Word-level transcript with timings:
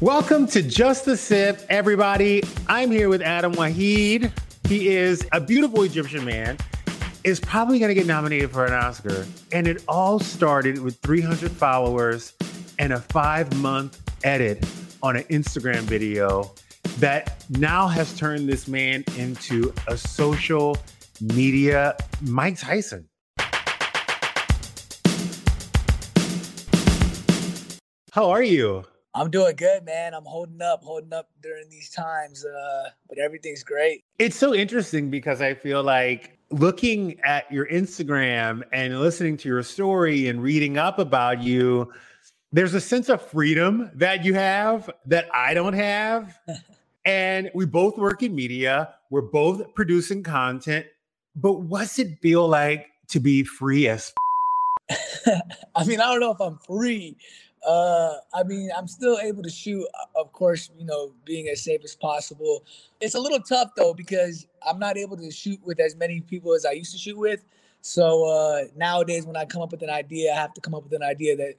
Welcome 0.00 0.46
to 0.46 0.62
Just 0.62 1.04
the 1.04 1.14
Sip, 1.14 1.60
everybody. 1.68 2.42
I'm 2.68 2.90
here 2.90 3.10
with 3.10 3.20
Adam 3.20 3.52
Waheed. 3.52 4.32
He 4.66 4.88
is 4.88 5.28
a 5.32 5.42
beautiful 5.42 5.82
Egyptian 5.82 6.24
man, 6.24 6.56
is 7.22 7.38
probably 7.38 7.78
going 7.78 7.90
to 7.90 7.94
get 7.94 8.06
nominated 8.06 8.50
for 8.50 8.64
an 8.64 8.72
Oscar. 8.72 9.26
And 9.52 9.68
it 9.68 9.84
all 9.86 10.18
started 10.18 10.78
with 10.78 10.98
300 11.02 11.50
followers 11.50 12.32
and 12.78 12.94
a 12.94 12.98
five 12.98 13.54
month 13.58 14.00
edit 14.24 14.64
on 15.02 15.16
an 15.16 15.24
Instagram 15.24 15.80
video 15.80 16.50
that 16.96 17.44
now 17.50 17.86
has 17.86 18.16
turned 18.16 18.48
this 18.48 18.66
man 18.66 19.04
into 19.18 19.70
a 19.86 19.98
social 19.98 20.78
media 21.20 21.94
Mike 22.22 22.58
Tyson. 22.58 23.06
How 28.12 28.30
are 28.30 28.42
you? 28.42 28.86
I'm 29.14 29.30
doing 29.30 29.56
good, 29.56 29.84
man. 29.84 30.14
I'm 30.14 30.24
holding 30.24 30.62
up, 30.62 30.82
holding 30.82 31.12
up 31.12 31.28
during 31.42 31.68
these 31.68 31.90
times. 31.90 32.44
Uh, 32.44 32.90
but 33.08 33.18
everything's 33.18 33.64
great. 33.64 34.04
It's 34.18 34.36
so 34.36 34.54
interesting 34.54 35.10
because 35.10 35.40
I 35.40 35.54
feel 35.54 35.82
like 35.82 36.38
looking 36.50 37.20
at 37.24 37.50
your 37.50 37.66
Instagram 37.66 38.62
and 38.72 39.00
listening 39.00 39.36
to 39.38 39.48
your 39.48 39.62
story 39.62 40.28
and 40.28 40.42
reading 40.42 40.78
up 40.78 40.98
about 40.98 41.42
you, 41.42 41.92
there's 42.52 42.74
a 42.74 42.80
sense 42.80 43.08
of 43.08 43.22
freedom 43.22 43.90
that 43.94 44.24
you 44.24 44.34
have 44.34 44.90
that 45.06 45.28
I 45.34 45.54
don't 45.54 45.74
have. 45.74 46.38
and 47.04 47.50
we 47.54 47.66
both 47.66 47.96
work 47.96 48.22
in 48.22 48.34
media, 48.34 48.94
we're 49.10 49.22
both 49.22 49.74
producing 49.74 50.22
content. 50.22 50.86
But 51.36 51.60
what's 51.60 51.98
it 51.98 52.18
feel 52.20 52.48
like 52.48 52.86
to 53.08 53.20
be 53.20 53.44
free 53.44 53.88
as? 53.88 54.12
I 55.74 55.84
mean, 55.84 56.00
I 56.00 56.10
don't 56.10 56.20
know 56.20 56.32
if 56.32 56.40
I'm 56.40 56.58
free, 56.58 57.16
uh, 57.66 58.14
I 58.32 58.42
mean, 58.42 58.70
I'm 58.76 58.88
still 58.88 59.18
able 59.18 59.42
to 59.42 59.50
shoot, 59.50 59.86
uh, 59.94 60.20
of 60.20 60.32
course, 60.32 60.70
you 60.78 60.84
know, 60.86 61.12
being 61.24 61.48
as 61.48 61.62
safe 61.62 61.82
as 61.84 61.94
possible. 61.94 62.64
It's 63.00 63.14
a 63.14 63.20
little 63.20 63.40
tough 63.40 63.70
though 63.76 63.92
because 63.92 64.46
I'm 64.66 64.78
not 64.78 64.96
able 64.96 65.16
to 65.18 65.30
shoot 65.30 65.60
with 65.64 65.80
as 65.80 65.94
many 65.96 66.20
people 66.20 66.54
as 66.54 66.64
I 66.64 66.72
used 66.72 66.92
to 66.92 66.98
shoot 66.98 67.18
with. 67.18 67.44
So 67.82 68.24
uh, 68.24 68.64
nowadays, 68.76 69.26
when 69.26 69.36
I 69.36 69.44
come 69.44 69.62
up 69.62 69.72
with 69.72 69.82
an 69.82 69.90
idea, 69.90 70.32
I 70.32 70.36
have 70.36 70.54
to 70.54 70.60
come 70.60 70.74
up 70.74 70.84
with 70.84 70.92
an 70.92 71.02
idea 71.02 71.36
that 71.36 71.54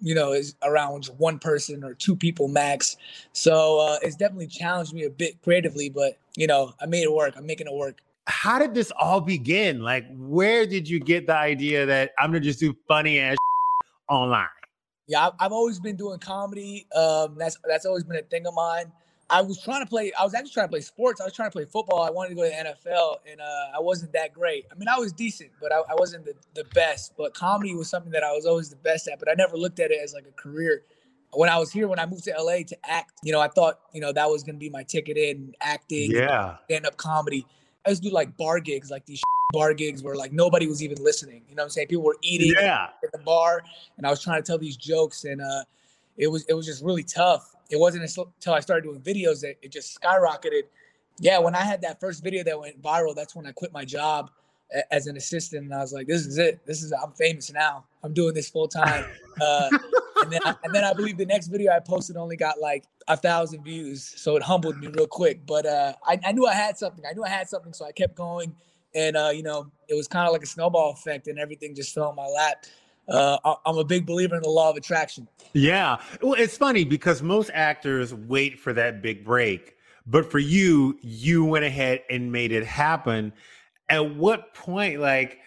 you 0.00 0.14
know 0.14 0.32
is 0.32 0.54
around 0.62 1.06
one 1.18 1.38
person 1.38 1.84
or 1.84 1.94
two 1.94 2.16
people 2.16 2.48
max. 2.48 2.96
So 3.32 3.80
uh, 3.80 3.98
it's 4.02 4.16
definitely 4.16 4.48
challenged 4.48 4.92
me 4.92 5.04
a 5.04 5.10
bit 5.10 5.40
creatively, 5.42 5.88
but 5.88 6.18
you 6.36 6.46
know, 6.46 6.74
I 6.80 6.86
made 6.86 7.02
it 7.04 7.12
work. 7.12 7.34
I'm 7.36 7.46
making 7.46 7.68
it 7.68 7.72
work. 7.72 8.00
How 8.26 8.58
did 8.58 8.74
this 8.74 8.90
all 8.98 9.20
begin? 9.20 9.82
Like, 9.82 10.06
where 10.16 10.66
did 10.66 10.88
you 10.88 10.98
get 10.98 11.26
the 11.26 11.36
idea 11.36 11.86
that 11.86 12.12
I'm 12.18 12.30
gonna 12.30 12.40
just 12.40 12.60
do 12.60 12.74
funny 12.88 13.20
ass 13.20 13.36
online? 14.08 14.48
Yeah, 15.06 15.30
I've, 15.38 15.52
always 15.52 15.78
been 15.80 15.96
doing 15.96 16.18
comedy. 16.18 16.86
Um, 16.94 17.36
that's 17.36 17.58
that's 17.64 17.84
always 17.84 18.04
been 18.04 18.16
a 18.16 18.22
thing 18.22 18.46
of 18.46 18.54
mine. 18.54 18.90
I 19.28 19.42
was 19.42 19.60
trying 19.60 19.82
to 19.82 19.88
play. 19.88 20.12
I 20.18 20.24
was 20.24 20.34
actually 20.34 20.52
trying 20.52 20.66
to 20.66 20.70
play 20.70 20.80
sports. 20.80 21.20
I 21.20 21.24
was 21.24 21.32
trying 21.32 21.50
to 21.50 21.52
play 21.52 21.64
football. 21.64 22.02
I 22.02 22.10
wanted 22.10 22.30
to 22.30 22.34
go 22.36 22.44
to 22.44 22.50
the 22.50 22.90
NFL, 22.90 23.16
and 23.30 23.40
uh, 23.40 23.76
I 23.76 23.80
wasn't 23.80 24.12
that 24.12 24.32
great. 24.32 24.66
I 24.70 24.74
mean, 24.76 24.88
I 24.88 24.98
was 24.98 25.12
decent, 25.12 25.50
but 25.60 25.72
I, 25.72 25.78
I, 25.78 25.94
wasn't 25.94 26.24
the, 26.24 26.34
the 26.54 26.64
best. 26.74 27.14
But 27.16 27.34
comedy 27.34 27.74
was 27.74 27.88
something 27.88 28.12
that 28.12 28.22
I 28.22 28.32
was 28.32 28.46
always 28.46 28.68
the 28.70 28.76
best 28.76 29.08
at. 29.08 29.18
But 29.18 29.30
I 29.30 29.34
never 29.34 29.56
looked 29.56 29.80
at 29.80 29.90
it 29.90 29.98
as 30.02 30.12
like 30.12 30.26
a 30.26 30.32
career. 30.32 30.82
When 31.32 31.48
I 31.48 31.58
was 31.58 31.72
here, 31.72 31.88
when 31.88 31.98
I 31.98 32.06
moved 32.06 32.24
to 32.24 32.34
LA 32.38 32.58
to 32.68 32.76
act, 32.84 33.12
you 33.22 33.32
know, 33.32 33.40
I 33.40 33.48
thought 33.48 33.80
you 33.92 34.00
know 34.00 34.12
that 34.12 34.30
was 34.30 34.42
going 34.44 34.56
to 34.56 34.60
be 34.60 34.70
my 34.70 34.84
ticket 34.84 35.16
in 35.16 35.54
acting, 35.60 36.10
yeah, 36.10 36.58
stand 36.66 36.86
up 36.86 36.96
comedy. 36.96 37.46
I 37.86 37.90
used 37.90 38.02
to 38.02 38.08
do 38.08 38.14
like 38.14 38.36
bar 38.36 38.60
gigs, 38.60 38.90
like 38.90 39.06
these 39.06 39.22
bar 39.52 39.74
gigs 39.74 40.02
where 40.02 40.14
like 40.14 40.32
nobody 40.32 40.66
was 40.66 40.82
even 40.82 41.02
listening. 41.02 41.42
You 41.48 41.54
know 41.54 41.62
what 41.62 41.66
I'm 41.66 41.70
saying? 41.70 41.88
People 41.88 42.04
were 42.04 42.16
eating 42.22 42.54
yeah. 42.58 42.88
at 43.02 43.12
the 43.12 43.18
bar, 43.18 43.62
and 43.96 44.06
I 44.06 44.10
was 44.10 44.22
trying 44.22 44.42
to 44.42 44.46
tell 44.46 44.58
these 44.58 44.76
jokes, 44.76 45.24
and 45.24 45.40
uh, 45.40 45.64
it 46.16 46.28
was 46.28 46.44
it 46.48 46.54
was 46.54 46.66
just 46.66 46.82
really 46.82 47.02
tough. 47.02 47.54
It 47.70 47.78
wasn't 47.78 48.04
until 48.04 48.54
I 48.54 48.60
started 48.60 48.82
doing 48.82 49.00
videos 49.00 49.40
that 49.40 49.56
it 49.62 49.72
just 49.72 49.98
skyrocketed. 50.00 50.62
Yeah, 51.18 51.38
when 51.38 51.54
I 51.54 51.62
had 51.62 51.80
that 51.82 52.00
first 52.00 52.22
video 52.22 52.42
that 52.44 52.58
went 52.58 52.80
viral, 52.82 53.14
that's 53.14 53.34
when 53.34 53.46
I 53.46 53.52
quit 53.52 53.72
my 53.72 53.84
job 53.84 54.30
as 54.90 55.06
an 55.06 55.16
assistant, 55.16 55.64
and 55.64 55.74
I 55.74 55.78
was 55.78 55.92
like, 55.92 56.06
"This 56.06 56.26
is 56.26 56.38
it. 56.38 56.64
This 56.66 56.82
is 56.82 56.92
I'm 56.92 57.12
famous 57.12 57.52
now. 57.52 57.84
I'm 58.02 58.12
doing 58.12 58.34
this 58.34 58.48
full 58.48 58.68
time." 58.68 59.04
Uh, 59.40 59.68
and 60.24 60.32
then 60.32 60.40
I, 60.44 60.54
and 60.64 60.74
then 60.74 60.84
I 60.84 60.92
believe 60.92 61.16
the 61.16 61.26
next 61.26 61.46
video 61.46 61.72
I 61.72 61.80
posted 61.80 62.16
only 62.16 62.36
got 62.36 62.60
like 62.60 62.84
a 63.08 63.16
thousand 63.16 63.62
views, 63.62 64.12
so 64.16 64.36
it 64.36 64.42
humbled 64.42 64.78
me 64.78 64.88
real 64.88 65.06
quick. 65.06 65.46
But 65.46 65.66
uh, 65.66 65.94
I, 66.06 66.18
I 66.24 66.32
knew 66.32 66.46
I 66.46 66.54
had 66.54 66.76
something. 66.76 67.04
I 67.08 67.12
knew 67.12 67.24
I 67.24 67.28
had 67.28 67.48
something, 67.48 67.72
so 67.72 67.86
I 67.86 67.92
kept 67.92 68.14
going 68.14 68.54
and 68.94 69.16
uh, 69.16 69.30
you 69.34 69.42
know, 69.42 69.70
it 69.88 69.94
was 69.94 70.08
kind 70.08 70.26
of 70.26 70.32
like 70.32 70.42
a 70.42 70.46
snowball 70.46 70.92
effect, 70.92 71.26
and 71.26 71.38
everything 71.38 71.74
just 71.74 71.94
fell 71.94 72.10
in 72.10 72.16
my 72.16 72.26
lap. 72.26 72.64
Uh, 73.06 73.56
I'm 73.66 73.76
a 73.76 73.84
big 73.84 74.06
believer 74.06 74.34
in 74.36 74.42
the 74.42 74.48
law 74.48 74.70
of 74.70 74.76
attraction. 74.76 75.28
Yeah, 75.52 75.98
well, 76.22 76.34
it's 76.34 76.56
funny 76.56 76.84
because 76.84 77.22
most 77.22 77.50
actors 77.52 78.14
wait 78.14 78.58
for 78.58 78.72
that 78.72 79.02
big 79.02 79.24
break, 79.24 79.76
but 80.06 80.30
for 80.30 80.38
you, 80.38 80.98
you 81.02 81.44
went 81.44 81.64
ahead 81.64 82.02
and 82.08 82.32
made 82.32 82.52
it 82.52 82.64
happen. 82.64 83.32
At 83.90 84.14
what 84.14 84.54
point, 84.54 85.00
like, 85.00 85.38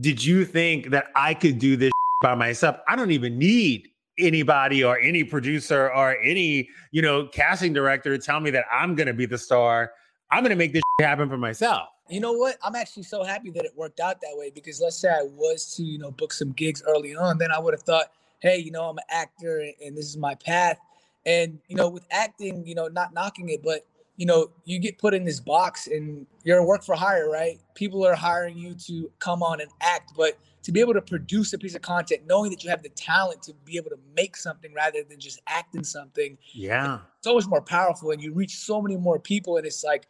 did 0.00 0.24
you 0.24 0.44
think 0.46 0.90
that 0.90 1.08
I 1.14 1.34
could 1.34 1.58
do 1.58 1.76
this 1.76 1.92
by 2.22 2.34
myself? 2.34 2.76
I 2.88 2.96
don't 2.96 3.10
even 3.10 3.38
need 3.38 3.88
anybody 4.18 4.84
or 4.84 4.98
any 4.98 5.24
producer 5.24 5.90
or 5.92 6.16
any 6.20 6.68
you 6.92 7.02
know 7.02 7.26
casting 7.26 7.72
director 7.72 8.16
to 8.16 8.22
tell 8.22 8.40
me 8.40 8.50
that 8.50 8.64
I'm 8.72 8.96
to 8.96 9.12
be 9.12 9.26
the 9.26 9.38
star. 9.38 9.92
I'm 10.30 10.44
to 10.44 10.56
make 10.56 10.72
this 10.72 10.82
happen 11.00 11.28
for 11.28 11.38
myself. 11.38 11.88
You 12.08 12.20
know 12.20 12.32
what? 12.32 12.58
I'm 12.62 12.74
actually 12.74 13.04
so 13.04 13.24
happy 13.24 13.50
that 13.50 13.64
it 13.64 13.72
worked 13.76 14.00
out 14.00 14.20
that 14.20 14.32
way 14.34 14.50
because 14.50 14.80
let's 14.80 14.96
say 14.96 15.08
I 15.08 15.22
was 15.22 15.74
to, 15.76 15.82
you 15.82 15.98
know, 15.98 16.10
book 16.10 16.32
some 16.32 16.52
gigs 16.52 16.82
early 16.86 17.16
on, 17.16 17.38
then 17.38 17.50
I 17.50 17.58
would 17.58 17.72
have 17.72 17.82
thought, 17.82 18.12
hey, 18.40 18.58
you 18.58 18.70
know, 18.70 18.84
I'm 18.84 18.98
an 18.98 19.04
actor 19.08 19.64
and 19.82 19.96
this 19.96 20.04
is 20.06 20.16
my 20.18 20.34
path. 20.34 20.78
And, 21.24 21.58
you 21.68 21.76
know, 21.76 21.88
with 21.88 22.04
acting, 22.10 22.66
you 22.66 22.74
know, 22.74 22.88
not 22.88 23.14
knocking 23.14 23.48
it, 23.48 23.62
but, 23.62 23.86
you 24.16 24.26
know, 24.26 24.50
you 24.66 24.78
get 24.78 24.98
put 24.98 25.14
in 25.14 25.24
this 25.24 25.40
box 25.40 25.86
and 25.86 26.26
you're 26.44 26.58
a 26.58 26.64
work 26.64 26.84
for 26.84 26.94
hire, 26.94 27.30
right? 27.30 27.58
People 27.74 28.06
are 28.06 28.14
hiring 28.14 28.58
you 28.58 28.74
to 28.86 29.10
come 29.18 29.42
on 29.42 29.62
and 29.62 29.70
act, 29.80 30.12
but 30.14 30.38
to 30.64 30.72
be 30.72 30.80
able 30.80 30.94
to 30.94 31.02
produce 31.02 31.52
a 31.52 31.58
piece 31.58 31.74
of 31.74 31.82
content, 31.82 32.22
knowing 32.26 32.50
that 32.50 32.64
you 32.64 32.70
have 32.70 32.82
the 32.82 32.88
talent 32.90 33.42
to 33.42 33.52
be 33.64 33.76
able 33.76 33.90
to 33.90 33.98
make 34.16 34.34
something 34.34 34.72
rather 34.74 35.02
than 35.08 35.20
just 35.20 35.40
acting 35.46 35.84
something. 35.84 36.38
Yeah. 36.52 37.00
So 37.20 37.34
much 37.34 37.46
more 37.46 37.60
powerful. 37.60 38.10
And 38.10 38.22
you 38.22 38.32
reach 38.32 38.56
so 38.56 38.80
many 38.80 38.96
more 38.96 39.18
people. 39.18 39.58
And 39.58 39.66
it's 39.66 39.84
like, 39.84 40.06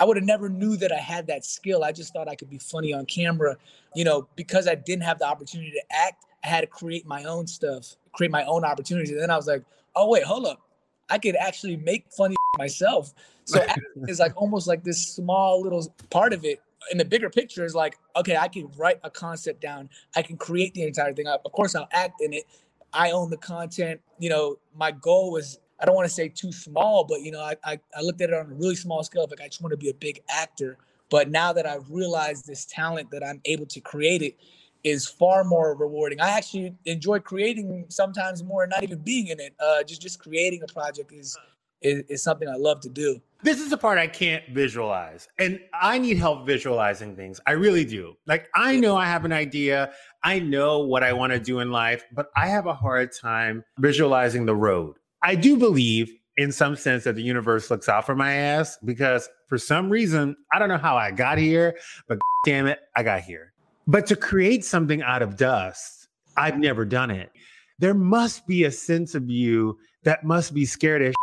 I 0.00 0.04
would 0.04 0.16
have 0.16 0.24
never 0.24 0.48
knew 0.48 0.78
that 0.78 0.90
I 0.90 0.96
had 0.96 1.26
that 1.26 1.44
skill. 1.44 1.84
I 1.84 1.92
just 1.92 2.14
thought 2.14 2.28
I 2.28 2.34
could 2.34 2.48
be 2.48 2.56
funny 2.56 2.94
on 2.94 3.04
camera. 3.04 3.56
You 3.94 4.04
know, 4.04 4.26
because 4.36 4.66
I 4.66 4.74
didn't 4.74 5.02
have 5.02 5.18
the 5.18 5.26
opportunity 5.26 5.72
to 5.72 5.82
act, 5.90 6.24
I 6.42 6.48
had 6.48 6.62
to 6.62 6.66
create 6.66 7.06
my 7.06 7.24
own 7.24 7.46
stuff, 7.46 7.96
create 8.12 8.30
my 8.30 8.44
own 8.44 8.64
opportunities. 8.64 9.10
And 9.10 9.20
then 9.20 9.30
I 9.30 9.36
was 9.36 9.46
like, 9.46 9.62
oh 9.94 10.08
wait, 10.08 10.24
hold 10.24 10.46
up. 10.46 10.62
I 11.10 11.18
could 11.18 11.36
actually 11.36 11.76
make 11.76 12.06
funny 12.10 12.36
myself. 12.58 13.12
So 13.44 13.62
it's 14.08 14.20
like 14.20 14.32
almost 14.40 14.66
like 14.66 14.82
this 14.82 15.06
small 15.06 15.60
little 15.60 15.94
part 16.08 16.32
of 16.32 16.46
it. 16.46 16.62
In 16.90 16.98
the 16.98 17.04
bigger 17.04 17.30
picture 17.30 17.64
is 17.64 17.74
like, 17.74 17.98
okay, 18.16 18.36
I 18.36 18.48
can 18.48 18.70
write 18.76 19.00
a 19.04 19.10
concept 19.10 19.60
down. 19.60 19.90
I 20.16 20.22
can 20.22 20.36
create 20.36 20.74
the 20.74 20.84
entire 20.84 21.12
thing. 21.14 21.26
up. 21.26 21.42
Of 21.44 21.52
course, 21.52 21.74
I'll 21.74 21.88
act 21.92 22.20
in 22.20 22.32
it. 22.32 22.44
I 22.92 23.12
own 23.12 23.30
the 23.30 23.36
content. 23.36 24.00
You 24.18 24.30
know, 24.30 24.58
my 24.74 24.90
goal 24.92 25.32
was 25.32 25.60
I 25.80 25.86
don't 25.86 25.94
want 25.94 26.08
to 26.08 26.14
say 26.14 26.28
too 26.28 26.52
small, 26.52 27.04
but 27.04 27.22
you 27.22 27.32
know, 27.32 27.40
I, 27.40 27.56
I, 27.64 27.80
I 27.96 28.02
looked 28.02 28.20
at 28.20 28.30
it 28.30 28.34
on 28.34 28.50
a 28.50 28.54
really 28.54 28.76
small 28.76 29.02
scale. 29.04 29.26
Like 29.30 29.40
I 29.40 29.48
just 29.48 29.62
want 29.62 29.72
to 29.72 29.78
be 29.78 29.90
a 29.90 29.94
big 29.94 30.20
actor. 30.30 30.78
But 31.10 31.30
now 31.30 31.52
that 31.54 31.66
I've 31.66 31.90
realized 31.90 32.46
this 32.46 32.64
talent 32.66 33.10
that 33.12 33.24
I'm 33.24 33.40
able 33.44 33.66
to 33.66 33.80
create 33.80 34.22
it, 34.22 34.36
is 34.84 35.06
far 35.06 35.44
more 35.44 35.74
rewarding. 35.74 36.20
I 36.20 36.30
actually 36.30 36.74
enjoy 36.86 37.18
creating 37.20 37.86
sometimes 37.88 38.42
more, 38.42 38.66
not 38.66 38.82
even 38.82 38.98
being 38.98 39.28
in 39.28 39.40
it. 39.40 39.54
Uh, 39.60 39.82
just 39.82 40.00
just 40.02 40.18
creating 40.18 40.62
a 40.62 40.66
project 40.72 41.12
is, 41.12 41.36
is 41.82 42.02
is 42.08 42.22
something 42.22 42.48
I 42.48 42.56
love 42.56 42.80
to 42.80 42.88
do. 42.88 43.20
This 43.42 43.60
is 43.60 43.70
the 43.70 43.78
part 43.78 43.98
I 43.98 44.06
can't 44.06 44.44
visualize, 44.50 45.26
and 45.38 45.60
I 45.72 45.98
need 45.98 46.18
help 46.18 46.46
visualizing 46.46 47.16
things. 47.16 47.40
I 47.46 47.52
really 47.52 47.84
do. 47.84 48.16
Like 48.26 48.48
I 48.54 48.76
know 48.76 48.96
I 48.96 49.06
have 49.06 49.24
an 49.24 49.32
idea, 49.32 49.92
I 50.22 50.38
know 50.38 50.80
what 50.80 51.02
I 51.02 51.12
want 51.12 51.32
to 51.32 51.40
do 51.40 51.60
in 51.60 51.70
life, 51.70 52.04
but 52.12 52.30
I 52.36 52.48
have 52.48 52.66
a 52.66 52.74
hard 52.74 53.10
time 53.12 53.64
visualizing 53.78 54.46
the 54.46 54.56
road. 54.56 54.96
I 55.22 55.34
do 55.34 55.56
believe 55.56 56.12
in 56.36 56.52
some 56.52 56.76
sense 56.76 57.04
that 57.04 57.16
the 57.16 57.22
universe 57.22 57.70
looks 57.70 57.88
out 57.88 58.06
for 58.06 58.14
my 58.14 58.32
ass 58.32 58.78
because 58.84 59.28
for 59.46 59.58
some 59.58 59.90
reason, 59.90 60.36
I 60.52 60.58
don't 60.58 60.68
know 60.68 60.78
how 60.78 60.96
I 60.96 61.10
got 61.10 61.38
here, 61.38 61.76
but 62.08 62.18
damn 62.46 62.66
it, 62.66 62.78
I 62.96 63.02
got 63.02 63.20
here. 63.20 63.52
But 63.86 64.06
to 64.06 64.16
create 64.16 64.64
something 64.64 65.02
out 65.02 65.22
of 65.22 65.36
dust, 65.36 66.08
I've 66.36 66.58
never 66.58 66.84
done 66.84 67.10
it. 67.10 67.30
There 67.78 67.94
must 67.94 68.46
be 68.46 68.64
a 68.64 68.70
sense 68.70 69.14
of 69.14 69.28
you 69.28 69.78
that 70.04 70.24
must 70.24 70.54
be 70.54 70.64
scared 70.64 71.02
of 71.02 71.14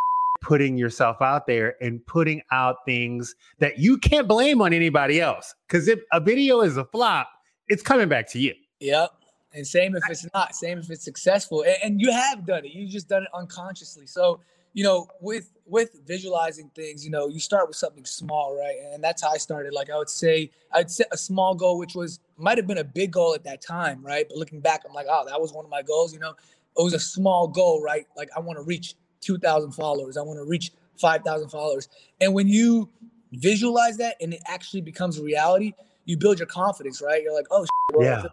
putting 0.42 0.78
yourself 0.78 1.22
out 1.22 1.48
there 1.48 1.75
and 1.81 2.06
putting 2.06 2.42
out 2.51 2.78
things 2.86 3.36
that 3.60 3.80
you 3.80 3.98
can't 3.98 4.28
blame 4.28 4.62
on 4.62 4.74
anybody 4.74 5.22
else. 5.22 5.54
Because 5.68 5.88
if 5.88 6.00
a 6.12 6.19
video 6.19 6.62
is 6.62 6.78
a 6.78 6.86
flop, 6.86 7.30
it's 7.68 7.84
coming 7.84 8.10
back 8.10 8.30
to 8.31 8.39
you. 8.39 8.54
Yep. 8.80 9.12
And 9.54 9.66
same 9.66 9.95
if 9.95 10.04
it's 10.10 10.28
not, 10.34 10.56
same 10.56 10.80
if 10.80 10.89
it's 10.89 11.04
successful. 11.04 11.63
And, 11.63 11.75
and 11.84 12.01
you 12.01 12.12
have 12.12 12.45
done 12.45 12.66
it. 12.66 12.72
You've 12.74 12.92
just 12.92 13.07
done 13.07 13.24
it 13.24 13.30
unconsciously. 13.34 14.06
So 14.07 14.39
you 14.78 14.84
know, 14.84 15.07
with 15.22 15.51
with 15.66 15.89
visualizing 16.06 16.69
things, 16.75 17.04
you 17.04 17.10
know, 17.10 17.28
you 17.28 17.39
start 17.39 17.68
with 17.68 17.75
something 17.75 18.06
small, 18.06 18.56
right? 18.56 18.75
And 18.94 19.04
that's 19.04 19.24
how 19.24 19.30
I 19.30 19.38
started. 19.38 19.74
Like 19.74 19.89
I 19.89 19.98
would 19.98 20.07
say, 20.07 20.51
I'd 20.72 20.92
set 20.92 21.07
a 21.12 21.18
small 21.18 21.56
goal, 21.56 21.80
which 21.80 21.95
was 21.95 22.19
might 22.38 22.60
have 22.60 22.68
been 22.68 22.78
a 22.78 22.84
big 22.84 23.10
goal 23.10 23.34
at 23.34 23.44
that 23.45 23.60
time, 23.60 24.06
right? 24.06 24.28
But 24.30 24.38
looking 24.38 24.60
back, 24.60 24.84
I'm 24.88 24.94
like, 24.94 25.07
oh, 25.10 25.25
that 25.28 25.42
was 25.42 25.51
one 25.51 25.66
of 25.66 25.72
my 25.72 25.81
goals. 25.81 26.13
You 26.13 26.19
know, 26.19 26.36
it 26.78 26.84
was 26.84 26.94
a 26.94 27.00
small 27.00 27.48
goal, 27.48 27.81
right? 27.81 28.06
Like 28.16 28.30
I 28.36 28.39
want 28.39 28.60
to 28.60 28.63
reach 28.63 28.94
2,000 29.21 29.71
followers. 29.71 30.17
I 30.17 30.21
want 30.21 30.39
to 30.39 30.45
reach 30.45 30.71
5,000 30.99 31.49
followers. 31.49 31.89
And 32.21 32.33
when 32.33 32.47
you 32.47 32.89
visualize 33.31 33.97
that 33.97 34.15
and 34.21 34.33
it 34.33 34.41
actually 34.47 34.81
becomes 34.81 35.19
a 35.19 35.23
reality, 35.23 35.73
you 36.05 36.17
build 36.17 36.39
your 36.39 36.47
confidence, 36.47 37.01
right? 37.01 37.21
You're 37.21 37.33
like, 37.33 37.47
oh, 37.51 37.65
well, 37.93 38.05
yeah 38.05 38.23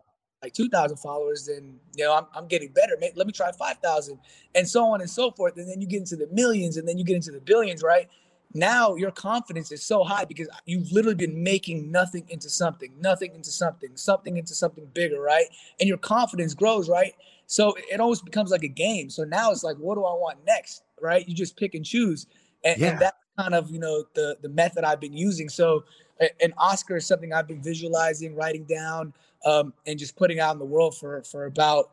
like 0.44 0.52
2,000 0.52 0.98
followers, 0.98 1.46
then, 1.46 1.80
you 1.96 2.04
know, 2.04 2.14
I'm, 2.14 2.26
I'm 2.34 2.46
getting 2.46 2.68
better. 2.68 2.96
Let 3.16 3.26
me 3.26 3.32
try 3.32 3.50
5,000 3.50 4.18
and 4.54 4.68
so 4.68 4.84
on 4.84 5.00
and 5.00 5.08
so 5.08 5.30
forth. 5.30 5.56
And 5.56 5.68
then 5.68 5.80
you 5.80 5.86
get 5.86 6.00
into 6.00 6.16
the 6.16 6.28
millions 6.30 6.76
and 6.76 6.86
then 6.86 6.98
you 6.98 7.04
get 7.04 7.16
into 7.16 7.30
the 7.30 7.40
billions, 7.40 7.82
right? 7.82 8.08
Now 8.52 8.94
your 8.94 9.10
confidence 9.10 9.72
is 9.72 9.82
so 9.82 10.04
high 10.04 10.26
because 10.26 10.48
you've 10.66 10.92
literally 10.92 11.16
been 11.16 11.42
making 11.42 11.90
nothing 11.90 12.26
into 12.28 12.50
something, 12.50 12.92
nothing 13.00 13.34
into 13.34 13.50
something, 13.50 13.96
something 13.96 14.36
into 14.36 14.54
something 14.54 14.86
bigger, 14.92 15.18
right? 15.18 15.46
And 15.80 15.88
your 15.88 15.98
confidence 15.98 16.52
grows, 16.52 16.90
right? 16.90 17.14
So 17.46 17.74
it 17.90 18.00
almost 18.00 18.24
becomes 18.24 18.50
like 18.50 18.64
a 18.64 18.68
game. 18.68 19.10
So 19.10 19.24
now 19.24 19.50
it's 19.50 19.64
like, 19.64 19.76
what 19.76 19.96
do 19.96 20.04
I 20.04 20.14
want 20.14 20.38
next, 20.46 20.82
right? 21.00 21.26
You 21.28 21.34
just 21.34 21.56
pick 21.56 21.74
and 21.74 21.84
choose. 21.84 22.26
And, 22.64 22.80
yeah. 22.80 22.90
and 22.90 22.98
that's 23.00 23.16
kind 23.38 23.54
of, 23.54 23.70
you 23.70 23.78
know, 23.78 24.04
the, 24.14 24.38
the 24.42 24.48
method 24.48 24.84
I've 24.84 25.00
been 25.00 25.12
using. 25.12 25.48
So 25.48 25.84
an 26.20 26.54
Oscar 26.58 26.96
is 26.96 27.06
something 27.06 27.32
I've 27.32 27.48
been 27.48 27.62
visualizing, 27.62 28.34
writing 28.34 28.64
down, 28.64 29.12
um, 29.44 29.72
and 29.86 29.98
just 29.98 30.16
putting 30.16 30.40
out 30.40 30.52
in 30.52 30.58
the 30.58 30.64
world 30.64 30.96
for 30.96 31.22
for 31.22 31.46
about 31.46 31.90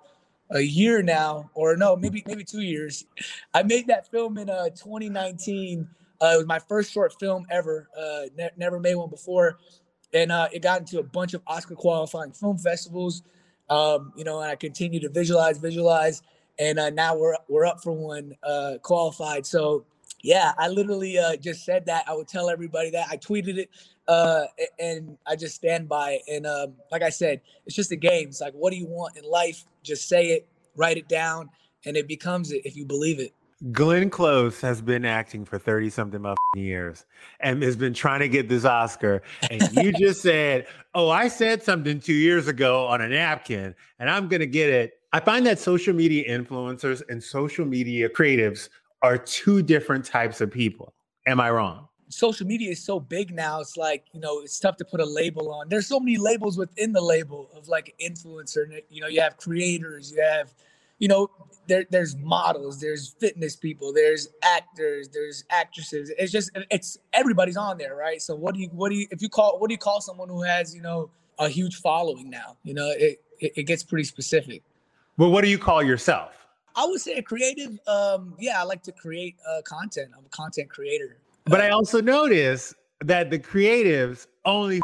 a 0.51 0.61
year 0.61 1.01
now, 1.01 1.49
or 1.53 1.75
no, 1.75 1.95
maybe 1.95 2.23
maybe 2.27 2.43
two 2.43 2.61
years. 2.61 3.05
I 3.53 3.63
made 3.63 3.87
that 3.87 4.09
film 4.09 4.37
in 4.37 4.49
uh, 4.49 4.69
2019. 4.69 5.87
Uh, 6.21 6.31
it 6.33 6.37
was 6.37 6.45
my 6.45 6.59
first 6.59 6.91
short 6.91 7.17
film 7.19 7.45
ever. 7.49 7.89
Uh, 7.97 8.23
ne- 8.37 8.51
never 8.57 8.79
made 8.79 8.95
one 8.95 9.09
before, 9.09 9.57
and 10.13 10.31
uh, 10.31 10.47
it 10.51 10.61
got 10.61 10.79
into 10.79 10.99
a 10.99 11.03
bunch 11.03 11.33
of 11.33 11.41
Oscar 11.47 11.75
qualifying 11.75 12.31
film 12.31 12.57
festivals. 12.57 13.23
Um, 13.69 14.11
you 14.15 14.23
know, 14.23 14.41
and 14.41 14.51
I 14.51 14.55
continue 14.55 14.99
to 14.99 15.09
visualize, 15.09 15.57
visualize, 15.57 16.21
and 16.59 16.79
uh, 16.79 16.89
now 16.89 17.15
we're 17.15 17.35
we're 17.47 17.65
up 17.65 17.81
for 17.81 17.93
one 17.93 18.35
uh, 18.43 18.73
qualified. 18.81 19.45
So 19.45 19.85
yeah, 20.23 20.53
I 20.57 20.67
literally 20.67 21.17
uh, 21.17 21.35
just 21.37 21.65
said 21.65 21.85
that. 21.85 22.05
I 22.07 22.13
would 22.13 22.27
tell 22.27 22.49
everybody 22.49 22.91
that. 22.91 23.07
I 23.09 23.17
tweeted 23.17 23.57
it 23.57 23.69
uh, 24.07 24.45
and 24.79 25.17
I 25.25 25.35
just 25.35 25.55
stand 25.55 25.87
by 25.87 26.11
it. 26.13 26.21
And 26.27 26.45
um, 26.45 26.73
like 26.91 27.01
I 27.01 27.09
said, 27.09 27.41
it's 27.65 27.75
just 27.75 27.91
a 27.91 27.95
game. 27.95 28.27
It's 28.27 28.41
like, 28.41 28.53
what 28.53 28.71
do 28.71 28.77
you 28.77 28.87
want 28.87 29.17
in 29.17 29.23
life? 29.23 29.63
Just 29.83 30.07
say 30.07 30.27
it, 30.31 30.47
write 30.75 30.97
it 30.97 31.07
down, 31.07 31.49
and 31.85 31.95
it 31.97 32.07
becomes 32.07 32.51
it 32.51 32.65
if 32.65 32.75
you 32.75 32.85
believe 32.85 33.19
it. 33.19 33.33
Glenn 33.71 34.09
Close 34.09 34.59
has 34.61 34.81
been 34.81 35.05
acting 35.05 35.45
for 35.45 35.59
30 35.59 35.91
something 35.91 36.35
years 36.55 37.05
and 37.41 37.61
has 37.61 37.75
been 37.75 37.93
trying 37.93 38.21
to 38.21 38.27
get 38.27 38.49
this 38.49 38.65
Oscar. 38.65 39.21
And 39.51 39.61
you 39.73 39.91
just 39.91 40.21
said, 40.23 40.65
Oh, 40.95 41.09
I 41.09 41.27
said 41.27 41.61
something 41.61 41.99
two 41.99 42.13
years 42.13 42.47
ago 42.47 42.87
on 42.87 43.01
a 43.01 43.07
napkin 43.07 43.75
and 43.99 44.09
I'm 44.09 44.27
going 44.27 44.39
to 44.39 44.47
get 44.47 44.69
it. 44.69 44.93
I 45.13 45.19
find 45.19 45.45
that 45.45 45.59
social 45.59 45.93
media 45.93 46.27
influencers 46.27 47.03
and 47.07 47.23
social 47.23 47.65
media 47.65 48.09
creatives 48.09 48.69
are 49.03 49.17
two 49.17 49.61
different 49.61 50.05
types 50.05 50.41
of 50.41 50.49
people. 50.49 50.93
Am 51.27 51.39
I 51.39 51.51
wrong? 51.51 51.87
social 52.09 52.45
media 52.45 52.71
is 52.71 52.83
so 52.83 52.99
big 52.99 53.33
now. 53.33 53.61
It's 53.61 53.77
like, 53.77 54.05
you 54.11 54.19
know, 54.19 54.41
it's 54.41 54.59
tough 54.59 54.75
to 54.77 54.85
put 54.85 54.99
a 54.99 55.05
label 55.05 55.49
on. 55.49 55.69
There's 55.69 55.87
so 55.87 55.97
many 55.97 56.17
labels 56.17 56.57
within 56.57 56.91
the 56.91 56.99
label 56.99 57.49
of 57.55 57.69
like 57.69 57.95
influencer. 58.01 58.81
You 58.89 58.99
know, 58.99 59.07
you 59.07 59.21
have 59.21 59.37
creators, 59.37 60.11
you 60.11 60.21
have, 60.21 60.53
you 61.01 61.07
know, 61.07 61.29
there, 61.67 61.85
there's 61.89 62.15
models, 62.17 62.79
there's 62.79 63.15
fitness 63.19 63.55
people, 63.55 63.91
there's 63.91 64.29
actors, 64.43 65.09
there's 65.09 65.43
actresses. 65.49 66.11
It's 66.17 66.31
just, 66.31 66.51
it's 66.69 66.97
everybody's 67.11 67.57
on 67.57 67.79
there, 67.79 67.95
right? 67.95 68.21
So 68.21 68.35
what 68.35 68.53
do 68.53 68.61
you, 68.61 68.67
what 68.67 68.89
do 68.89 68.95
you, 68.95 69.07
if 69.09 69.19
you 69.19 69.27
call, 69.27 69.59
what 69.59 69.67
do 69.67 69.73
you 69.73 69.79
call 69.79 69.99
someone 69.99 70.29
who 70.29 70.43
has, 70.43 70.75
you 70.75 70.81
know, 70.81 71.09
a 71.39 71.49
huge 71.49 71.77
following 71.77 72.29
now? 72.29 72.55
You 72.63 72.75
know, 72.75 72.91
it, 72.91 73.19
it, 73.39 73.51
it 73.55 73.63
gets 73.63 73.81
pretty 73.81 74.03
specific. 74.03 74.61
Well, 75.17 75.31
what 75.31 75.43
do 75.43 75.49
you 75.49 75.57
call 75.57 75.81
yourself? 75.81 76.33
I 76.75 76.85
would 76.85 77.01
say 77.01 77.17
a 77.17 77.23
creative. 77.23 77.79
Um, 77.87 78.35
yeah, 78.37 78.61
I 78.61 78.63
like 78.63 78.83
to 78.83 78.91
create 78.91 79.35
uh, 79.49 79.61
content. 79.63 80.11
I'm 80.15 80.25
a 80.25 80.29
content 80.29 80.69
creator. 80.69 81.17
But 81.45 81.61
I 81.61 81.69
also 81.69 81.99
notice 81.99 82.75
that 82.99 83.31
the 83.31 83.39
creatives 83.39 84.27
only 84.45 84.81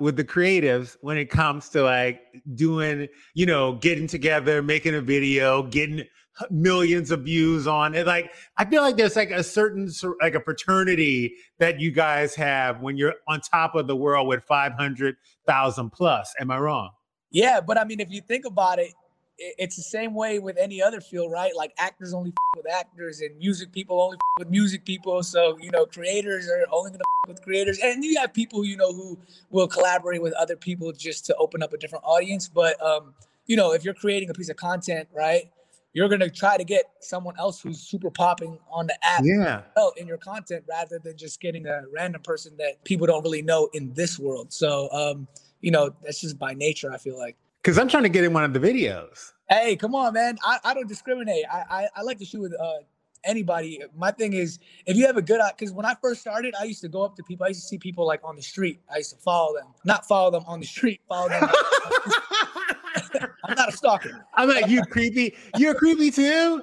with 0.00 0.16
the 0.16 0.24
creatives 0.24 0.96
when 1.00 1.16
it 1.16 1.30
comes 1.30 1.68
to 1.70 1.82
like 1.82 2.20
doing, 2.54 3.08
you 3.34 3.46
know, 3.46 3.74
getting 3.74 4.06
together, 4.06 4.62
making 4.62 4.94
a 4.94 5.00
video, 5.00 5.62
getting 5.62 6.04
millions 6.50 7.10
of 7.10 7.22
views 7.22 7.66
on 7.66 7.94
it. 7.94 8.06
Like, 8.06 8.32
I 8.56 8.64
feel 8.64 8.82
like 8.82 8.96
there's 8.96 9.16
like 9.16 9.30
a 9.30 9.44
certain, 9.44 9.88
like 10.20 10.34
a 10.34 10.40
fraternity 10.40 11.34
that 11.58 11.80
you 11.80 11.92
guys 11.92 12.34
have 12.34 12.80
when 12.80 12.96
you're 12.96 13.14
on 13.28 13.40
top 13.40 13.74
of 13.74 13.86
the 13.86 13.96
world 13.96 14.26
with 14.26 14.42
500,000 14.44 15.90
plus. 15.90 16.34
Am 16.40 16.50
I 16.50 16.58
wrong? 16.58 16.90
Yeah. 17.30 17.60
But 17.60 17.78
I 17.78 17.84
mean, 17.84 18.00
if 18.00 18.10
you 18.10 18.20
think 18.20 18.44
about 18.46 18.78
it, 18.78 18.92
it's 19.38 19.76
the 19.76 19.82
same 19.82 20.14
way 20.14 20.38
with 20.38 20.56
any 20.58 20.82
other 20.82 21.00
field, 21.00 21.30
right? 21.30 21.54
Like 21.56 21.72
actors 21.78 22.14
only 22.14 22.32
with 22.56 22.70
actors, 22.70 23.20
and 23.20 23.36
music 23.38 23.72
people 23.72 24.00
only 24.00 24.16
with 24.38 24.48
music 24.48 24.84
people. 24.84 25.22
So 25.22 25.58
you 25.58 25.70
know, 25.70 25.86
creators 25.86 26.48
are 26.48 26.64
only 26.70 26.90
gonna 26.90 27.04
with 27.26 27.42
creators, 27.42 27.78
and 27.78 28.04
you 28.04 28.18
have 28.20 28.32
people 28.32 28.64
you 28.64 28.76
know 28.76 28.92
who 28.92 29.18
will 29.50 29.68
collaborate 29.68 30.22
with 30.22 30.34
other 30.34 30.56
people 30.56 30.92
just 30.92 31.24
to 31.26 31.36
open 31.36 31.62
up 31.62 31.72
a 31.72 31.78
different 31.78 32.04
audience. 32.04 32.48
But 32.48 32.80
um, 32.84 33.14
you 33.46 33.56
know, 33.56 33.72
if 33.72 33.84
you're 33.84 33.94
creating 33.94 34.30
a 34.30 34.34
piece 34.34 34.48
of 34.48 34.56
content, 34.56 35.08
right? 35.14 35.50
You're 35.92 36.08
gonna 36.08 36.28
try 36.28 36.56
to 36.56 36.64
get 36.64 36.86
someone 37.00 37.38
else 37.38 37.60
who's 37.60 37.80
super 37.80 38.10
popping 38.10 38.58
on 38.68 38.88
the 38.88 38.96
app, 39.04 39.22
yeah, 39.24 39.62
in 39.96 40.08
your 40.08 40.18
content 40.18 40.64
rather 40.68 40.98
than 40.98 41.16
just 41.16 41.40
getting 41.40 41.66
a 41.68 41.82
random 41.92 42.20
person 42.20 42.56
that 42.58 42.82
people 42.82 43.06
don't 43.06 43.22
really 43.22 43.42
know 43.42 43.68
in 43.74 43.94
this 43.94 44.18
world. 44.18 44.52
So, 44.52 44.90
um, 44.90 45.28
you 45.60 45.70
know, 45.70 45.94
that's 46.02 46.20
just 46.20 46.36
by 46.38 46.54
nature. 46.54 46.92
I 46.92 46.98
feel 46.98 47.16
like. 47.16 47.36
Because 47.64 47.78
I'm 47.78 47.88
trying 47.88 48.02
to 48.02 48.10
get 48.10 48.24
in 48.24 48.34
one 48.34 48.44
of 48.44 48.52
the 48.52 48.60
videos. 48.60 49.32
Hey, 49.48 49.74
come 49.74 49.94
on, 49.94 50.12
man. 50.12 50.36
I, 50.44 50.58
I 50.64 50.74
don't 50.74 50.86
discriminate. 50.86 51.46
I, 51.50 51.64
I, 51.70 51.88
I 51.96 52.02
like 52.02 52.18
to 52.18 52.24
shoot 52.26 52.42
with 52.42 52.52
uh, 52.60 52.74
anybody. 53.24 53.80
My 53.96 54.10
thing 54.10 54.34
is, 54.34 54.58
if 54.84 54.98
you 54.98 55.06
have 55.06 55.16
a 55.16 55.22
good 55.22 55.40
eye, 55.40 55.52
because 55.56 55.72
when 55.72 55.86
I 55.86 55.94
first 56.02 56.20
started, 56.20 56.54
I 56.60 56.64
used 56.64 56.82
to 56.82 56.88
go 56.88 57.02
up 57.02 57.16
to 57.16 57.22
people. 57.22 57.46
I 57.46 57.48
used 57.48 57.62
to 57.62 57.66
see 57.66 57.78
people 57.78 58.06
like 58.06 58.20
on 58.22 58.36
the 58.36 58.42
street. 58.42 58.80
I 58.92 58.98
used 58.98 59.12
to 59.12 59.16
follow 59.16 59.54
them, 59.54 59.68
not 59.86 60.06
follow 60.06 60.30
them 60.30 60.44
on 60.46 60.60
the 60.60 60.66
street, 60.66 61.00
follow 61.08 61.30
them. 61.30 61.48
I'm 63.54 63.66
not 63.66 63.72
a 63.72 63.76
stalker. 63.76 64.26
I'm 64.34 64.48
like, 64.48 64.68
you 64.68 64.82
creepy. 64.82 65.36
You're 65.56 65.74
creepy 65.74 66.10
too. 66.10 66.62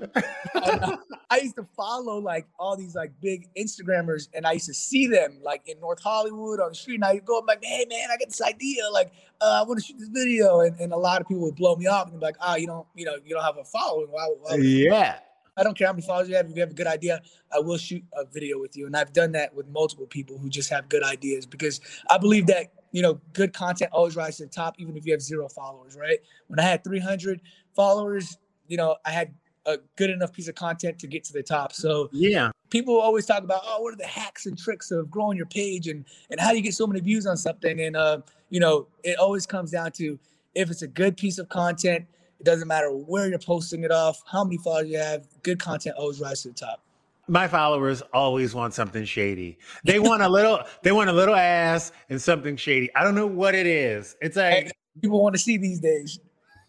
I 0.53 1.39
used 1.41 1.55
to 1.55 1.65
follow 1.75 2.17
like 2.17 2.47
all 2.59 2.75
these 2.75 2.95
like 2.95 3.13
big 3.21 3.47
Instagrammers, 3.55 4.27
and 4.33 4.45
I 4.45 4.53
used 4.53 4.65
to 4.65 4.73
see 4.73 5.07
them 5.07 5.39
like 5.41 5.67
in 5.67 5.79
North 5.79 6.01
Hollywood 6.03 6.59
on 6.59 6.69
the 6.69 6.75
street. 6.75 6.95
And 6.95 7.05
I 7.05 7.17
go 7.19 7.39
up 7.39 7.45
like, 7.47 7.63
hey 7.63 7.85
man, 7.89 8.09
I 8.11 8.17
got 8.17 8.27
this 8.27 8.41
idea. 8.41 8.83
Like, 8.91 9.13
uh, 9.39 9.61
I 9.63 9.67
want 9.67 9.79
to 9.79 9.85
shoot 9.85 9.99
this 9.99 10.09
video, 10.09 10.59
and, 10.59 10.77
and 10.79 10.91
a 10.91 10.97
lot 10.97 11.21
of 11.21 11.27
people 11.27 11.43
would 11.43 11.55
blow 11.55 11.75
me 11.77 11.87
off 11.87 12.09
and 12.09 12.19
be 12.19 12.25
like, 12.25 12.35
oh, 12.41 12.55
you 12.55 12.67
don't, 12.67 12.85
you 12.93 13.05
know, 13.05 13.15
you 13.23 13.33
don't 13.33 13.43
have 13.43 13.57
a 13.57 13.63
following. 13.63 14.07
Why, 14.09 14.27
why 14.41 14.55
yeah. 14.57 15.19
I 15.57 15.63
don't 15.63 15.77
care 15.77 15.87
how 15.87 15.93
many 15.93 16.05
followers 16.05 16.29
you 16.29 16.35
have. 16.35 16.49
If 16.49 16.55
you 16.55 16.61
have 16.61 16.71
a 16.71 16.75
good 16.75 16.87
idea, 16.87 17.21
I 17.53 17.59
will 17.59 17.77
shoot 17.77 18.03
a 18.13 18.25
video 18.25 18.59
with 18.59 18.75
you. 18.75 18.85
And 18.85 18.95
I've 18.95 19.13
done 19.13 19.33
that 19.33 19.53
with 19.53 19.67
multiple 19.67 20.07
people 20.07 20.37
who 20.37 20.49
just 20.49 20.69
have 20.69 20.89
good 20.89 21.03
ideas 21.03 21.45
because 21.45 21.81
I 22.09 22.17
believe 22.17 22.47
that 22.47 22.71
you 22.91 23.01
know, 23.01 23.19
good 23.33 23.53
content 23.53 23.91
always 23.93 24.15
rises 24.15 24.37
to 24.37 24.43
the 24.45 24.49
top, 24.49 24.75
even 24.77 24.97
if 24.97 25.05
you 25.05 25.11
have 25.11 25.21
zero 25.21 25.47
followers, 25.47 25.95
right? 25.95 26.19
When 26.47 26.59
I 26.59 26.63
had 26.63 26.83
300 26.83 27.41
followers, 27.75 28.37
you 28.67 28.77
know, 28.77 28.97
I 29.05 29.11
had 29.11 29.33
a 29.65 29.77
good 29.95 30.09
enough 30.09 30.33
piece 30.33 30.47
of 30.47 30.55
content 30.55 30.99
to 30.99 31.07
get 31.07 31.23
to 31.25 31.33
the 31.33 31.43
top. 31.43 31.73
So 31.73 32.09
yeah, 32.11 32.51
people 32.69 32.99
always 32.99 33.25
talk 33.25 33.43
about, 33.43 33.61
oh, 33.63 33.81
what 33.81 33.93
are 33.93 33.97
the 33.97 34.07
hacks 34.07 34.45
and 34.45 34.57
tricks 34.57 34.91
of 34.91 35.09
growing 35.09 35.37
your 35.37 35.45
page 35.45 35.87
and 35.87 36.05
and 36.29 36.39
how 36.39 36.51
do 36.51 36.57
you 36.57 36.63
get 36.63 36.73
so 36.73 36.87
many 36.87 36.99
views 36.99 37.25
on 37.25 37.37
something? 37.37 37.79
And 37.81 37.95
uh, 37.95 38.21
you 38.49 38.59
know, 38.59 38.87
it 39.03 39.17
always 39.19 39.45
comes 39.45 39.71
down 39.71 39.91
to 39.93 40.17
if 40.55 40.69
it's 40.69 40.81
a 40.81 40.87
good 40.87 41.15
piece 41.15 41.37
of 41.37 41.47
content, 41.49 42.05
it 42.39 42.43
doesn't 42.43 42.67
matter 42.67 42.91
where 42.91 43.29
you're 43.29 43.39
posting 43.39 43.83
it 43.83 43.91
off, 43.91 44.21
how 44.29 44.43
many 44.43 44.57
followers 44.57 44.89
you 44.89 44.97
have, 44.97 45.27
good 45.43 45.59
content 45.59 45.95
always 45.97 46.19
rises 46.19 46.41
to 46.43 46.49
the 46.49 46.55
top. 46.55 46.81
My 47.27 47.47
followers 47.47 48.01
always 48.13 48.53
want 48.53 48.73
something 48.73 49.05
shady. 49.05 49.57
They 49.83 49.99
want 49.99 50.21
a 50.21 50.29
little, 50.29 50.61
they 50.83 50.91
want 50.91 51.09
a 51.09 51.13
little 51.13 51.35
ass 51.35 51.91
and 52.09 52.21
something 52.21 52.55
shady. 52.57 52.93
I 52.95 53.03
don't 53.03 53.15
know 53.15 53.27
what 53.27 53.55
it 53.55 53.65
is. 53.65 54.15
It's 54.21 54.35
like 54.35 54.71
people 55.01 55.21
want 55.21 55.35
to 55.35 55.39
see 55.39 55.57
these 55.57 55.79
days. 55.79 56.19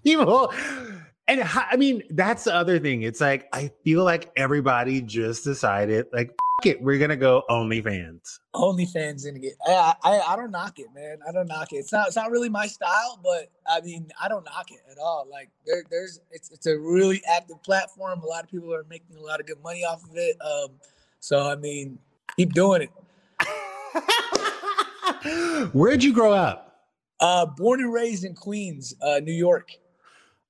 People 0.05 0.53
and 1.29 1.43
I 1.43 1.77
mean, 1.77 2.03
that's 2.11 2.45
the 2.45 2.55
other 2.55 2.79
thing. 2.79 3.03
It's 3.03 3.21
like 3.21 3.49
I 3.53 3.71
feel 3.85 4.05
like 4.05 4.31
everybody 4.37 5.01
just 5.01 5.45
decided, 5.45 6.07
like, 6.13 6.31
it, 6.65 6.81
we're 6.81 6.99
gonna 6.99 7.17
go 7.17 7.45
OnlyFans. 7.51 8.39
OnlyFans 8.55 9.25
gonna 9.25 9.39
get. 9.39 9.55
I, 9.67 9.95
I 10.03 10.19
I 10.21 10.37
don't 10.37 10.51
knock 10.51 10.79
it, 10.79 10.87
man. 10.95 11.19
I 11.27 11.33
don't 11.33 11.49
knock 11.49 11.73
it. 11.73 11.77
It's 11.77 11.93
not 11.93 12.09
it's 12.09 12.17
not 12.17 12.31
really 12.31 12.49
my 12.49 12.67
style, 12.67 13.19
but 13.23 13.51
I 13.69 13.81
mean, 13.81 14.11
I 14.21 14.29
don't 14.29 14.45
knock 14.45 14.71
it 14.71 14.81
at 14.91 14.99
all. 14.99 15.27
Like 15.31 15.51
there, 15.67 15.85
there's 15.91 16.21
it's 16.31 16.51
it's 16.51 16.67
a 16.67 16.79
really 16.79 17.23
active 17.29 17.63
platform. 17.63 18.21
A 18.23 18.27
lot 18.27 18.45
of 18.45 18.51
people 18.51 18.73
are 18.75 18.85
making 18.89 19.17
a 19.17 19.21
lot 19.21 19.41
of 19.41 19.47
good 19.47 19.63
money 19.63 19.85
off 19.85 20.05
of 20.05 20.11
it. 20.15 20.37
Um, 20.41 20.71
so 21.21 21.49
I 21.49 21.57
mean, 21.57 21.99
keep 22.37 22.53
doing 22.53 22.83
it. 22.83 22.91
Where'd 25.73 26.03
you 26.03 26.13
grow 26.13 26.33
up? 26.33 26.87
Uh, 27.21 27.47
born 27.47 27.81
and 27.81 27.93
raised 27.93 28.25
in 28.25 28.35
Queens, 28.35 28.95
uh, 29.01 29.21
New 29.23 29.33
York. 29.33 29.71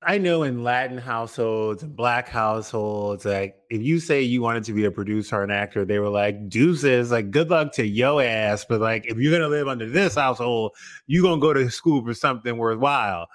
I 0.04 0.18
know 0.18 0.42
in 0.42 0.64
Latin 0.64 0.98
households 0.98 1.82
and 1.82 1.94
black 1.94 2.28
households, 2.28 3.24
like 3.24 3.56
if 3.70 3.82
you 3.82 4.00
say 4.00 4.22
you 4.22 4.42
wanted 4.42 4.64
to 4.64 4.72
be 4.72 4.84
a 4.84 4.90
producer 4.90 5.36
or 5.36 5.44
an 5.44 5.50
actor, 5.50 5.84
they 5.84 5.98
were 5.98 6.08
like, 6.08 6.48
deuces, 6.48 7.10
like 7.12 7.30
good 7.30 7.50
luck 7.50 7.72
to 7.74 7.86
yo 7.86 8.18
ass. 8.18 8.64
But 8.68 8.80
like 8.80 9.06
if 9.06 9.18
you're 9.18 9.32
gonna 9.32 9.48
live 9.48 9.68
under 9.68 9.88
this 9.88 10.16
household, 10.16 10.72
you're 11.06 11.22
gonna 11.22 11.40
go 11.40 11.52
to 11.52 11.70
school 11.70 12.04
for 12.04 12.14
something 12.14 12.56
worthwhile. 12.56 13.28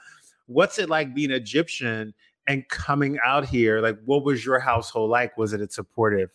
What's 0.47 0.77
it 0.79 0.89
like 0.89 1.15
being 1.15 1.31
Egyptian 1.31 2.13
and 2.47 2.67
coming 2.69 3.17
out 3.23 3.45
here? 3.45 3.81
Like, 3.81 3.99
what 4.05 4.23
was 4.23 4.45
your 4.45 4.59
household 4.59 5.09
like? 5.09 5.37
Was 5.37 5.53
it 5.53 5.71
supportive? 5.71 6.29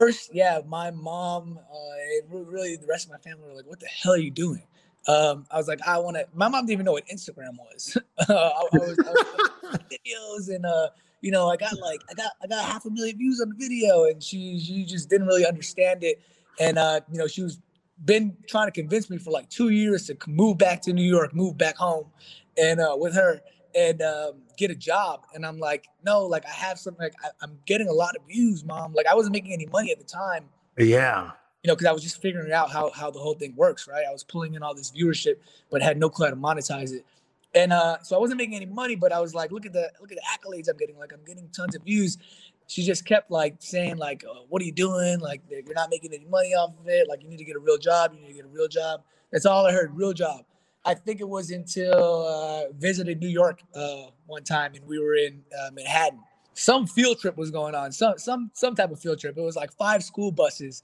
First, 0.00 0.34
yeah, 0.34 0.60
my 0.66 0.90
mom, 0.90 1.58
uh, 1.58 2.26
really 2.30 2.76
the 2.76 2.86
rest 2.86 3.06
of 3.06 3.12
my 3.12 3.18
family 3.18 3.48
were 3.48 3.54
like, 3.54 3.66
what 3.66 3.80
the 3.80 3.86
hell 3.86 4.14
are 4.14 4.18
you 4.18 4.30
doing? 4.30 4.62
Um, 5.06 5.46
I 5.50 5.56
was 5.56 5.68
like, 5.68 5.80
I 5.86 5.98
want 5.98 6.16
to. 6.16 6.26
My 6.34 6.48
mom 6.48 6.64
didn't 6.64 6.72
even 6.72 6.86
know 6.86 6.92
what 6.92 7.06
Instagram 7.08 7.56
was. 7.58 7.96
uh, 7.96 8.00
I, 8.28 8.32
I, 8.32 8.68
was, 8.72 8.98
I 8.98 9.12
was 9.12 9.78
videos 9.90 10.54
and 10.54 10.64
uh, 10.64 10.88
you 11.20 11.30
know, 11.30 11.48
I 11.48 11.56
got 11.56 11.78
like 11.78 12.00
I 12.10 12.14
got 12.14 12.32
I 12.42 12.46
got 12.46 12.64
half 12.64 12.84
a 12.84 12.90
million 12.90 13.16
views 13.16 13.40
on 13.40 13.48
the 13.48 13.54
video, 13.54 14.04
and 14.04 14.22
she 14.22 14.58
she 14.58 14.84
just 14.84 15.08
didn't 15.08 15.26
really 15.26 15.46
understand 15.46 16.04
it. 16.04 16.20
And 16.60 16.78
uh, 16.78 17.00
you 17.10 17.18
know, 17.18 17.26
she 17.26 17.42
was 17.42 17.60
been 18.04 18.36
trying 18.48 18.66
to 18.66 18.72
convince 18.72 19.08
me 19.08 19.18
for 19.18 19.30
like 19.30 19.48
two 19.48 19.70
years 19.70 20.06
to 20.08 20.16
move 20.26 20.58
back 20.58 20.82
to 20.82 20.92
New 20.92 21.02
York, 21.02 21.34
move 21.34 21.56
back 21.56 21.76
home, 21.76 22.10
and 22.58 22.80
uh, 22.80 22.94
with 22.98 23.14
her 23.14 23.40
and 23.74 24.02
um, 24.02 24.42
get 24.56 24.70
a 24.70 24.74
job. 24.74 25.24
And 25.34 25.46
I'm 25.46 25.58
like, 25.58 25.86
no, 26.04 26.26
like 26.26 26.44
I 26.46 26.52
have 26.52 26.78
something. 26.78 27.02
Like 27.02 27.14
I, 27.24 27.28
I'm 27.42 27.58
getting 27.66 27.88
a 27.88 27.92
lot 27.92 28.16
of 28.16 28.26
views, 28.26 28.64
mom. 28.64 28.92
Like 28.92 29.06
I 29.06 29.14
wasn't 29.14 29.32
making 29.32 29.52
any 29.54 29.66
money 29.66 29.92
at 29.92 29.98
the 29.98 30.04
time. 30.04 30.50
Yeah 30.78 31.30
you 31.64 31.68
know, 31.68 31.74
because 31.74 31.86
I 31.86 31.92
was 31.92 32.02
just 32.02 32.20
figuring 32.20 32.52
out 32.52 32.70
how 32.70 32.90
how 32.90 33.10
the 33.10 33.18
whole 33.18 33.34
thing 33.34 33.54
works, 33.56 33.88
right? 33.88 34.04
I 34.06 34.12
was 34.12 34.22
pulling 34.22 34.52
in 34.52 34.62
all 34.62 34.74
this 34.74 34.90
viewership, 34.90 35.36
but 35.70 35.80
had 35.80 35.98
no 35.98 36.10
clue 36.10 36.26
how 36.26 36.30
to 36.30 36.36
monetize 36.36 36.92
it. 36.92 37.06
And 37.54 37.72
uh, 37.72 38.02
so 38.02 38.16
I 38.16 38.18
wasn't 38.18 38.36
making 38.36 38.56
any 38.56 38.66
money, 38.66 38.96
but 38.96 39.12
I 39.12 39.20
was 39.20 39.34
like, 39.34 39.50
look 39.50 39.64
at 39.64 39.72
the 39.72 39.90
look 39.98 40.12
at 40.12 40.18
the 40.18 40.22
accolades 40.22 40.68
I'm 40.68 40.76
getting. 40.76 40.98
Like 40.98 41.12
I'm 41.14 41.24
getting 41.24 41.48
tons 41.56 41.74
of 41.74 41.82
views. 41.82 42.18
She 42.66 42.84
just 42.84 43.06
kept 43.06 43.30
like 43.30 43.56
saying 43.60 43.96
like, 43.96 44.24
oh, 44.28 44.44
what 44.50 44.60
are 44.60 44.64
you 44.66 44.72
doing? 44.72 45.20
Like 45.20 45.40
you're 45.48 45.74
not 45.74 45.88
making 45.88 46.12
any 46.12 46.26
money 46.26 46.50
off 46.50 46.74
of 46.78 46.86
it. 46.86 47.08
Like 47.08 47.22
you 47.22 47.30
need 47.30 47.38
to 47.38 47.44
get 47.44 47.56
a 47.56 47.60
real 47.60 47.78
job. 47.78 48.12
You 48.12 48.20
need 48.20 48.28
to 48.28 48.34
get 48.34 48.44
a 48.44 48.48
real 48.48 48.68
job. 48.68 49.02
That's 49.32 49.46
all 49.46 49.64
I 49.64 49.72
heard. 49.72 49.96
Real 49.96 50.12
job. 50.12 50.44
I 50.84 50.92
think 50.92 51.22
it 51.22 51.28
was 51.28 51.50
until 51.50 52.26
uh, 52.26 52.72
visited 52.74 53.20
New 53.20 53.28
York 53.28 53.62
uh, 53.74 54.08
one 54.26 54.44
time, 54.44 54.74
and 54.74 54.86
we 54.86 54.98
were 54.98 55.14
in 55.14 55.42
uh, 55.58 55.70
Manhattan. 55.72 56.20
Some 56.52 56.86
field 56.86 57.20
trip 57.20 57.38
was 57.38 57.50
going 57.50 57.74
on. 57.74 57.90
Some 57.90 58.18
some 58.18 58.50
some 58.52 58.74
type 58.74 58.90
of 58.90 59.00
field 59.00 59.18
trip. 59.18 59.38
It 59.38 59.42
was 59.42 59.56
like 59.56 59.72
five 59.72 60.04
school 60.04 60.30
buses 60.30 60.82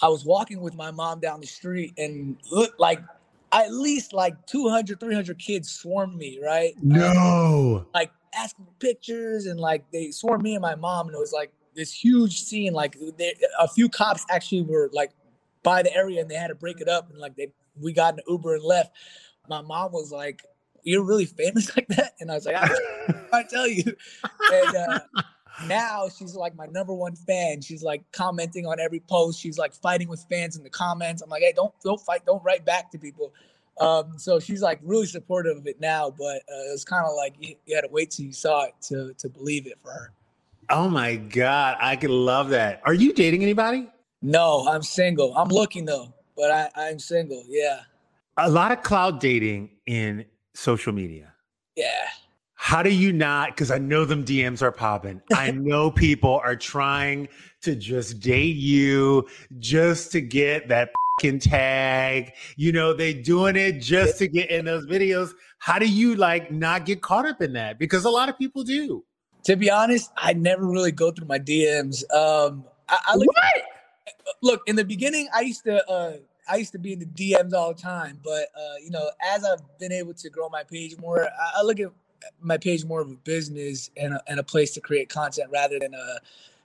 I 0.00 0.08
was 0.08 0.24
walking 0.24 0.60
with 0.60 0.74
my 0.74 0.90
mom 0.90 1.20
down 1.20 1.40
the 1.40 1.46
street 1.46 1.94
and 1.98 2.36
look 2.50 2.74
like 2.78 3.00
at 3.52 3.72
least 3.72 4.12
like 4.12 4.46
200, 4.46 5.00
300 5.00 5.38
kids 5.38 5.70
swarmed 5.70 6.16
me, 6.16 6.38
right? 6.42 6.74
No. 6.82 7.78
Um, 7.78 7.86
like 7.94 8.12
asking 8.34 8.66
for 8.66 8.72
pictures 8.78 9.46
and 9.46 9.58
like 9.58 9.90
they 9.90 10.10
swarmed 10.10 10.42
me 10.42 10.54
and 10.54 10.62
my 10.62 10.74
mom 10.74 11.06
and 11.06 11.14
it 11.14 11.18
was 11.18 11.32
like 11.32 11.52
this 11.74 11.92
huge 11.92 12.42
scene. 12.42 12.72
Like 12.72 12.96
they, 13.16 13.34
a 13.58 13.68
few 13.68 13.88
cops 13.88 14.24
actually 14.30 14.62
were 14.62 14.90
like 14.92 15.10
by 15.62 15.82
the 15.82 15.94
area 15.94 16.20
and 16.20 16.30
they 16.30 16.34
had 16.34 16.48
to 16.48 16.54
break 16.54 16.80
it 16.80 16.88
up 16.88 17.10
and 17.10 17.18
like 17.18 17.36
they 17.36 17.52
we 17.80 17.92
got 17.92 18.14
an 18.14 18.20
Uber 18.28 18.56
and 18.56 18.64
left. 18.64 18.92
My 19.48 19.62
mom 19.62 19.92
was 19.92 20.12
like, 20.12 20.42
"You're 20.82 21.04
really 21.04 21.26
famous 21.26 21.74
like 21.76 21.88
that," 21.88 22.14
and 22.20 22.30
I 22.30 22.34
was 22.34 22.44
like, 22.44 22.56
"I, 22.56 22.68
I 23.32 23.42
tell 23.50 23.66
you." 23.66 23.84
And 24.52 24.76
uh, 24.76 24.98
now 25.66 26.08
she's 26.08 26.34
like 26.34 26.54
my 26.56 26.66
number 26.66 26.94
one 26.94 27.16
fan. 27.16 27.60
She's 27.60 27.82
like 27.82 28.02
commenting 28.12 28.66
on 28.66 28.80
every 28.80 29.00
post. 29.00 29.40
She's 29.40 29.58
like 29.58 29.74
fighting 29.74 30.08
with 30.08 30.24
fans 30.30 30.56
in 30.56 30.62
the 30.62 30.70
comments. 30.70 31.22
I'm 31.22 31.30
like, 31.30 31.42
hey, 31.42 31.52
don't 31.54 31.72
don't 31.82 32.00
fight, 32.00 32.24
don't 32.26 32.42
write 32.44 32.64
back 32.64 32.90
to 32.92 32.98
people. 32.98 33.32
Um, 33.80 34.18
so 34.18 34.40
she's 34.40 34.60
like 34.60 34.80
really 34.82 35.06
supportive 35.06 35.56
of 35.56 35.66
it 35.66 35.80
now, 35.80 36.10
but 36.10 36.36
uh, 36.36 36.72
it's 36.72 36.84
kind 36.84 37.06
of 37.06 37.14
like 37.16 37.34
you, 37.38 37.54
you, 37.64 37.76
had 37.76 37.82
to 37.82 37.88
wait 37.90 38.10
till 38.10 38.26
you 38.26 38.32
saw 38.32 38.64
it 38.64 38.74
to 38.82 39.14
to 39.18 39.28
believe 39.28 39.66
it 39.66 39.78
for 39.82 39.92
her. 39.92 40.12
Oh 40.70 40.88
my 40.88 41.16
god, 41.16 41.76
I 41.80 41.96
could 41.96 42.10
love 42.10 42.50
that. 42.50 42.82
Are 42.84 42.94
you 42.94 43.12
dating 43.12 43.42
anybody? 43.42 43.88
No, 44.20 44.66
I'm 44.68 44.82
single. 44.82 45.36
I'm 45.36 45.48
looking 45.48 45.84
though, 45.84 46.12
but 46.36 46.50
I, 46.50 46.70
I'm 46.74 46.98
single. 46.98 47.44
Yeah. 47.46 47.80
A 48.36 48.50
lot 48.50 48.72
of 48.72 48.82
clout 48.82 49.20
dating 49.20 49.70
in 49.86 50.24
social 50.54 50.92
media. 50.92 51.32
Yeah. 51.76 51.86
How 52.60 52.82
do 52.82 52.90
you 52.90 53.12
not? 53.12 53.50
Because 53.50 53.70
I 53.70 53.78
know 53.78 54.04
them 54.04 54.24
DMs 54.24 54.62
are 54.62 54.72
popping. 54.72 55.22
I 55.32 55.50
know 55.52 55.92
people 55.92 56.40
are 56.44 56.56
trying 56.56 57.28
to 57.62 57.76
just 57.76 58.18
date 58.18 58.56
you 58.56 59.28
just 59.60 60.10
to 60.12 60.20
get 60.20 60.68
that 60.68 60.90
fucking 61.16 61.38
tag. 61.38 62.32
You 62.56 62.72
know, 62.72 62.92
they 62.92 63.14
doing 63.14 63.54
it 63.54 63.80
just 63.80 64.18
to 64.18 64.26
get 64.26 64.50
in 64.50 64.64
those 64.64 64.86
videos. 64.86 65.30
How 65.58 65.78
do 65.78 65.86
you 65.86 66.16
like 66.16 66.50
not 66.50 66.84
get 66.84 67.00
caught 67.00 67.26
up 67.26 67.40
in 67.40 67.52
that? 67.52 67.78
Because 67.78 68.04
a 68.04 68.10
lot 68.10 68.28
of 68.28 68.36
people 68.36 68.64
do. 68.64 69.04
To 69.44 69.54
be 69.54 69.70
honest, 69.70 70.10
I 70.16 70.32
never 70.32 70.66
really 70.66 70.92
go 70.92 71.12
through 71.12 71.28
my 71.28 71.38
DMs. 71.38 72.02
Um, 72.12 72.64
I, 72.88 72.98
I 73.06 73.14
look, 73.14 73.28
what? 73.28 73.62
look 74.42 74.62
in 74.66 74.74
the 74.74 74.84
beginning. 74.84 75.28
I 75.32 75.42
used 75.42 75.62
to. 75.62 75.88
Uh, 75.88 76.16
I 76.50 76.56
used 76.56 76.72
to 76.72 76.78
be 76.78 76.94
in 76.94 76.98
the 76.98 77.06
DMs 77.06 77.52
all 77.52 77.72
the 77.72 77.80
time, 77.80 78.18
but 78.24 78.48
uh, 78.56 78.76
you 78.82 78.90
know, 78.90 79.08
as 79.24 79.44
I've 79.44 79.60
been 79.78 79.92
able 79.92 80.14
to 80.14 80.28
grow 80.28 80.48
my 80.48 80.64
page 80.64 80.96
more, 80.98 81.24
I, 81.24 81.60
I 81.60 81.62
look 81.62 81.78
at 81.78 81.92
my 82.40 82.56
page 82.56 82.84
more 82.84 83.00
of 83.00 83.10
a 83.10 83.16
business 83.16 83.90
and 83.96 84.14
a, 84.14 84.22
and 84.26 84.40
a 84.40 84.42
place 84.42 84.72
to 84.72 84.80
create 84.80 85.08
content 85.08 85.50
rather 85.52 85.78
than 85.78 85.94
a 85.94 86.18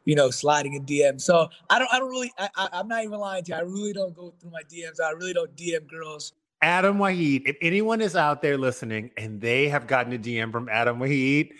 you 0.05 0.15
know 0.15 0.29
sliding 0.29 0.75
a 0.75 0.79
DM. 0.79 1.20
So 1.20 1.50
I 1.70 1.79
don't 1.79 1.89
I 1.91 2.00
don't 2.00 2.10
really 2.10 2.32
I, 2.38 2.50
I 2.55 2.79
am 2.79 2.88
not 2.88 3.03
even 3.03 3.20
lying 3.20 3.43
to 3.46 3.51
you. 3.51 3.58
I 3.58 3.62
really 3.62 3.93
don't 3.93 4.15
go 4.15 4.34
through 4.39 4.51
my 4.51 4.63
DMs. 4.63 5.01
I 5.01 5.12
really 5.12 5.34
don't 5.34 5.55
DM 5.55 5.88
girls. 5.88 6.34
Adam 6.62 6.98
Waheed, 6.98 7.43
if 7.46 7.58
anyone 7.62 8.00
is 8.00 8.15
out 8.15 8.41
there 8.41 8.58
listening 8.58 9.12
and 9.17 9.41
they 9.41 9.67
have 9.67 9.86
gotten 9.86 10.13
a 10.13 10.17
DM 10.17 10.50
from 10.50 10.70
Adam 10.70 10.98
Waheed, 10.98 11.51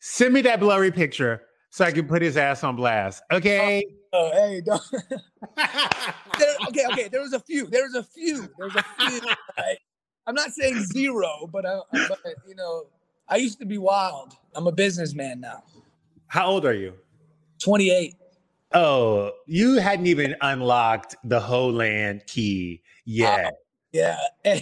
send 0.00 0.34
me 0.34 0.40
that 0.42 0.58
blurry 0.58 0.90
picture 0.90 1.42
so 1.70 1.84
I 1.84 1.92
can 1.92 2.08
put 2.08 2.22
his 2.22 2.36
ass 2.36 2.64
on 2.64 2.74
blast. 2.74 3.22
Okay. 3.30 3.84
Oh, 4.12 4.30
oh 4.30 4.32
hey, 4.32 4.60
don't. 4.60 4.82
there, 5.56 6.54
okay, 6.68 6.84
okay. 6.92 7.08
There 7.08 7.22
was 7.22 7.32
a 7.32 7.40
few. 7.40 7.66
There 7.68 7.84
was 7.84 7.94
a 7.94 8.02
few. 8.02 8.48
There 8.58 8.66
was 8.66 8.76
a 8.76 8.84
few. 8.98 9.20
Right? 9.56 9.78
I'm 10.26 10.34
not 10.34 10.50
saying 10.50 10.82
zero, 10.84 11.48
but, 11.52 11.66
I, 11.66 11.80
but 11.92 12.18
you 12.46 12.54
know, 12.54 12.86
I 13.32 13.36
used 13.36 13.58
to 13.60 13.64
be 13.64 13.78
wild. 13.78 14.36
I'm 14.54 14.66
a 14.66 14.72
businessman 14.72 15.40
now. 15.40 15.64
How 16.26 16.48
old 16.48 16.66
are 16.66 16.74
you? 16.74 16.92
28. 17.60 18.14
Oh, 18.74 19.32
you 19.46 19.76
hadn't 19.76 20.06
even 20.06 20.36
unlocked 20.42 21.16
the 21.24 21.40
Holand 21.40 22.26
key 22.26 22.82
yet. 23.06 23.46
Uh, 23.46 23.50
yeah. 23.92 24.18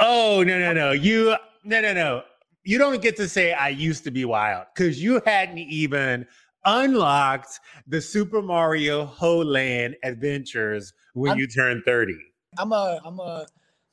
oh, 0.00 0.44
no, 0.46 0.58
no, 0.58 0.74
no. 0.74 0.92
You, 0.92 1.34
no, 1.64 1.80
no, 1.80 1.94
no. 1.94 2.24
You 2.62 2.76
don't 2.76 3.00
get 3.00 3.16
to 3.16 3.26
say 3.26 3.54
I 3.54 3.70
used 3.70 4.04
to 4.04 4.10
be 4.10 4.26
wild 4.26 4.66
because 4.74 5.02
you 5.02 5.22
hadn't 5.24 5.56
even 5.56 6.26
unlocked 6.66 7.58
the 7.86 8.02
Super 8.02 8.42
Mario 8.42 9.06
Holand 9.06 9.96
adventures 10.04 10.92
when 11.14 11.32
I'm, 11.32 11.38
you 11.38 11.46
turned 11.46 11.84
30. 11.86 12.12
I'm 12.58 12.70
a, 12.70 13.00
I'm 13.02 13.18
a, 13.18 13.46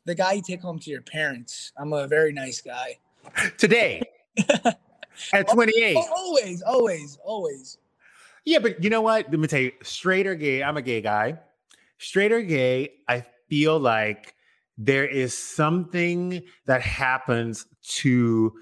the 0.04 0.16
guy 0.16 0.34
you 0.34 0.42
take 0.46 0.62
home 0.62 0.80
to 0.80 0.92
your 0.92 1.02
parents. 1.02 1.72
I'm 1.78 1.94
a 1.94 2.08
very 2.08 2.34
nice 2.34 2.60
guy 2.60 2.98
today 3.58 4.02
at 5.34 5.48
28. 5.50 5.98
Always, 5.98 6.62
always, 6.62 7.18
always. 7.24 7.78
Yeah, 8.46 8.60
but 8.60 8.84
you 8.84 8.90
know 8.90 9.02
what? 9.02 9.30
Let 9.30 9.40
me 9.40 9.48
tell 9.48 9.60
you, 9.60 9.72
straight 9.84 10.28
or 10.28 10.36
gay, 10.36 10.62
I'm 10.62 10.78
a 10.78 10.82
gay 10.82 11.02
guy. 11.02 11.40
Straight 11.98 12.32
or 12.32 12.42
gay, 12.42 12.92
I 13.08 13.26
feel 13.50 13.80
like 13.80 14.36
there 14.78 15.06
is 15.06 15.36
something 15.36 16.44
that 16.66 16.82
happens 16.82 17.66
to 17.82 18.54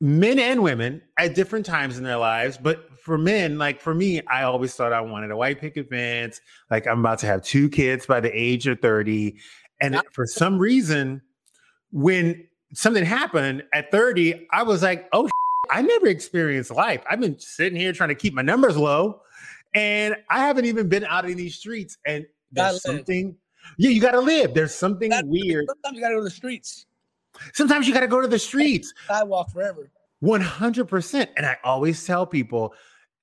men 0.00 0.38
and 0.38 0.62
women 0.62 1.02
at 1.18 1.34
different 1.34 1.66
times 1.66 1.98
in 1.98 2.04
their 2.04 2.16
lives. 2.16 2.58
But 2.58 2.98
for 2.98 3.18
men, 3.18 3.58
like 3.58 3.80
for 3.80 3.94
me, 3.94 4.22
I 4.26 4.42
always 4.44 4.74
thought 4.74 4.92
I 4.92 5.00
wanted 5.00 5.30
a 5.30 5.36
white 5.36 5.60
picket 5.60 5.88
fence. 5.88 6.40
Like 6.70 6.86
I'm 6.86 7.00
about 7.00 7.18
to 7.20 7.26
have 7.26 7.42
two 7.42 7.68
kids 7.68 8.06
by 8.06 8.20
the 8.20 8.30
age 8.32 8.66
of 8.66 8.80
30. 8.80 9.36
And 9.80 10.00
for 10.12 10.26
some 10.26 10.58
reason, 10.58 11.22
when 11.90 12.46
something 12.74 13.04
happened 13.04 13.62
at 13.72 13.90
30, 13.90 14.48
I 14.52 14.62
was 14.62 14.82
like, 14.82 15.08
oh, 15.12 15.28
I 15.70 15.82
never 15.82 16.06
experienced 16.06 16.70
life. 16.70 17.02
I've 17.10 17.20
been 17.20 17.38
sitting 17.38 17.78
here 17.78 17.92
trying 17.92 18.10
to 18.10 18.14
keep 18.14 18.34
my 18.34 18.42
numbers 18.42 18.76
low, 18.76 19.20
and 19.74 20.16
I 20.30 20.40
haven't 20.40 20.64
even 20.66 20.88
been 20.88 21.04
out 21.04 21.28
in 21.28 21.36
these 21.36 21.56
streets. 21.56 21.98
And 22.06 22.26
there's 22.52 22.82
something, 22.82 23.36
yeah, 23.78 23.90
you 23.90 24.00
got 24.00 24.12
to 24.12 24.20
live. 24.20 24.54
There's 24.54 24.74
something 24.74 25.10
weird. 25.24 25.66
Sometimes 25.68 25.96
you 25.96 26.00
got 26.02 26.08
to 26.10 26.14
go 26.14 26.20
to 26.20 26.24
the 26.24 26.30
streets. 26.30 26.86
Sometimes 27.52 27.86
you 27.86 27.94
got 27.94 28.00
to 28.00 28.08
go 28.08 28.20
to 28.20 28.28
the 28.28 28.38
streets. 28.38 28.94
Sidewalk 29.06 29.50
forever. 29.50 29.90
100%. 30.22 31.28
And 31.36 31.44
I 31.44 31.58
always 31.64 32.04
tell 32.06 32.26
people, 32.26 32.72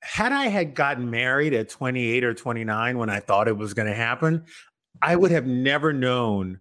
had 0.02 0.32
I 0.32 0.48
had 0.48 0.76
gotten 0.76 1.10
married 1.10 1.54
at 1.54 1.70
28 1.70 2.24
or 2.24 2.34
29 2.34 2.98
when 2.98 3.10
I 3.10 3.20
thought 3.20 3.48
it 3.48 3.58
was 3.58 3.74
going 3.74 3.88
to 3.88 3.96
happen, 3.96 4.44
I 5.02 5.16
would 5.16 5.32
have 5.32 5.48
never 5.48 5.94
known, 5.94 6.60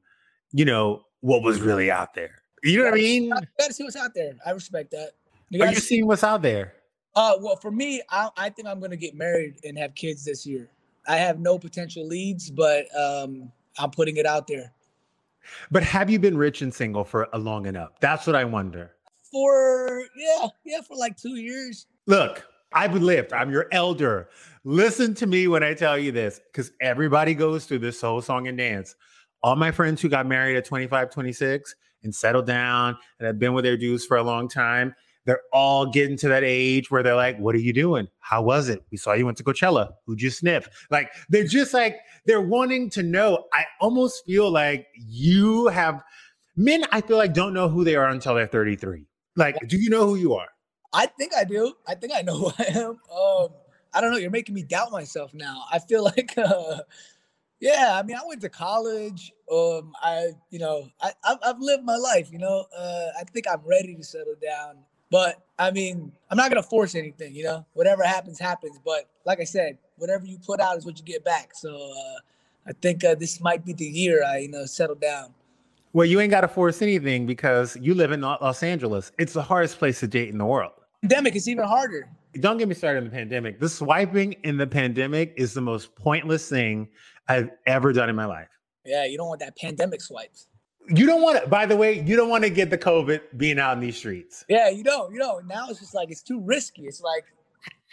you 0.52 0.64
know, 0.64 1.02
what 1.20 1.42
was 1.42 1.60
really 1.60 1.90
out 1.90 2.14
there. 2.14 2.41
You 2.62 2.78
know 2.78 2.84
what 2.84 2.94
I 2.94 2.96
mean? 2.96 3.24
You 3.24 3.30
gotta 3.58 3.72
see 3.72 3.84
what's 3.84 3.96
out 3.96 4.14
there. 4.14 4.34
I 4.46 4.50
respect 4.50 4.92
that. 4.92 5.12
You 5.50 5.62
Are 5.62 5.70
you 5.72 5.80
seeing 5.80 6.06
what's 6.06 6.24
out 6.24 6.42
there? 6.42 6.74
Uh, 7.14 7.34
well, 7.40 7.56
for 7.56 7.70
me, 7.70 8.00
I, 8.08 8.30
I 8.36 8.48
think 8.48 8.68
I'm 8.68 8.80
gonna 8.80 8.96
get 8.96 9.14
married 9.14 9.56
and 9.64 9.76
have 9.78 9.94
kids 9.94 10.24
this 10.24 10.46
year. 10.46 10.70
I 11.08 11.16
have 11.16 11.40
no 11.40 11.58
potential 11.58 12.06
leads, 12.06 12.50
but 12.50 12.86
um, 12.96 13.50
I'm 13.78 13.90
putting 13.90 14.16
it 14.16 14.26
out 14.26 14.46
there. 14.46 14.72
But 15.72 15.82
have 15.82 16.08
you 16.08 16.20
been 16.20 16.38
rich 16.38 16.62
and 16.62 16.72
single 16.72 17.04
for 17.04 17.28
a 17.32 17.38
long 17.38 17.66
enough? 17.66 17.90
That's 18.00 18.26
what 18.26 18.36
I 18.36 18.44
wonder. 18.44 18.92
For 19.30 20.04
yeah, 20.16 20.46
yeah, 20.64 20.80
for 20.82 20.96
like 20.96 21.16
two 21.16 21.36
years. 21.36 21.86
Look, 22.06 22.46
I've 22.72 22.94
lived. 22.94 23.32
I'm 23.32 23.50
your 23.50 23.66
elder. 23.72 24.28
Listen 24.64 25.14
to 25.14 25.26
me 25.26 25.48
when 25.48 25.64
I 25.64 25.74
tell 25.74 25.98
you 25.98 26.12
this, 26.12 26.40
because 26.52 26.70
everybody 26.80 27.34
goes 27.34 27.66
through 27.66 27.80
this 27.80 28.00
whole 28.00 28.22
song 28.22 28.46
and 28.46 28.56
dance. 28.56 28.94
All 29.42 29.56
my 29.56 29.72
friends 29.72 30.00
who 30.00 30.08
got 30.08 30.26
married 30.26 30.56
at 30.56 30.64
25, 30.64 31.10
26 31.10 31.74
and 32.02 32.14
settled 32.14 32.46
down 32.46 32.96
and 33.18 33.26
have 33.26 33.38
been 33.38 33.52
with 33.54 33.64
their 33.64 33.76
dudes 33.76 34.04
for 34.04 34.16
a 34.16 34.22
long 34.22 34.48
time, 34.48 34.94
they're 35.24 35.42
all 35.52 35.86
getting 35.86 36.16
to 36.18 36.28
that 36.28 36.42
age 36.44 36.90
where 36.90 37.02
they're 37.02 37.16
like, 37.16 37.38
What 37.38 37.54
are 37.54 37.60
you 37.60 37.72
doing? 37.72 38.08
How 38.18 38.42
was 38.42 38.68
it? 38.68 38.82
We 38.90 38.96
saw 38.96 39.12
you 39.12 39.24
went 39.24 39.38
to 39.38 39.44
Coachella. 39.44 39.92
Who'd 40.06 40.20
you 40.20 40.30
sniff? 40.30 40.68
Like, 40.90 41.10
they're 41.28 41.46
just 41.46 41.74
like, 41.74 41.98
they're 42.26 42.40
wanting 42.40 42.90
to 42.90 43.02
know. 43.02 43.44
I 43.52 43.64
almost 43.80 44.24
feel 44.26 44.50
like 44.50 44.86
you 44.96 45.68
have 45.68 46.02
men, 46.56 46.84
I 46.92 47.00
feel 47.00 47.16
like, 47.16 47.34
don't 47.34 47.54
know 47.54 47.68
who 47.68 47.84
they 47.84 47.96
are 47.96 48.08
until 48.08 48.34
they're 48.34 48.46
33. 48.46 49.06
Like, 49.36 49.56
do 49.68 49.76
you 49.78 49.90
know 49.90 50.06
who 50.06 50.16
you 50.16 50.34
are? 50.34 50.48
I 50.92 51.06
think 51.06 51.32
I 51.34 51.44
do. 51.44 51.72
I 51.86 51.94
think 51.94 52.12
I 52.14 52.22
know 52.22 52.38
who 52.38 52.52
I 52.58 52.64
am. 52.78 52.98
Um, 53.14 53.48
I 53.94 54.00
don't 54.00 54.10
know. 54.10 54.18
You're 54.18 54.30
making 54.30 54.54
me 54.54 54.62
doubt 54.62 54.92
myself 54.92 55.32
now. 55.34 55.64
I 55.70 55.78
feel 55.78 56.04
like, 56.16 56.36
uh, 56.36 56.80
yeah. 57.60 57.98
I 57.98 58.02
mean, 58.02 58.16
I 58.16 58.26
went 58.26 58.40
to 58.42 58.48
college. 58.48 59.32
Um, 59.52 59.92
I, 60.02 60.28
you 60.50 60.58
know, 60.58 60.88
I, 61.00 61.12
I've, 61.24 61.38
I've 61.44 61.60
lived 61.60 61.84
my 61.84 61.96
life. 61.96 62.32
You 62.32 62.38
know, 62.38 62.64
uh, 62.76 63.06
I 63.20 63.24
think 63.24 63.46
I'm 63.50 63.60
ready 63.66 63.94
to 63.94 64.02
settle 64.02 64.34
down. 64.42 64.76
But 65.10 65.42
I 65.58 65.70
mean, 65.70 66.10
I'm 66.30 66.38
not 66.38 66.50
gonna 66.50 66.62
force 66.62 66.94
anything. 66.94 67.34
You 67.34 67.44
know, 67.44 67.66
whatever 67.74 68.02
happens, 68.02 68.38
happens. 68.38 68.78
But 68.82 69.08
like 69.26 69.40
I 69.40 69.44
said, 69.44 69.76
whatever 69.98 70.24
you 70.24 70.38
put 70.38 70.58
out 70.58 70.78
is 70.78 70.86
what 70.86 70.98
you 70.98 71.04
get 71.04 71.22
back. 71.22 71.50
So 71.54 71.74
uh, 71.74 72.20
I 72.66 72.72
think 72.72 73.04
uh, 73.04 73.14
this 73.14 73.40
might 73.40 73.64
be 73.64 73.74
the 73.74 73.84
year 73.84 74.24
I, 74.24 74.38
you 74.38 74.48
know, 74.48 74.64
settle 74.64 74.96
down. 74.96 75.34
Well, 75.92 76.06
you 76.06 76.20
ain't 76.20 76.30
got 76.30 76.40
to 76.40 76.48
force 76.48 76.80
anything 76.80 77.26
because 77.26 77.76
you 77.76 77.94
live 77.94 78.12
in 78.12 78.22
Los 78.22 78.62
Angeles. 78.62 79.12
It's 79.18 79.34
the 79.34 79.42
hardest 79.42 79.78
place 79.78 80.00
to 80.00 80.06
date 80.06 80.30
in 80.30 80.38
the 80.38 80.46
world. 80.46 80.72
Pandemic 81.02 81.36
is 81.36 81.46
even 81.48 81.66
harder. 81.66 82.08
Don't 82.40 82.56
get 82.56 82.66
me 82.66 82.74
started 82.74 83.00
on 83.00 83.04
the 83.04 83.10
pandemic. 83.10 83.60
The 83.60 83.68
swiping 83.68 84.32
in 84.44 84.56
the 84.56 84.66
pandemic 84.66 85.34
is 85.36 85.52
the 85.52 85.60
most 85.60 85.94
pointless 85.94 86.48
thing 86.48 86.88
I've 87.28 87.50
ever 87.66 87.92
done 87.92 88.08
in 88.08 88.16
my 88.16 88.24
life. 88.24 88.48
Yeah, 88.84 89.04
you 89.04 89.16
don't 89.16 89.28
want 89.28 89.40
that 89.40 89.56
pandemic 89.56 90.00
swipes. 90.00 90.48
You 90.88 91.06
don't 91.06 91.22
want 91.22 91.42
to, 91.42 91.48
by 91.48 91.66
the 91.66 91.76
way, 91.76 92.00
you 92.00 92.16
don't 92.16 92.28
want 92.28 92.42
to 92.44 92.50
get 92.50 92.70
the 92.70 92.78
COVID 92.78 93.20
being 93.36 93.58
out 93.58 93.74
in 93.74 93.80
these 93.80 93.96
streets. 93.96 94.44
Yeah, 94.48 94.68
you 94.68 94.82
don't. 94.82 95.12
You 95.12 95.18
know, 95.18 95.40
now 95.46 95.68
it's 95.68 95.78
just 95.78 95.94
like 95.94 96.10
it's 96.10 96.22
too 96.22 96.40
risky. 96.40 96.82
It's 96.82 97.00
like 97.00 97.24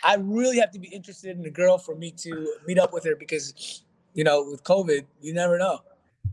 I 0.03 0.15
really 0.15 0.58
have 0.60 0.72
to 0.72 0.79
be 0.79 0.88
interested 0.88 1.38
in 1.38 1.46
a 1.46 1.51
girl 1.51 1.77
for 1.77 1.96
me 1.96 2.12
to 2.12 2.55
meet 2.65 2.79
up 2.79 2.93
with 2.93 3.03
her 3.03 3.15
because, 3.15 3.84
you 4.13 4.24
know, 4.24 4.43
with 4.50 4.63
COVID, 4.63 5.05
you 5.22 5.34
never 5.34 5.58
know. 5.60 5.79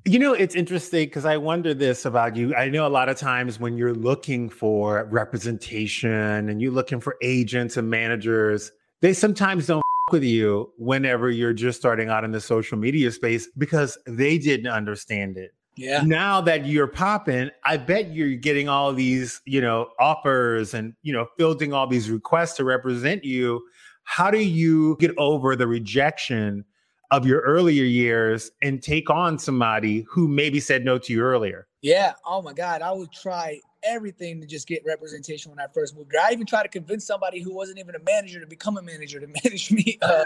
You 0.05 0.19
know, 0.21 0.35
it's 0.35 0.55
interesting 0.55 1.09
because 1.09 1.25
I 1.25 1.37
wonder 1.37 1.75
this 1.75 2.05
about 2.05 2.37
you. 2.37 2.55
I 2.55 2.69
know 2.69 2.87
a 2.87 2.89
lot 2.89 3.09
of 3.09 3.19
times 3.19 3.59
when 3.59 3.77
you're 3.77 3.95
looking 3.95 4.49
for 4.49 5.05
representation 5.07 6.49
and 6.49 6.63
you're 6.63 6.73
looking 6.73 7.01
for 7.01 7.17
agents 7.23 7.77
and 7.77 7.91
managers, 7.91 8.71
they 9.01 9.13
sometimes 9.13 9.67
don't 9.67 9.83
with 10.13 10.23
you 10.23 10.73
whenever 10.79 11.31
you're 11.31 11.53
just 11.53 11.79
starting 11.79 12.09
out 12.09 12.23
in 12.23 12.31
the 12.31 12.41
social 12.41 12.79
media 12.79 13.11
space 13.11 13.49
because 13.59 13.99
they 14.07 14.39
didn't 14.39 14.69
understand 14.69 15.37
it. 15.37 15.53
Yeah. 15.77 16.03
Now 16.03 16.41
that 16.43 16.67
you're 16.67 16.87
popping, 16.87 17.51
I 17.65 17.77
bet 17.77 18.15
you're 18.15 18.37
getting 18.37 18.69
all 18.69 18.93
these, 18.93 19.41
you 19.45 19.61
know, 19.61 19.89
offers 19.99 20.75
and, 20.75 20.95
you 21.03 21.13
know, 21.13 21.27
fielding 21.37 21.73
all 21.73 21.89
these 21.89 22.09
requests 22.09 22.55
to 22.59 22.65
represent 22.65 23.25
you. 23.25 23.61
How 24.05 24.31
do 24.31 24.39
you 24.39 24.97
get 25.01 25.11
over 25.19 25.57
the 25.57 25.67
rejection 25.67 26.65
of 27.11 27.27
your 27.27 27.41
earlier 27.41 27.85
years 27.85 28.51
and 28.63 28.83
take 28.83 29.11
on 29.11 29.39
somebody 29.39 30.07
who 30.09 30.29
maybe 30.29 30.61
said 30.61 30.85
no 30.85 30.99
to 30.99 31.13
you 31.13 31.21
earlier? 31.21 31.67
Yeah. 31.83 32.13
Oh 32.25 32.41
my 32.41 32.53
God. 32.53 32.81
I 32.81 32.93
would 32.93 33.11
try 33.11 33.61
everything 33.87 34.41
to 34.41 34.47
just 34.47 34.67
get 34.67 34.83
representation 34.85 35.51
when 35.51 35.61
I 35.61 35.67
first 35.73 35.97
moved 35.97 36.13
here. 36.13 36.21
I 36.23 36.33
even 36.33 36.47
tried 36.47 36.65
to 36.65 36.69
convince 36.69 37.07
somebody 37.07 37.41
who 37.41 37.55
wasn't 37.55 37.79
even 37.79 37.95
a 37.95 38.01
manager 38.01 38.41
to 38.41 38.47
become 38.47 38.77
a 38.77 38.83
manager 38.83 39.21
to 39.21 39.27
manage 39.45 39.71
me. 39.71 39.99
Uh, 40.03 40.25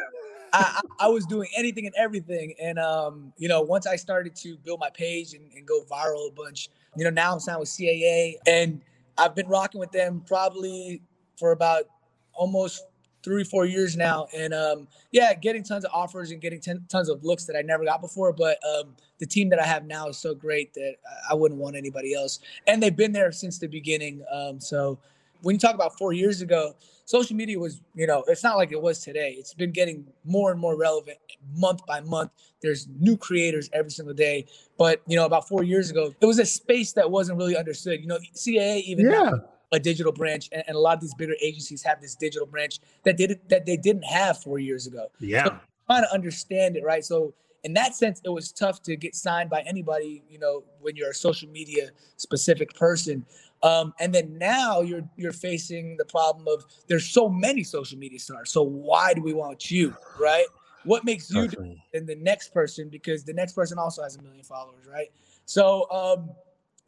I, 0.53 0.81
I, 0.99 1.09
was 1.09 1.27
doing 1.27 1.49
anything 1.57 1.87
and 1.87 1.95
everything. 1.97 2.55
And, 2.61 2.79
um, 2.79 3.33
you 3.39 3.49
know, 3.49 3.61
once 3.61 3.87
I 3.87 3.97
started 3.97 4.35
to 4.37 4.57
build 4.57 4.81
my 4.81 4.91
page 4.91 5.35
and, 5.35 5.51
and 5.53 5.67
go 5.67 5.83
viral 5.91 6.29
a 6.29 6.33
bunch, 6.33 6.71
you 6.97 7.05
know, 7.05 7.11
now 7.11 7.33
I'm 7.33 7.41
signed 7.41 7.61
with 7.61 7.69
CAA 7.69 8.35
and 8.47 8.81
I've 9.17 9.35
been 9.35 9.49
rocking 9.49 9.79
with 9.79 9.93
them 9.93 10.23
probably 10.27 11.03
for 11.39 11.53
about 11.53 11.85
almost 12.33 12.85
three, 13.23 13.45
four 13.45 13.67
years 13.67 13.97
now. 13.97 14.27
And 14.37 14.55
um, 14.55 14.89
yeah, 15.13 15.35
getting 15.35 15.63
tons 15.63 15.85
of 15.85 15.91
offers 15.93 16.31
and 16.31 16.41
getting 16.41 16.61
ten, 16.61 16.85
tons 16.89 17.09
of 17.09 17.25
looks 17.25 17.45
that 17.47 17.57
I 17.57 17.63
never 17.63 17.85
got 17.85 18.01
before. 18.01 18.33
But 18.33 18.59
um, 18.67 18.95
the 19.19 19.27
team 19.27 19.49
that 19.51 19.59
I 19.59 19.67
have 19.67 19.85
now 19.87 20.09
is 20.09 20.19
so 20.19 20.35
great 20.35 20.73
that 20.75 20.97
I 21.31 21.35
wouldn't 21.35 21.61
want 21.61 21.77
anybody 21.77 22.15
else. 22.15 22.41
And 22.67 22.83
they've 22.83 22.97
been 22.97 23.13
there 23.13 23.33
since 23.33 23.59
the 23.59 23.67
beginning. 23.67 24.25
Um, 24.33 24.61
so 24.61 24.99
when 25.43 25.55
you 25.55 25.61
talk 25.61 25.75
about 25.75 25.97
four 25.97 26.13
years 26.13 26.43
ago, 26.43 26.75
social 27.05 27.35
media 27.35 27.59
was, 27.59 27.81
you 27.95 28.07
know, 28.07 28.23
it's 28.29 28.45
not 28.45 28.57
like 28.57 28.73
it 28.73 28.81
was 28.81 29.01
today. 29.01 29.35
It's 29.39 29.55
been 29.55 29.73
getting 29.73 30.07
more 30.25 30.53
and 30.53 30.61
more 30.61 30.77
relevant 30.77 31.19
month 31.57 31.85
by 31.87 32.01
month. 32.01 32.31
There's 32.63 32.89
new 32.99 33.17
creators 33.17 33.71
every 33.73 33.91
single 33.91 34.15
day. 34.15 34.47
But, 34.79 35.03
you 35.07 35.17
know, 35.17 35.25
about 35.25 35.49
four 35.49 35.63
years 35.63 35.91
ago, 35.91 36.15
it 36.21 36.27
was 36.27 36.39
a 36.39 36.47
space 36.47 36.93
that 36.93 37.11
wasn't 37.11 37.39
really 37.39 37.57
understood. 37.57 38.01
You 38.01 38.07
know, 38.07 38.19
CAA 38.35 38.83
even 38.83 39.07
yeah. 39.07 39.11
now, 39.11 39.45
a 39.73 39.79
digital 39.79 40.13
branch, 40.13 40.49
and, 40.53 40.65
and, 40.67 40.77
a 40.77 40.81
lot 40.81 40.95
of 40.95 41.01
these 41.01 41.15
bigger 41.15 41.35
agencies 41.41 41.83
have 41.83 42.01
this 42.01 42.15
digital 42.15 42.47
branch 42.47 42.79
that 43.05 43.17
did 43.17 43.41
that 43.49 43.67
they 43.67 43.77
didn't 43.77 44.05
have 44.05 44.39
four 44.39 44.59
years 44.59 44.87
ago. 44.87 45.07
Yeah, 45.21 45.45
so 45.45 45.59
trying 45.87 46.03
to 46.03 46.13
understand 46.13 46.77
it, 46.77 46.85
right? 46.85 47.05
So 47.05 47.35
in 47.63 47.75
that 47.75 47.95
sense, 47.95 48.21
it 48.25 48.31
was 48.31 48.53
tough 48.53 48.83
to 48.85 48.97
get 48.97 49.15
signed 49.15 49.51
by 49.51 49.63
anybody. 49.63 50.23
You 50.29 50.39
know, 50.39 50.65
when 50.81 50.97
you're 50.97 51.11
a 51.11 51.15
social 51.15 51.49
media 51.49 51.91
specific 52.17 52.75
person. 52.75 53.25
Um, 53.63 53.93
and 54.01 54.15
then 54.15 54.39
now 54.39 54.81
you're 54.81 55.07
you're 55.17 55.33
facing 55.33 55.99
the 55.99 56.05
problem 56.07 56.49
of 56.49 56.65
there's 56.89 57.07
so 57.07 57.29
many 57.29 57.63
social 57.63 57.99
media 57.99 58.19
stars. 58.19 58.51
So 58.51 58.63
why 58.63 59.13
do 59.13 59.23
we 59.23 59.35
want 59.35 59.71
you, 59.71 59.95
right? 60.19 60.47
What 60.85 61.05
makes 61.05 61.31
you 61.31 61.47
than 61.93 62.07
the 62.07 62.17
next 62.17 62.55
person? 62.55 62.89
Because 62.89 63.23
the 63.25 63.35
next 63.35 63.53
person 63.53 63.79
also 63.79 64.03
has 64.03 64.17
a 64.17 64.23
million 64.23 64.45
followers, 64.45 64.87
right? 64.91 65.09
So 65.45 65.91
um, 65.91 66.31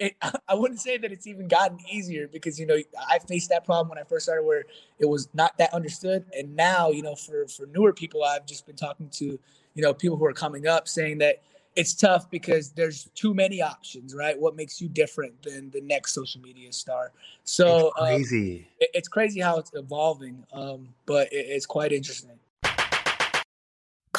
it, 0.03 0.17
I 0.49 0.55
wouldn't 0.55 0.81
say 0.81 0.99
that 0.99 1.13
it's 1.13 1.27
even 1.27 1.49
gotten 1.49 1.79
easier 1.91 2.29
because 2.29 2.59
you 2.59 2.67
know 2.67 2.77
I 3.09 3.19
faced 3.19 3.51
that 3.51 3.65
problem 3.65 3.89
when 3.89 3.99
I 3.99 4.05
first 4.05 4.27
started 4.27 4.45
where 4.45 4.65
it 4.99 5.07
was 5.07 5.29
not 5.35 5.57
that 5.59 5.73
understood, 5.73 6.25
and 6.37 6.55
now 6.57 6.91
you 6.91 7.03
know 7.03 7.15
for 7.15 7.47
for 7.49 7.67
newer 7.67 7.93
people 7.93 8.25
I've 8.25 8.47
just 8.47 8.67
been 8.67 8.77
talking 8.77 9.09
to 9.11 9.39
you 9.75 9.83
know 9.83 9.95
people 9.95 10.17
who 10.17 10.25
are 10.25 10.33
coming 10.33 10.67
up 10.67 10.89
saying 10.89 11.19
that 11.19 11.43
it's 11.75 11.95
tough 11.95 12.31
because 12.31 12.71
there's 12.73 13.05
too 13.15 13.33
many 13.33 13.63
options, 13.63 14.15
right? 14.15 14.39
What 14.39 14.57
makes 14.57 14.81
you 14.81 14.89
different 14.89 15.43
than 15.43 15.71
the 15.71 15.81
next 15.81 16.13
social 16.13 16.41
media 16.43 16.71
star? 16.71 17.13
So 17.45 17.89
it's 17.89 17.99
um, 17.99 18.07
crazy. 18.07 18.57
Um, 18.57 18.67
it, 18.81 18.91
it's 18.95 19.09
crazy 19.09 19.41
how 19.41 19.59
it's 19.59 19.73
evolving, 19.75 20.45
um, 20.53 20.89
but 21.07 21.33
it, 21.33 21.47
it's 21.49 21.65
quite 21.65 21.93
interesting. 21.93 22.39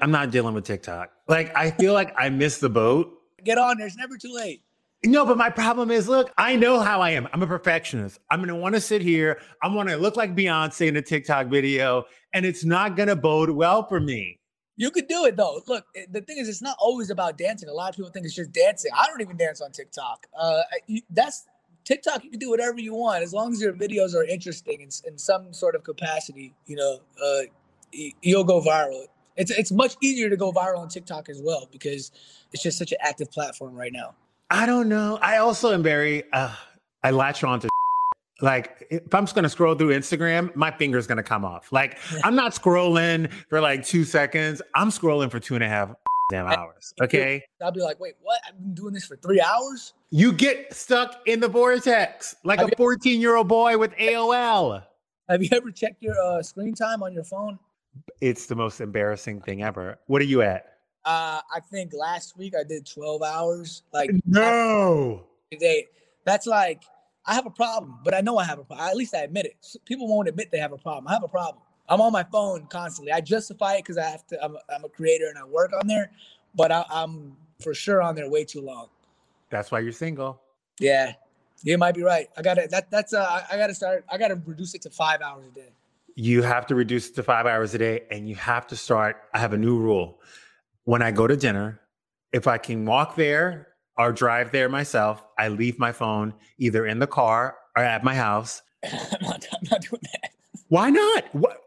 I'm 0.00 0.10
not 0.10 0.30
dealing 0.30 0.54
with 0.54 0.64
TikTok. 0.64 1.10
Like, 1.26 1.54
I 1.56 1.70
feel 1.72 1.92
like 1.92 2.14
I 2.16 2.28
missed 2.28 2.60
the 2.60 2.70
boat. 2.70 3.12
Get 3.44 3.58
on 3.58 3.78
there. 3.78 3.86
It's 3.86 3.96
never 3.96 4.16
too 4.16 4.32
late. 4.32 4.62
No, 5.04 5.24
but 5.24 5.36
my 5.36 5.48
problem 5.48 5.90
is, 5.92 6.08
look, 6.08 6.32
I 6.36 6.56
know 6.56 6.80
how 6.80 7.00
I 7.00 7.10
am. 7.10 7.28
I'm 7.32 7.42
a 7.42 7.46
perfectionist. 7.46 8.18
I'm 8.30 8.40
gonna 8.40 8.56
want 8.56 8.74
to 8.74 8.80
sit 8.80 9.00
here. 9.00 9.40
I 9.62 9.68
want 9.68 9.88
to 9.88 9.96
look 9.96 10.16
like 10.16 10.34
Beyonce 10.34 10.88
in 10.88 10.96
a 10.96 11.02
TikTok 11.02 11.46
video, 11.46 12.04
and 12.32 12.44
it's 12.44 12.64
not 12.64 12.96
gonna 12.96 13.14
bode 13.14 13.50
well 13.50 13.86
for 13.86 14.00
me. 14.00 14.40
You 14.76 14.90
could 14.90 15.06
do 15.06 15.24
it 15.24 15.36
though. 15.36 15.60
Look, 15.68 15.84
the 16.10 16.20
thing 16.22 16.38
is, 16.38 16.48
it's 16.48 16.62
not 16.62 16.76
always 16.80 17.10
about 17.10 17.38
dancing. 17.38 17.68
A 17.68 17.72
lot 17.72 17.90
of 17.90 17.96
people 17.96 18.10
think 18.10 18.26
it's 18.26 18.34
just 18.34 18.50
dancing. 18.50 18.90
I 18.96 19.06
don't 19.06 19.20
even 19.20 19.36
dance 19.36 19.60
on 19.60 19.70
TikTok. 19.70 20.26
Uh, 20.36 20.62
that's 21.10 21.46
TikTok. 21.84 22.24
You 22.24 22.30
can 22.30 22.40
do 22.40 22.50
whatever 22.50 22.80
you 22.80 22.94
want 22.94 23.22
as 23.22 23.32
long 23.32 23.52
as 23.52 23.60
your 23.60 23.72
videos 23.72 24.14
are 24.14 24.24
interesting 24.24 24.80
in, 24.80 24.88
in 25.06 25.16
some 25.16 25.52
sort 25.52 25.76
of 25.76 25.84
capacity. 25.84 26.54
You 26.66 26.76
know, 26.76 27.00
uh, 27.24 27.42
you'll 28.22 28.44
go 28.44 28.60
viral. 28.60 29.04
It's 29.38 29.52
it's 29.52 29.70
much 29.70 29.96
easier 30.02 30.28
to 30.28 30.36
go 30.36 30.52
viral 30.52 30.78
on 30.78 30.88
TikTok 30.88 31.28
as 31.28 31.40
well 31.42 31.68
because 31.70 32.10
it's 32.52 32.62
just 32.62 32.76
such 32.76 32.92
an 32.92 32.98
active 33.00 33.30
platform 33.30 33.74
right 33.74 33.92
now. 33.92 34.14
I 34.50 34.66
don't 34.66 34.88
know. 34.88 35.18
I 35.22 35.38
also 35.38 35.72
am 35.72 35.82
very. 35.82 36.24
Uh, 36.32 36.54
I 37.04 37.12
latch 37.12 37.44
on 37.44 37.60
to 37.60 37.68
like 38.40 38.86
if 38.90 39.14
I'm 39.14 39.24
just 39.24 39.36
gonna 39.36 39.48
scroll 39.48 39.76
through 39.76 39.90
Instagram, 39.90 40.54
my 40.56 40.72
finger's 40.72 41.06
gonna 41.06 41.22
come 41.22 41.44
off. 41.44 41.70
Like 41.70 41.98
I'm 42.24 42.34
not 42.34 42.52
scrolling 42.52 43.32
for 43.48 43.60
like 43.60 43.84
two 43.84 44.04
seconds. 44.04 44.60
I'm 44.74 44.90
scrolling 44.90 45.30
for 45.30 45.38
two 45.38 45.54
and 45.54 45.62
a 45.62 45.68
half 45.68 45.94
damn 46.30 46.46
hours. 46.46 46.92
Okay. 47.00 47.44
I'll 47.62 47.70
be 47.70 47.80
like, 47.80 48.00
wait, 48.00 48.14
what? 48.20 48.40
I've 48.46 48.58
been 48.58 48.74
doing 48.74 48.92
this 48.92 49.04
for 49.04 49.16
three 49.16 49.40
hours. 49.40 49.94
You 50.10 50.32
get 50.32 50.74
stuck 50.74 51.20
in 51.26 51.38
the 51.38 51.48
vortex 51.48 52.34
like 52.42 52.58
have 52.58 52.72
a 52.72 52.76
14 52.76 53.20
year 53.20 53.36
old 53.36 53.46
boy 53.46 53.78
with 53.78 53.92
AOL. 53.92 54.82
Have 55.28 55.42
you 55.42 55.50
ever 55.52 55.70
checked 55.70 56.02
your 56.02 56.18
uh, 56.18 56.42
screen 56.42 56.74
time 56.74 57.02
on 57.02 57.12
your 57.12 57.24
phone? 57.24 57.58
It's 58.20 58.46
the 58.46 58.56
most 58.56 58.80
embarrassing 58.80 59.42
thing 59.42 59.62
ever. 59.62 59.98
What 60.06 60.22
are 60.22 60.26
you 60.26 60.42
at? 60.42 60.78
Uh, 61.04 61.40
I 61.54 61.60
think 61.70 61.92
last 61.94 62.36
week 62.36 62.54
I 62.58 62.64
did 62.64 62.86
12 62.86 63.22
hours. 63.22 63.82
Like 63.92 64.10
no, 64.26 65.24
they. 65.60 65.86
That's 66.24 66.46
like 66.46 66.82
I 67.24 67.34
have 67.34 67.46
a 67.46 67.50
problem, 67.50 67.98
but 68.04 68.14
I 68.14 68.20
know 68.20 68.38
I 68.38 68.44
have 68.44 68.58
a 68.58 68.64
problem. 68.64 68.88
At 68.88 68.96
least 68.96 69.14
I 69.14 69.20
admit 69.20 69.46
it. 69.46 69.56
People 69.84 70.08
won't 70.08 70.28
admit 70.28 70.50
they 70.50 70.58
have 70.58 70.72
a 70.72 70.78
problem. 70.78 71.08
I 71.08 71.12
have 71.12 71.22
a 71.22 71.28
problem. 71.28 71.62
I'm 71.88 72.00
on 72.00 72.12
my 72.12 72.24
phone 72.24 72.66
constantly. 72.66 73.12
I 73.12 73.20
justify 73.20 73.74
it 73.74 73.84
because 73.84 73.96
I 73.98 74.04
have 74.04 74.26
to. 74.28 74.42
I'm 74.42 74.56
a, 74.56 74.60
I'm 74.74 74.84
a 74.84 74.88
creator 74.88 75.28
and 75.28 75.38
I 75.38 75.44
work 75.44 75.72
on 75.72 75.86
there, 75.86 76.10
but 76.54 76.70
I, 76.70 76.84
I'm 76.90 77.36
for 77.62 77.74
sure 77.74 78.02
on 78.02 78.14
there 78.14 78.28
way 78.28 78.44
too 78.44 78.60
long. 78.60 78.88
That's 79.50 79.70
why 79.70 79.80
you're 79.80 79.92
single. 79.92 80.40
Yeah, 80.78 81.12
you 81.62 81.78
might 81.78 81.94
be 81.94 82.02
right. 82.02 82.28
I 82.36 82.42
gotta. 82.42 82.68
That 82.70 82.90
that's. 82.90 83.14
Uh, 83.14 83.42
I 83.50 83.56
gotta 83.56 83.74
start. 83.74 84.04
I 84.10 84.18
gotta 84.18 84.40
reduce 84.46 84.74
it 84.74 84.82
to 84.82 84.90
five 84.90 85.20
hours 85.22 85.46
a 85.46 85.50
day. 85.50 85.72
You 86.20 86.42
have 86.42 86.66
to 86.66 86.74
reduce 86.74 87.10
it 87.10 87.14
to 87.14 87.22
five 87.22 87.46
hours 87.46 87.74
a 87.74 87.78
day, 87.78 88.00
and 88.10 88.28
you 88.28 88.34
have 88.34 88.66
to 88.66 88.76
start. 88.76 89.18
I 89.34 89.38
have 89.38 89.52
a 89.52 89.56
new 89.56 89.78
rule. 89.78 90.20
When 90.82 91.00
I 91.00 91.12
go 91.12 91.28
to 91.28 91.36
dinner, 91.36 91.80
if 92.32 92.48
I 92.48 92.58
can 92.58 92.84
walk 92.84 93.14
there 93.14 93.68
or 93.96 94.10
drive 94.12 94.50
there 94.50 94.68
myself, 94.68 95.24
I 95.38 95.46
leave 95.46 95.78
my 95.78 95.92
phone 95.92 96.34
either 96.58 96.86
in 96.86 96.98
the 96.98 97.06
car 97.06 97.56
or 97.76 97.84
at 97.84 98.02
my 98.02 98.16
house. 98.16 98.62
I'm, 98.84 98.90
not, 99.22 99.46
I'm 99.52 99.68
not 99.70 99.80
doing 99.82 100.02
that. 100.02 100.32
Why 100.66 100.90
not? 100.90 101.32
What, 101.36 101.58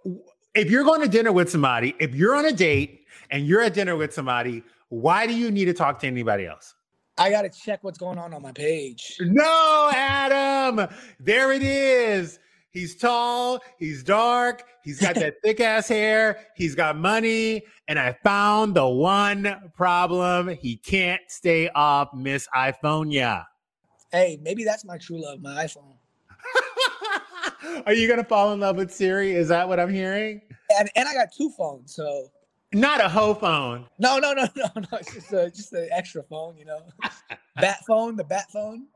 if 0.53 0.69
you're 0.69 0.83
going 0.83 0.99
to 0.99 1.07
dinner 1.07 1.31
with 1.31 1.49
somebody, 1.49 1.95
if 1.97 2.13
you're 2.13 2.35
on 2.35 2.45
a 2.45 2.51
date 2.51 3.05
and 3.29 3.47
you're 3.47 3.61
at 3.61 3.73
dinner 3.73 3.95
with 3.95 4.13
somebody, 4.13 4.63
why 4.89 5.27
do 5.27 5.33
you 5.33 5.49
need 5.49 5.65
to 5.65 5.73
talk 5.73 5.97
to 5.99 6.07
anybody 6.07 6.45
else? 6.45 6.75
I 7.17 7.29
got 7.29 7.43
to 7.43 7.49
check 7.49 7.85
what's 7.85 7.97
going 7.97 8.17
on 8.17 8.33
on 8.33 8.41
my 8.41 8.51
page. 8.51 9.15
No, 9.21 9.91
Adam. 9.95 10.89
There 11.21 11.53
it 11.53 11.63
is. 11.63 12.37
He's 12.71 12.95
tall, 12.95 13.59
he's 13.77 14.01
dark, 14.01 14.63
he's 14.81 14.99
got 15.01 15.15
that 15.15 15.35
thick 15.43 15.59
ass 15.59 15.89
hair, 15.89 16.39
he's 16.55 16.73
got 16.73 16.97
money, 16.97 17.63
and 17.89 17.99
I 17.99 18.13
found 18.23 18.75
the 18.75 18.87
one 18.87 19.71
problem. 19.75 20.47
He 20.47 20.77
can't 20.77 21.21
stay 21.27 21.69
off 21.69 22.13
Miss 22.13 22.47
iPhone. 22.55 23.11
Yeah. 23.11 23.43
Hey, 24.11 24.39
maybe 24.41 24.63
that's 24.63 24.85
my 24.85 24.97
true 24.97 25.21
love, 25.21 25.41
my 25.41 25.65
iPhone. 25.65 25.95
Are 27.85 27.93
you 27.93 28.07
gonna 28.07 28.23
fall 28.23 28.53
in 28.53 28.61
love 28.61 28.77
with 28.77 28.91
Siri? 28.91 29.33
Is 29.33 29.49
that 29.49 29.67
what 29.67 29.79
I'm 29.79 29.93
hearing? 29.93 30.41
And 30.77 30.89
and 30.95 31.07
I 31.07 31.13
got 31.13 31.29
two 31.35 31.51
phones, 31.57 31.93
so 31.93 32.29
not 32.73 33.01
a 33.01 33.09
hoe 33.09 33.33
phone. 33.33 33.85
No, 33.99 34.17
no, 34.17 34.33
no, 34.33 34.47
no, 34.55 34.69
no. 34.75 34.97
It's 34.97 35.13
just 35.13 35.33
a 35.33 35.51
just 35.51 35.73
an 35.73 35.89
extra 35.91 36.23
phone, 36.23 36.57
you 36.57 36.65
know. 36.65 36.81
bat 37.55 37.79
phone, 37.85 38.15
the 38.15 38.23
bat 38.23 38.45
phone. 38.51 38.87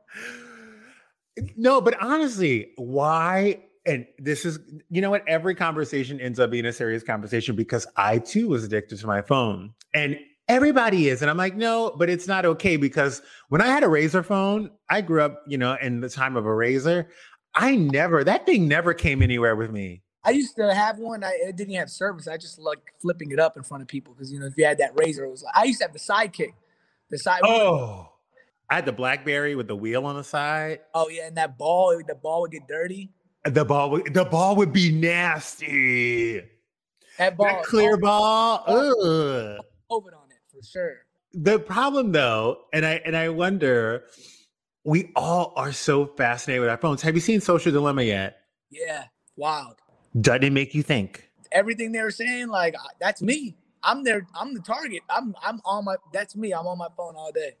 No, 1.56 1.80
but 1.80 2.00
honestly, 2.02 2.72
why? 2.76 3.65
And 3.86 4.06
this 4.18 4.44
is, 4.44 4.58
you 4.90 5.00
know 5.00 5.10
what? 5.10 5.26
Every 5.28 5.54
conversation 5.54 6.20
ends 6.20 6.40
up 6.40 6.50
being 6.50 6.66
a 6.66 6.72
serious 6.72 7.02
conversation 7.02 7.54
because 7.54 7.86
I 7.96 8.18
too 8.18 8.48
was 8.48 8.64
addicted 8.64 8.98
to 8.98 9.06
my 9.06 9.22
phone. 9.22 9.74
And 9.94 10.18
everybody 10.48 11.08
is. 11.08 11.22
And 11.22 11.30
I'm 11.30 11.36
like, 11.36 11.56
no, 11.56 11.94
but 11.96 12.10
it's 12.10 12.26
not 12.26 12.44
okay 12.44 12.76
because 12.76 13.22
when 13.48 13.60
I 13.60 13.66
had 13.66 13.84
a 13.84 13.86
Razr 13.86 14.24
phone, 14.24 14.70
I 14.90 15.00
grew 15.00 15.22
up, 15.22 15.42
you 15.46 15.58
know, 15.58 15.76
in 15.80 16.00
the 16.00 16.08
time 16.08 16.36
of 16.36 16.46
a 16.46 16.50
Razr. 16.50 17.06
I 17.54 17.76
never, 17.76 18.24
that 18.24 18.44
thing 18.44 18.68
never 18.68 18.92
came 18.92 19.22
anywhere 19.22 19.56
with 19.56 19.70
me. 19.70 20.02
I 20.26 20.30
used 20.30 20.56
to 20.56 20.74
have 20.74 20.98
one. 20.98 21.22
I 21.22 21.38
it 21.40 21.56
didn't 21.56 21.74
have 21.74 21.88
service. 21.88 22.26
I 22.26 22.36
just 22.36 22.58
like 22.58 22.80
flipping 23.00 23.30
it 23.30 23.38
up 23.38 23.56
in 23.56 23.62
front 23.62 23.82
of 23.82 23.88
people 23.88 24.12
because 24.12 24.32
you 24.32 24.40
know 24.40 24.46
if 24.46 24.54
you 24.56 24.64
had 24.64 24.78
that 24.78 24.96
Razr, 24.96 25.20
it 25.20 25.30
was 25.30 25.44
like 25.44 25.56
I 25.56 25.64
used 25.64 25.78
to 25.78 25.84
have 25.84 25.92
the 25.92 26.00
sidekick. 26.00 26.52
The 27.10 27.18
side. 27.18 27.42
Oh, 27.44 28.08
I 28.68 28.74
had 28.74 28.86
the 28.86 28.92
BlackBerry 28.92 29.54
with 29.54 29.68
the 29.68 29.76
wheel 29.76 30.04
on 30.04 30.16
the 30.16 30.24
side. 30.24 30.80
Oh 30.92 31.08
yeah, 31.08 31.28
and 31.28 31.36
that 31.36 31.56
ball, 31.56 31.96
the 32.04 32.16
ball 32.16 32.40
would 32.40 32.50
get 32.50 32.66
dirty. 32.66 33.12
The 33.46 33.64
ball, 33.64 33.90
would, 33.90 34.12
the 34.12 34.24
ball 34.24 34.56
would 34.56 34.72
be 34.72 34.90
nasty. 34.90 36.42
That 37.18 37.36
ball, 37.36 37.46
that 37.46 37.62
clear 37.62 37.94
oh, 37.94 37.98
ball. 37.98 38.64
Oh, 38.66 38.94
oh, 38.98 39.56
ugh. 39.56 39.64
COVID 39.90 40.18
on 40.18 40.30
it 40.30 40.38
for 40.50 40.62
sure. 40.62 40.96
The 41.32 41.58
problem 41.58 42.12
though, 42.12 42.62
and 42.72 42.84
I 42.84 43.00
and 43.04 43.16
I 43.16 43.28
wonder, 43.28 44.04
we 44.84 45.12
all 45.14 45.52
are 45.56 45.72
so 45.72 46.06
fascinated 46.06 46.60
with 46.60 46.70
our 46.70 46.78
phones. 46.78 47.02
Have 47.02 47.14
you 47.14 47.20
seen 47.20 47.40
Social 47.40 47.72
Dilemma 47.72 48.02
yet? 48.02 48.38
Yeah, 48.70 49.04
wild. 49.36 49.76
Doesn't 50.20 50.44
it 50.44 50.52
make 50.52 50.74
you 50.74 50.82
think? 50.82 51.28
Everything 51.52 51.92
they 51.92 52.00
were 52.00 52.10
saying, 52.10 52.48
like 52.48 52.74
that's 53.00 53.22
me. 53.22 53.56
I'm 53.82 54.02
there. 54.02 54.26
I'm 54.34 54.54
the 54.54 54.60
target. 54.60 55.02
I'm 55.10 55.34
I'm 55.42 55.60
on 55.64 55.84
my. 55.84 55.96
That's 56.12 56.36
me. 56.36 56.52
I'm 56.52 56.66
on 56.66 56.78
my 56.78 56.88
phone 56.96 57.14
all 57.16 57.32
day. 57.32 57.52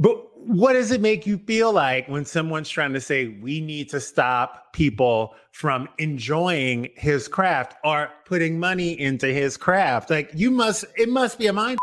But 0.00 0.26
what 0.34 0.72
does 0.72 0.90
it 0.90 1.02
make 1.02 1.26
you 1.26 1.36
feel 1.36 1.72
like 1.72 2.08
when 2.08 2.24
someone's 2.24 2.70
trying 2.70 2.94
to 2.94 3.00
say 3.02 3.38
we 3.42 3.60
need 3.60 3.90
to 3.90 4.00
stop 4.00 4.72
people 4.72 5.34
from 5.52 5.90
enjoying 5.98 6.88
his 6.96 7.28
craft 7.28 7.76
or 7.84 8.08
putting 8.24 8.58
money 8.58 8.98
into 8.98 9.26
his 9.26 9.58
craft? 9.58 10.08
Like 10.08 10.30
you 10.34 10.50
must, 10.50 10.86
it 10.96 11.10
must 11.10 11.38
be 11.38 11.48
a 11.48 11.52
mind. 11.52 11.78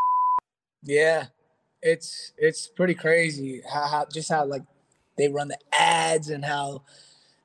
Yeah, 0.84 1.25
it's 1.82 2.34
it's 2.38 2.67
pretty 2.67 2.95
crazy 2.95 3.62
how, 3.71 3.88
how 3.88 4.06
just 4.12 4.30
how 4.30 4.45
like 4.45 4.63
they 5.17 5.27
run 5.27 5.49
the 5.49 5.58
ads 5.71 6.30
and 6.30 6.43
how 6.43 6.84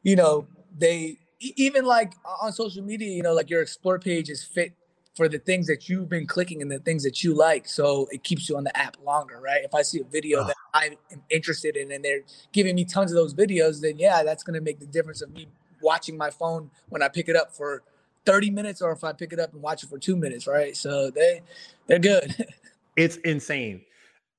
you 0.02 0.16
know 0.16 0.46
they 0.78 1.18
even 1.40 1.84
like 1.84 2.14
on 2.40 2.52
social 2.52 2.82
media, 2.82 3.10
you 3.10 3.22
know, 3.22 3.34
like 3.34 3.50
your 3.50 3.62
explore 3.62 3.98
page 3.98 4.30
is 4.30 4.42
fit 4.42 4.72
for 5.14 5.28
the 5.28 5.38
things 5.38 5.66
that 5.66 5.88
you've 5.88 6.08
been 6.08 6.26
clicking 6.26 6.62
and 6.62 6.70
the 6.70 6.78
things 6.78 7.02
that 7.04 7.22
you 7.22 7.34
like. 7.34 7.68
So 7.68 8.08
it 8.10 8.24
keeps 8.24 8.48
you 8.48 8.56
on 8.56 8.64
the 8.64 8.76
app 8.76 8.96
longer, 9.04 9.40
right? 9.40 9.62
If 9.62 9.74
I 9.74 9.82
see 9.82 10.00
a 10.00 10.04
video 10.04 10.40
oh. 10.40 10.46
that 10.46 10.56
I'm 10.72 10.94
interested 11.28 11.76
in 11.76 11.92
and 11.92 12.04
they're 12.04 12.22
giving 12.52 12.74
me 12.74 12.84
tons 12.84 13.12
of 13.12 13.16
those 13.16 13.34
videos, 13.34 13.80
then 13.80 13.98
yeah, 13.98 14.22
that's 14.22 14.42
going 14.42 14.54
to 14.54 14.60
make 14.60 14.80
the 14.80 14.86
difference 14.86 15.20
of 15.20 15.30
me 15.30 15.48
watching 15.82 16.16
my 16.16 16.30
phone 16.30 16.70
when 16.88 17.02
I 17.02 17.08
pick 17.08 17.28
it 17.28 17.36
up 17.36 17.54
for 17.54 17.82
30 18.24 18.50
minutes 18.50 18.80
or 18.80 18.92
if 18.92 19.04
I 19.04 19.12
pick 19.12 19.32
it 19.32 19.38
up 19.38 19.52
and 19.52 19.60
watch 19.60 19.82
it 19.82 19.90
for 19.90 19.98
two 19.98 20.16
minutes, 20.16 20.46
right? 20.46 20.76
So 20.76 21.10
they 21.10 21.42
they're 21.86 21.98
good. 21.98 22.46
it's 22.96 23.16
insane. 23.16 23.82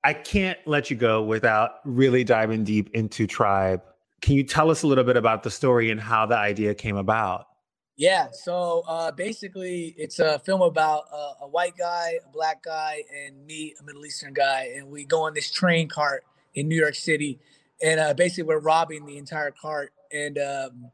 I 0.03 0.13
can't 0.13 0.59
let 0.65 0.89
you 0.89 0.97
go 0.97 1.21
without 1.21 1.75
really 1.85 2.23
diving 2.23 2.63
deep 2.63 2.89
into 2.93 3.27
Tribe. 3.27 3.81
Can 4.21 4.35
you 4.35 4.43
tell 4.43 4.69
us 4.69 4.83
a 4.83 4.87
little 4.87 5.03
bit 5.03 5.17
about 5.17 5.43
the 5.43 5.51
story 5.51 5.91
and 5.91 5.99
how 5.99 6.25
the 6.25 6.37
idea 6.37 6.73
came 6.73 6.97
about? 6.97 7.47
Yeah, 7.95 8.29
so 8.31 8.83
uh, 8.87 9.11
basically, 9.11 9.93
it's 9.97 10.17
a 10.17 10.39
film 10.39 10.61
about 10.61 11.03
uh, 11.13 11.33
a 11.41 11.47
white 11.47 11.77
guy, 11.77 12.17
a 12.27 12.31
black 12.31 12.63
guy, 12.63 13.03
and 13.15 13.45
me, 13.45 13.75
a 13.79 13.83
Middle 13.83 14.03
Eastern 14.05 14.33
guy, 14.33 14.73
and 14.75 14.89
we 14.89 15.03
go 15.05 15.23
on 15.23 15.35
this 15.35 15.51
train 15.51 15.87
cart 15.87 16.23
in 16.55 16.67
New 16.67 16.75
York 16.75 16.95
City, 16.95 17.39
and 17.83 17.99
uh, 17.99 18.13
basically 18.15 18.43
we're 18.45 18.59
robbing 18.59 19.05
the 19.05 19.17
entire 19.17 19.51
cart. 19.51 19.93
And 20.11 20.39
um, 20.39 20.91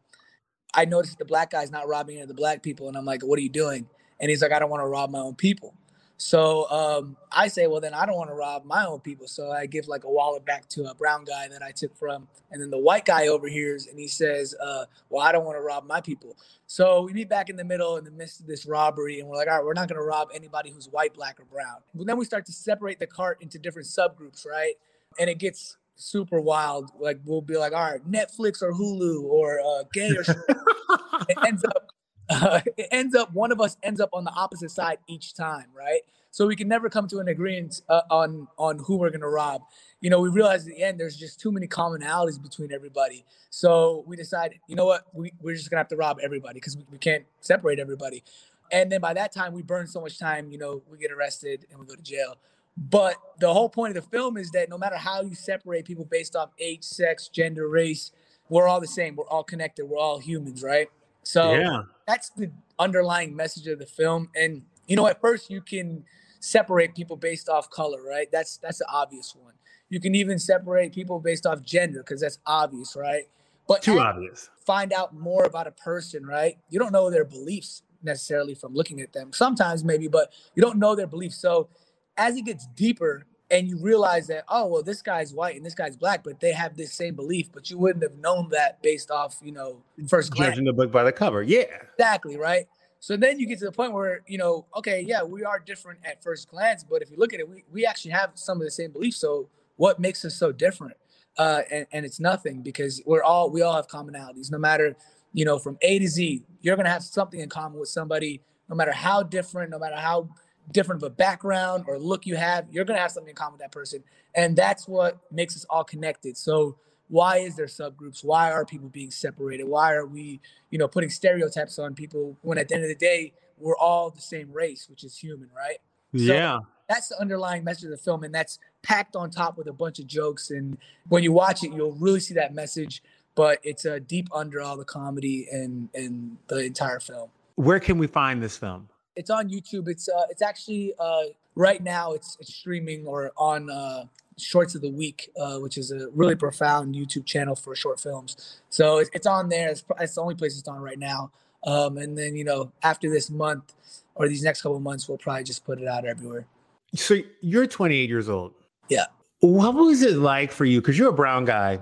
I 0.74 0.84
noticed 0.86 1.20
the 1.20 1.26
black 1.26 1.52
guy's 1.52 1.72
not 1.72 1.88
robbing 1.88 2.16
any 2.16 2.24
of 2.24 2.28
the 2.28 2.34
black 2.34 2.64
people, 2.64 2.90
and 2.90 2.98
I'm 2.98 3.06
like, 3.06 3.22
"What 3.24 3.40
are 3.40 3.44
you 3.44 3.50
doing?" 3.50 3.88
And 4.20 4.30
he's 4.30 4.42
like, 4.42 4.52
"I 4.52 4.60
don't 4.60 4.70
want 4.70 4.82
to 4.82 4.88
rob 4.88 5.10
my 5.10 5.20
own 5.20 5.36
people." 5.36 5.76
So 6.22 6.70
um, 6.70 7.16
I 7.32 7.48
say, 7.48 7.68
well, 7.68 7.80
then 7.80 7.94
I 7.94 8.06
don't 8.06 8.18
want 8.18 8.30
to 8.30 8.34
rob 8.34 8.66
my 8.66 8.86
own 8.86 9.00
people. 9.00 9.26
So 9.26 9.52
I 9.52 9.66
give 9.66 9.88
like 9.88 10.04
a 10.04 10.10
wallet 10.10 10.46
back 10.46 10.68
to 10.70 10.92
a 10.92 10.94
brown 10.94 11.24
guy 11.24 11.48
that 11.48 11.64
I 11.64 11.72
took 11.72 11.96
from. 11.96 12.28
And 12.52 12.62
then 12.62 12.70
the 12.70 12.78
white 12.78 13.06
guy 13.06 13.28
overhears 13.28 13.88
and 13.88 13.98
he 13.98 14.10
says, 14.10 14.54
uh, 14.62 14.84
well, 15.10 15.26
I 15.26 15.32
don't 15.32 15.46
want 15.46 15.58
to 15.58 15.62
rob 15.62 15.86
my 15.88 16.02
people. 16.02 16.36
So 16.68 17.04
we 17.04 17.14
meet 17.14 17.30
back 17.30 17.50
in 17.50 17.56
the 17.56 17.64
middle 17.64 17.96
in 17.96 18.04
the 18.04 18.12
midst 18.12 18.42
of 18.42 18.48
this 18.48 18.66
robbery. 18.66 19.22
And 19.22 19.30
we're 19.30 19.38
like, 19.38 19.48
all 19.48 19.56
right, 19.56 19.64
we're 19.64 19.74
not 19.74 19.88
going 19.88 20.00
to 20.00 20.06
rob 20.06 20.28
anybody 20.34 20.72
who's 20.72 20.88
white, 20.88 21.14
black, 21.14 21.40
or 21.40 21.46
brown. 21.46 21.78
But 21.96 22.06
then 22.06 22.18
we 22.18 22.26
start 22.26 22.46
to 22.48 22.52
separate 22.52 23.00
the 23.00 23.08
cart 23.08 23.38
into 23.40 23.58
different 23.58 23.88
subgroups, 23.88 24.46
right? 24.46 24.74
And 25.18 25.30
it 25.30 25.38
gets 25.38 25.78
super 25.96 26.42
wild. 26.42 26.92
Like 27.00 27.22
we'll 27.24 27.42
be 27.42 27.56
like, 27.56 27.72
all 27.72 27.92
right, 27.92 28.06
Netflix 28.06 28.62
or 28.62 28.74
Hulu 28.74 29.24
or 29.24 29.62
uh, 29.62 29.84
gay 29.94 30.10
or 30.10 30.22
it 31.30 31.38
ends 31.46 31.64
up 31.64 31.94
uh, 32.30 32.62
it 32.78 32.88
ends 32.92 33.16
up 33.16 33.34
one 33.34 33.52
of 33.52 33.60
us 33.60 33.78
ends 33.84 34.00
up 34.00 34.10
on 34.14 34.24
the 34.24 34.32
opposite 34.32 34.72
side 34.72 34.98
each 35.08 35.34
time, 35.34 35.66
right? 35.76 36.02
So 36.32 36.46
we 36.46 36.56
can 36.56 36.68
never 36.68 36.90
come 36.90 37.08
to 37.08 37.20
an 37.20 37.28
agreement 37.28 37.82
uh, 37.90 38.02
on 38.10 38.48
on 38.58 38.80
who 38.80 38.98
we're 38.98 39.10
gonna 39.10 39.30
rob. 39.30 39.64
You 40.02 40.10
know, 40.10 40.20
we 40.20 40.30
realize 40.30 40.68
at 40.68 40.76
the 40.76 40.84
end 40.84 41.00
there's 41.00 41.18
just 41.18 41.40
too 41.40 41.52
many 41.52 41.68
commonalities 41.68 42.42
between 42.42 42.72
everybody. 42.72 43.26
So 43.50 44.04
we 44.08 44.16
decided, 44.16 44.60
you 44.68 44.76
know 44.76 44.86
what, 44.86 45.04
we, 45.14 45.34
we're 45.42 45.56
just 45.56 45.70
gonna 45.70 45.80
have 45.80 45.88
to 45.90 45.96
rob 45.96 46.20
everybody 46.22 46.56
because 46.56 46.78
we, 46.78 46.86
we 46.92 46.98
can't 46.98 47.26
separate 47.42 47.80
everybody. 47.80 48.24
And 48.72 48.92
then 48.92 49.02
by 49.02 49.14
that 49.14 49.32
time, 49.32 49.54
we 49.54 49.64
burn 49.64 49.88
so 49.88 50.00
much 50.00 50.20
time. 50.20 50.52
You 50.52 50.60
know, 50.60 50.84
we 50.90 50.98
get 51.00 51.12
arrested 51.12 51.66
and 51.72 51.80
we 51.80 51.86
go 51.88 51.96
to 51.96 52.04
jail. 52.04 52.36
But 52.78 53.16
the 53.40 53.52
whole 53.52 53.68
point 53.68 53.98
of 53.98 54.04
the 54.04 54.10
film 54.10 54.38
is 54.38 54.52
that 54.52 54.70
no 54.70 54.78
matter 54.78 54.96
how 54.96 55.22
you 55.22 55.36
separate 55.36 55.86
people 55.86 56.06
based 56.06 56.36
off 56.36 56.52
age, 56.60 56.84
sex, 56.84 57.28
gender, 57.28 57.68
race, 57.68 58.12
we're 58.48 58.68
all 58.68 58.80
the 58.80 58.88
same. 58.88 59.16
We're 59.16 59.28
all 59.28 59.44
connected. 59.44 59.86
We're 59.86 59.98
all 59.98 60.20
humans, 60.20 60.64
right? 60.64 60.90
So 61.24 61.54
Yeah. 61.56 61.82
that's 62.08 62.30
the 62.32 62.52
underlying 62.78 63.36
message 63.36 63.68
of 63.68 63.80
the 63.80 63.86
film. 63.86 64.30
And 64.36 64.64
you 64.88 64.96
know, 64.96 65.08
at 65.08 65.22
first 65.22 65.50
you 65.50 65.62
can 65.62 66.04
separate 66.40 66.96
people 66.96 67.16
based 67.16 67.50
off 67.50 67.70
color, 67.70 68.02
right? 68.04 68.32
That's 68.32 68.58
that's 68.58 68.80
the 68.80 68.88
obvious 68.90 69.36
one. 69.36 69.54
You 69.90 70.00
can 70.00 70.16
even 70.16 70.40
separate 70.40 70.94
people 70.94 71.20
based 71.20 71.46
off 71.46 71.62
gender 71.62 72.00
because 72.00 72.22
that's 72.22 72.40
obvious, 72.46 72.96
right? 72.96 73.24
But 73.68 73.82
Too 73.84 74.00
obvious. 74.00 74.50
find 74.66 74.94
out 74.94 75.14
more 75.16 75.44
about 75.44 75.68
a 75.68 75.72
person, 75.72 76.26
right? 76.26 76.58
You 76.70 76.80
don't 76.80 76.92
know 76.92 77.10
their 77.10 77.26
beliefs 77.26 77.84
necessarily 78.02 78.56
from 78.56 78.74
looking 78.74 79.02
at 79.02 79.14
them. 79.14 79.34
Sometimes 79.34 79.84
maybe, 79.84 80.08
but 80.08 80.32
you 80.56 80.62
don't 80.62 80.78
know 80.78 80.96
their 80.96 81.08
beliefs. 81.08 81.38
So 81.38 81.70
as 82.18 82.36
it 82.38 82.46
gets 82.46 82.66
deeper 82.76 83.26
and 83.52 83.68
you 83.68 83.78
realize 83.80 84.28
that, 84.28 84.44
oh, 84.48 84.68
well, 84.68 84.84
this 84.84 85.02
guy's 85.02 85.34
white 85.34 85.56
and 85.56 85.66
this 85.66 85.74
guy's 85.74 85.98
black, 85.98 86.24
but 86.24 86.40
they 86.40 86.52
have 86.52 86.78
this 86.78 86.94
same 86.94 87.16
belief, 87.16 87.52
but 87.52 87.70
you 87.70 87.78
wouldn't 87.78 88.04
have 88.04 88.18
known 88.18 88.50
that 88.50 88.82
based 88.82 89.10
off, 89.10 89.38
you 89.44 89.52
know, 89.52 89.82
first 90.08 90.32
glance. 90.32 90.52
Judging 90.52 90.66
the 90.66 90.74
book 90.74 90.92
by 90.92 91.04
the 91.04 91.12
cover. 91.12 91.42
Yeah. 91.42 91.66
Exactly, 91.98 92.38
right? 92.38 92.68
So 93.00 93.16
then 93.16 93.40
you 93.40 93.48
get 93.48 93.60
to 93.60 93.66
the 93.66 93.72
point 93.72 93.94
where, 93.94 94.22
you 94.28 94.38
know, 94.38 94.66
okay, 94.76 95.02
yeah, 95.02 95.24
we 95.24 95.44
are 95.44 95.58
different 95.58 96.00
at 96.04 96.22
first 96.22 96.50
glance, 96.50 96.84
but 96.84 97.02
if 97.02 97.10
you 97.10 97.18
look 97.18 97.34
at 97.34 97.40
it, 97.40 97.50
we, 97.50 97.64
we 97.72 97.86
actually 97.86 98.12
have 98.12 98.32
some 98.36 98.58
of 98.58 98.66
the 98.66 98.72
same 98.72 98.92
beliefs. 98.92 99.18
So 99.18 99.50
what 99.78 100.00
makes 100.00 100.26
us 100.26 100.36
so 100.36 100.52
different? 100.52 100.98
Uh, 101.38 101.62
and, 101.72 101.88
and 101.94 102.06
it's 102.06 102.20
nothing 102.20 102.62
because 102.62 103.02
we're 103.06 103.24
all 103.24 103.50
we 103.50 103.62
all 103.62 103.74
have 103.74 103.88
commonalities, 103.88 104.52
no 104.52 104.58
matter, 104.58 104.96
you 105.32 105.46
know, 105.46 105.58
from 105.58 105.78
A 105.82 105.98
to 106.00 106.08
Z, 106.08 106.44
you're 106.62 106.76
gonna 106.76 106.90
have 106.90 107.04
something 107.04 107.40
in 107.40 107.48
common 107.48 107.80
with 107.80 107.88
somebody, 107.88 108.42
no 108.68 108.76
matter 108.76 108.92
how 108.92 109.24
different, 109.24 109.72
no 109.72 109.80
matter 109.80 109.96
how 109.96 110.28
different 110.72 111.02
of 111.04 111.08
a 111.08 111.14
background 111.14 111.86
or 111.88 111.98
look 111.98 112.26
you 112.26 112.36
have, 112.36 112.68
you're 112.72 112.86
gonna 112.86 113.00
have 113.00 113.12
something 113.12 113.30
in 113.30 113.36
common 113.36 113.54
with 113.54 113.62
that 113.62 113.72
person. 113.72 114.04
And 114.36 114.56
that's 114.56 114.88
what 114.88 115.20
makes 115.32 115.56
us 115.56 115.66
all 115.70 115.84
connected. 115.84 116.38
So 116.38 116.78
why 117.08 117.38
is 117.38 117.56
there 117.56 117.66
subgroups? 117.66 118.24
Why 118.24 118.52
are 118.52 118.66
people 118.66 118.90
being 118.90 119.12
separated? 119.12 119.68
Why 119.68 119.94
are 119.94 120.06
we, 120.06 120.40
you 120.70 120.78
know, 120.78 120.88
putting 120.88 121.10
stereotypes 121.10 121.80
on 121.80 121.96
people 121.96 122.38
when 122.42 122.58
at 122.58 122.70
the 122.70 122.76
end 122.76 122.84
of 122.84 122.90
the 122.90 122.96
day, 122.96 123.34
we're 123.58 123.78
all 123.78 124.10
the 124.12 124.22
same 124.22 124.54
race, 124.54 124.88
which 124.90 125.04
is 125.04 125.18
human, 125.18 125.50
right? 125.56 125.78
So- 126.16 126.34
yeah. 126.34 126.60
That's 126.88 127.10
the 127.10 127.20
underlying 127.22 127.64
message 127.64 127.84
of 127.84 127.92
the 127.92 127.98
film, 127.98 128.24
and 128.24 128.34
that's 128.34 128.58
packed 128.82 129.16
on 129.16 129.30
top 129.30 129.60
with 129.60 129.68
a 129.68 129.74
bunch 129.74 130.00
of 130.00 130.08
jokes. 130.08 130.50
And 130.50 130.76
when 131.08 131.22
you 131.22 131.32
watch 131.32 131.64
it, 131.64 131.72
you'll 131.72 131.92
really 131.92 132.20
see 132.20 132.34
that 132.34 132.56
message. 132.56 133.04
But 133.36 133.60
it's 133.62 133.86
uh, 133.86 134.00
deep 134.08 134.28
under 134.34 134.60
all 134.60 134.76
the 134.76 134.86
comedy 134.86 135.48
and 135.52 135.90
and 135.94 136.38
the 136.48 136.58
entire 136.66 137.00
film. 137.00 137.30
Where 137.56 137.80
can 137.80 138.00
we 138.00 138.08
find 138.08 138.42
this 138.42 138.58
film? 138.58 138.90
It's 139.20 139.30
on 139.30 139.50
YouTube. 139.50 139.90
It's 139.90 140.08
uh, 140.08 140.26
it's 140.30 140.42
actually 140.42 140.94
uh, 140.98 141.24
right 141.54 141.84
now 141.84 142.14
it's, 142.14 142.38
it's 142.40 142.56
streaming 142.56 143.06
or 143.06 143.34
on 143.36 143.70
uh, 143.70 144.06
Shorts 144.38 144.76
of 144.76 144.82
the 144.82 144.90
Week, 144.90 145.30
uh, 145.38 145.58
which 145.58 145.78
is 145.78 145.92
a 145.92 146.08
really 146.12 146.36
profound 146.36 146.96
YouTube 146.96 147.26
channel 147.26 147.54
for 147.54 147.76
short 147.76 148.00
films. 148.00 148.62
So 148.70 149.00
it's, 149.00 149.10
it's 149.14 149.28
on 149.28 149.50
there. 149.50 149.68
It's, 149.68 149.84
it's 150.00 150.16
the 150.16 150.22
only 150.22 150.36
place 150.36 150.58
it's 150.58 150.70
on 150.70 150.80
right 150.80 150.98
now. 150.98 151.32
Um, 151.68 151.98
and 151.98 152.18
then 152.18 152.38
you 152.38 152.46
know 152.46 152.72
after 152.82 153.10
this 153.10 153.30
month 153.30 153.74
or 154.16 154.30
these 154.30 154.42
next 154.42 154.62
couple 154.62 154.78
of 154.78 154.84
months, 154.84 155.10
we'll 155.10 155.18
probably 155.18 155.44
just 155.44 155.66
put 155.66 155.82
it 155.82 155.88
out 155.88 156.06
everywhere. 156.06 156.48
So 156.96 157.18
you're 157.42 157.68
28 157.68 158.10
years 158.10 158.30
old. 158.30 158.54
Yeah. 158.88 159.06
What 159.42 159.76
was 159.76 160.02
it 160.02 160.16
like 160.16 160.54
for 160.54 160.64
you? 160.64 160.80
Because 160.80 160.98
you're 160.98 161.10
a 161.10 161.14
brown 161.14 161.44
guy. 161.44 161.80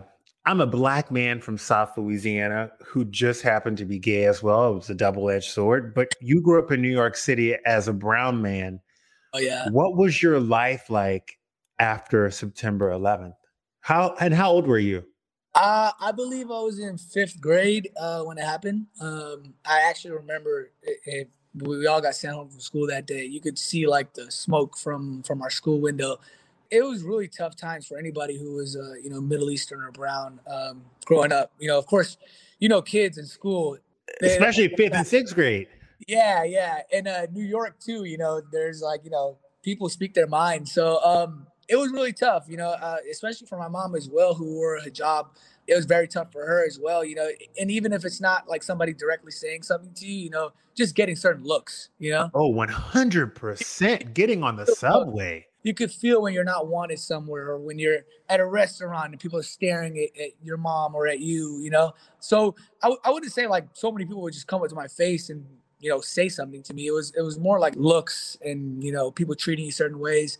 I'm 0.47 0.61
a 0.61 0.65
black 0.65 1.11
man 1.11 1.41
from 1.41 1.57
South 1.57 1.97
Louisiana 1.97 2.71
who 2.81 3.03
just 3.03 3.41
happened 3.41 3.77
to 3.79 3.85
be 3.85 3.99
gay 3.99 4.23
as 4.27 4.41
well. 4.41 4.71
It 4.71 4.75
was 4.75 4.89
a 4.89 4.95
double 4.95 5.29
edged 5.29 5.51
sword. 5.51 5.93
But 5.93 6.13
you 6.21 6.41
grew 6.41 6.57
up 6.57 6.71
in 6.71 6.81
New 6.81 6.87
York 6.87 7.17
City 7.17 7.57
as 7.65 7.89
a 7.89 7.93
brown 7.93 8.41
man. 8.41 8.79
Oh 9.33 9.39
yeah. 9.39 9.67
What 9.71 9.97
was 9.97 10.23
your 10.23 10.39
life 10.39 10.89
like 10.89 11.37
after 11.79 12.31
September 12.31 12.91
11th? 12.91 13.35
How 13.81 14.15
and 14.21 14.33
how 14.33 14.51
old 14.51 14.67
were 14.67 14.79
you? 14.79 15.03
Uh, 15.53 15.91
I 15.99 16.13
believe 16.13 16.49
I 16.49 16.61
was 16.61 16.79
in 16.79 16.97
fifth 16.97 17.41
grade 17.41 17.89
uh, 17.99 18.23
when 18.23 18.37
it 18.37 18.45
happened. 18.45 18.85
Um, 19.01 19.53
I 19.65 19.81
actually 19.81 20.13
remember 20.13 20.71
it, 20.81 20.99
it, 21.05 21.29
we 21.55 21.87
all 21.87 21.99
got 21.99 22.15
sent 22.15 22.35
home 22.35 22.47
from 22.47 22.61
school 22.61 22.87
that 22.87 23.05
day. 23.05 23.25
You 23.25 23.41
could 23.41 23.59
see 23.59 23.85
like 23.85 24.13
the 24.13 24.31
smoke 24.31 24.77
from 24.77 25.23
from 25.23 25.41
our 25.41 25.49
school 25.49 25.81
window. 25.81 26.21
It 26.71 26.83
was 26.83 27.03
really 27.03 27.27
tough 27.27 27.55
times 27.55 27.87
for 27.87 27.97
anybody 27.97 28.37
who 28.37 28.53
was 28.55 28.75
uh, 28.75 28.93
you 29.01 29.09
know 29.09 29.21
Middle 29.21 29.49
Eastern 29.51 29.81
or 29.81 29.91
brown 29.91 30.39
um, 30.47 30.83
growing 31.05 31.31
up. 31.31 31.51
You 31.59 31.67
know, 31.67 31.77
of 31.77 31.85
course, 31.85 32.17
you 32.59 32.69
know 32.69 32.81
kids 32.81 33.17
in 33.17 33.25
school, 33.25 33.77
they- 34.19 34.27
Especially 34.27 34.67
fifth 34.69 34.93
and 34.93 35.07
sixth 35.07 35.33
grade. 35.35 35.67
yeah, 36.07 36.43
yeah. 36.43 36.79
In 36.91 37.07
uh, 37.07 37.27
New 37.31 37.43
York 37.43 37.79
too, 37.79 38.03
you 38.05 38.17
know, 38.17 38.41
there's 38.51 38.81
like, 38.81 39.03
you 39.03 39.09
know, 39.11 39.37
people 39.63 39.89
speak 39.89 40.13
their 40.13 40.27
mind. 40.27 40.67
So 40.67 41.03
um 41.03 41.47
it 41.69 41.75
was 41.75 41.91
really 41.91 42.13
tough, 42.13 42.45
you 42.47 42.55
know, 42.55 42.69
uh, 42.69 42.97
especially 43.11 43.45
for 43.45 43.57
my 43.57 43.67
mom 43.67 43.93
as 43.95 44.07
well, 44.09 44.33
who 44.33 44.45
wore 44.53 44.77
a 44.77 44.81
hijab. 44.81 45.27
It 45.67 45.75
was 45.75 45.85
very 45.85 46.07
tough 46.07 46.31
for 46.31 46.45
her 46.45 46.65
as 46.65 46.79
well, 46.79 47.03
you 47.03 47.13
know. 47.15 47.27
And 47.59 47.69
even 47.69 47.91
if 47.91 48.05
it's 48.05 48.21
not 48.21 48.47
like 48.47 48.63
somebody 48.63 48.93
directly 48.93 49.31
saying 49.33 49.63
something 49.63 49.91
to 49.95 50.05
you, 50.07 50.15
you 50.25 50.29
know, 50.29 50.53
just 50.75 50.95
getting 50.95 51.17
certain 51.17 51.43
looks, 51.43 51.89
you 51.99 52.11
know, 52.11 52.29
Oh, 52.33 52.53
100% 52.53 54.13
getting 54.13 54.43
on 54.43 54.55
the 54.55 54.65
subway. 54.77 55.46
You 55.67 55.73
could 55.73 55.91
feel 55.91 56.21
when 56.21 56.33
you're 56.33 56.45
not 56.45 56.67
wanted 56.67 56.97
somewhere 56.97 57.49
or 57.49 57.59
when 57.59 57.77
you're 57.77 57.99
at 58.29 58.39
a 58.39 58.45
restaurant 58.45 59.11
and 59.11 59.19
people 59.19 59.37
are 59.37 59.43
staring 59.43 59.97
at, 59.99 60.21
at 60.21 60.31
your 60.41 60.57
mom 60.57 60.95
or 60.95 61.07
at 61.07 61.19
you, 61.19 61.59
you 61.59 61.69
know. 61.69 61.93
So 62.21 62.55
I, 62.81 62.95
I 63.03 63.11
wouldn't 63.11 63.33
say 63.33 63.47
like 63.47 63.67
so 63.73 63.91
many 63.91 64.05
people 64.05 64.21
would 64.21 64.33
just 64.33 64.47
come 64.47 64.63
up 64.63 64.69
to 64.69 64.75
my 64.75 64.87
face 64.87 65.29
and 65.29 65.45
you 65.81 65.89
know 65.89 65.99
say 65.99 66.29
something 66.29 66.63
to 66.63 66.73
me. 66.73 66.87
It 66.87 66.91
was 66.91 67.13
it 67.17 67.21
was 67.21 67.37
more 67.37 67.59
like 67.59 67.75
looks 67.75 68.37
and 68.43 68.81
you 68.81 68.93
know 68.93 69.11
people 69.11 69.35
treating 69.35 69.65
you 69.65 69.71
certain 69.71 69.99
ways. 69.99 70.37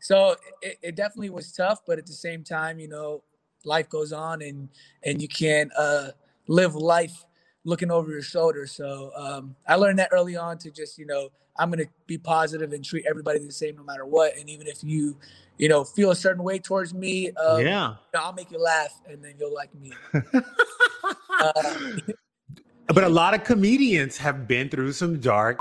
So 0.00 0.36
it, 0.62 0.78
it 0.82 0.96
definitely 0.96 1.30
was 1.30 1.52
tough, 1.52 1.80
but 1.86 1.98
at 1.98 2.06
the 2.06 2.14
same 2.14 2.42
time, 2.42 2.80
you 2.80 2.88
know, 2.88 3.22
life 3.64 3.90
goes 3.90 4.14
on 4.14 4.40
and 4.40 4.70
and 5.04 5.20
you 5.20 5.28
can't 5.28 5.70
uh, 5.78 6.12
live 6.48 6.74
life 6.74 7.26
looking 7.64 7.90
over 7.90 8.10
your 8.10 8.22
shoulder. 8.22 8.66
So 8.66 9.12
um, 9.14 9.54
I 9.68 9.74
learned 9.74 9.98
that 9.98 10.08
early 10.10 10.36
on 10.36 10.56
to 10.58 10.70
just 10.70 10.98
you 10.98 11.04
know 11.04 11.28
I'm 11.60 11.70
gonna 11.70 11.84
be 12.06 12.18
positive 12.18 12.72
and 12.72 12.84
treat 12.84 13.04
everybody 13.08 13.38
the 13.38 13.52
same 13.52 13.76
no 13.76 13.84
matter 13.84 14.06
what. 14.06 14.36
And 14.36 14.48
even 14.48 14.66
if 14.66 14.82
you 14.82 15.16
you 15.58 15.68
know 15.68 15.84
feel 15.84 16.10
a 16.10 16.16
certain 16.16 16.42
way 16.42 16.58
towards 16.58 16.94
me, 16.94 17.30
um, 17.32 17.60
yeah. 17.60 17.90
you 17.90 17.96
know, 18.14 18.20
I'll 18.24 18.32
make 18.32 18.50
you 18.50 18.58
laugh 18.58 19.00
and 19.08 19.22
then 19.22 19.34
you'll 19.38 19.54
like 19.54 19.74
me. 19.74 19.92
Uh, 21.42 21.52
But 22.92 23.04
a 23.04 23.08
lot 23.08 23.34
of 23.34 23.44
comedians 23.44 24.18
have 24.18 24.48
been 24.48 24.68
through 24.68 24.92
some 24.92 25.20
dark. 25.20 25.58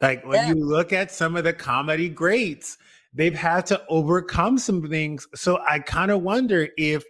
Like 0.00 0.24
when 0.24 0.36
Yeah. 0.36 0.48
you 0.48 0.64
look 0.64 0.92
at 0.92 1.10
some 1.10 1.36
of 1.36 1.44
the 1.44 1.52
comedy 1.52 2.08
greats, 2.08 2.78
they've 3.12 3.34
had 3.34 3.66
to 3.66 3.82
overcome 3.88 4.58
some 4.58 4.88
things. 4.88 5.26
So 5.34 5.60
I 5.68 5.80
kind 5.80 6.10
of 6.10 6.22
wonder 6.22 6.68
if 6.76 7.04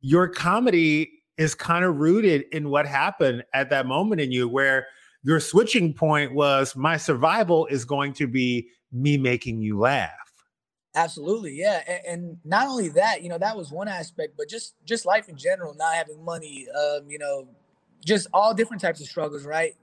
your 0.00 0.28
comedy 0.28 1.10
is 1.36 1.54
kind 1.54 1.84
of 1.84 1.96
rooted 1.98 2.44
in 2.52 2.70
what 2.70 2.86
happened 2.86 3.44
at 3.54 3.70
that 3.70 3.86
moment 3.86 4.20
in 4.20 4.32
you, 4.32 4.48
where 4.48 4.86
your 5.22 5.40
switching 5.40 5.92
point 5.92 6.32
was 6.32 6.76
my 6.76 6.96
survival 6.96 7.66
is 7.66 7.84
going 7.84 8.12
to 8.14 8.26
be 8.26 8.68
me 8.92 9.16
making 9.16 9.60
you 9.60 9.78
laugh. 9.78 10.10
Absolutely, 10.94 11.52
yeah, 11.52 11.82
and, 11.86 12.00
and 12.06 12.36
not 12.44 12.66
only 12.66 12.88
that, 12.88 13.22
you 13.22 13.28
know, 13.28 13.38
that 13.38 13.56
was 13.56 13.70
one 13.70 13.88
aspect, 13.88 14.34
but 14.36 14.48
just 14.48 14.74
just 14.84 15.06
life 15.06 15.28
in 15.28 15.36
general, 15.36 15.74
not 15.74 15.94
having 15.94 16.24
money, 16.24 16.66
um, 16.70 17.08
you 17.08 17.18
know, 17.18 17.46
just 18.04 18.26
all 18.32 18.54
different 18.54 18.80
types 18.80 19.00
of 19.00 19.06
struggles, 19.06 19.44
right? 19.44 19.74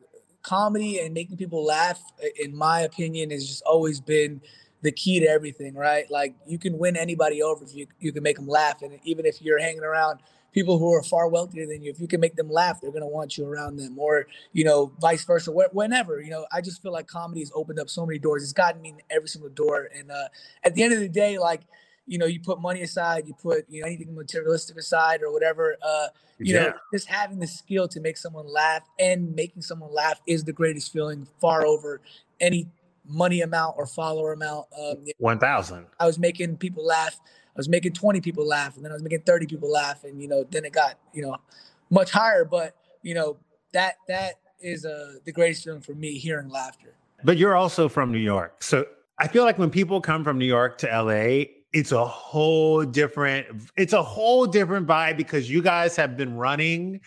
Comedy 0.42 1.00
and 1.00 1.14
making 1.14 1.38
people 1.38 1.64
laugh, 1.64 2.02
in 2.42 2.56
my 2.56 2.82
opinion, 2.82 3.32
has 3.32 3.48
just 3.48 3.64
always 3.64 4.02
been 4.02 4.42
the 4.82 4.92
key 4.92 5.20
to 5.20 5.28
everything, 5.28 5.74
right? 5.74 6.10
Like 6.12 6.36
you 6.46 6.58
can 6.58 6.78
win 6.78 6.98
anybody 6.98 7.42
over 7.42 7.64
if 7.64 7.74
you 7.76 7.88
you 8.00 8.12
can 8.12 8.24
make 8.24 8.36
them 8.38 8.48
laugh, 8.48 8.82
and 8.82 9.00
even 9.04 9.26
if 9.26 9.42
you're 9.42 9.60
hanging 9.60 9.84
around 9.84 10.20
people 10.56 10.80
who 10.80 10.92
are 10.94 11.04
far 11.04 11.28
wealthier 11.28 11.68
than 11.68 11.84
you, 11.84 11.92
if 11.92 12.00
you 12.00 12.08
can 12.08 12.22
make 12.22 12.36
them 12.36 12.50
laugh, 12.50 12.80
they're 12.82 12.92
gonna 12.92 13.06
want 13.06 13.38
you 13.38 13.46
around 13.46 13.76
them, 13.76 14.00
or 14.00 14.26
you 14.54 14.64
know, 14.64 14.94
vice 15.00 15.24
versa, 15.26 15.52
wh- 15.52 15.76
whenever. 15.76 16.22
You 16.22 16.32
know, 16.32 16.48
I 16.52 16.62
just 16.62 16.82
feel 16.82 16.94
like 16.94 17.08
comedy 17.08 17.42
has 17.42 17.52
opened 17.54 17.78
up 17.78 17.90
so 17.90 18.06
many 18.06 18.18
doors. 18.18 18.42
It's 18.42 18.54
gotten 18.54 18.82
me 18.82 18.90
in 18.90 19.02
every 19.12 19.28
single 19.28 19.50
door, 19.50 19.90
and 19.94 20.10
uh, 20.10 20.30
at 20.64 20.74
the 20.74 20.82
end 20.82 20.94
of 20.94 21.00
the 21.02 21.10
day, 21.10 21.38
like 21.38 21.62
you 22.08 22.18
know, 22.18 22.26
you 22.26 22.40
put 22.40 22.62
money 22.62 22.82
aside, 22.84 23.28
you 23.28 23.34
put 23.34 23.66
you 23.70 23.82
know 23.82 23.88
anything 23.88 24.16
materialistic 24.16 24.78
aside 24.78 25.22
or 25.22 25.32
whatever. 25.32 25.76
Uh, 25.82 26.08
you 26.40 26.54
know, 26.54 26.74
just 26.94 27.08
having 27.08 27.40
the 27.40 27.48
skill 27.48 27.88
to 27.90 28.00
make 28.00 28.18
someone 28.18 28.48
laugh 28.48 28.84
and 28.98 29.36
making 29.36 29.62
someone 29.62 29.94
laugh 29.94 30.22
is 30.26 30.46
the 30.46 30.54
greatest 30.54 30.92
feeling, 30.94 31.28
far 31.42 31.66
over 31.66 32.02
any 32.40 32.68
money 33.08 33.42
amount 33.42 33.76
or 33.78 33.86
follower 33.86 34.34
amount. 34.34 34.68
Um, 34.78 35.06
1000. 35.18 35.86
I 36.00 36.06
was 36.06 36.18
making 36.18 36.58
people 36.58 36.86
laugh. 36.86 37.20
I 37.56 37.60
was 37.60 37.70
making 37.70 37.94
20 37.94 38.20
people 38.22 38.46
laugh, 38.46 38.76
and 38.76 38.84
then 38.84 38.92
I 38.92 38.96
was 38.96 39.04
making 39.04 39.22
30 39.22 39.48
people 39.48 39.72
laugh, 39.72 40.04
and 40.04 40.22
you 40.22 40.28
know, 40.28 40.44
then 40.50 40.66
it 40.66 40.74
got 40.74 40.98
you 41.14 41.22
know 41.22 41.38
much 41.90 42.12
higher. 42.12 42.44
But 42.44 42.76
you 43.02 43.14
know 43.14 43.38
that 43.74 43.96
that 44.08 44.36
is 44.60 44.86
uh, 44.86 45.14
the 45.26 45.32
greatest 45.32 45.66
thing 45.66 45.82
for 45.82 45.94
me, 45.94 46.18
hearing 46.18 46.50
laughter. 46.50 46.96
But 47.24 47.38
you're 47.38 47.56
also 47.56 47.88
from 47.88 48.12
New 48.12 48.20
York. 48.20 48.62
So 48.62 48.86
I 49.20 49.28
feel 49.28 49.44
like 49.44 49.58
when 49.58 49.70
people 49.70 50.02
come 50.02 50.24
from 50.24 50.38
New 50.38 50.46
York 50.46 50.78
to 50.80 50.88
LA, 50.88 51.46
it's 51.74 51.92
a 51.92 52.06
whole 52.06 52.84
different 52.84 53.48
it's 53.78 53.94
a 53.94 54.04
whole 54.04 54.46
different 54.46 54.88
vibe 54.88 55.18
because 55.18 55.50
you 55.50 55.62
guys 55.62 55.96
have 55.96 56.18
been 56.18 56.36
running 56.36 57.02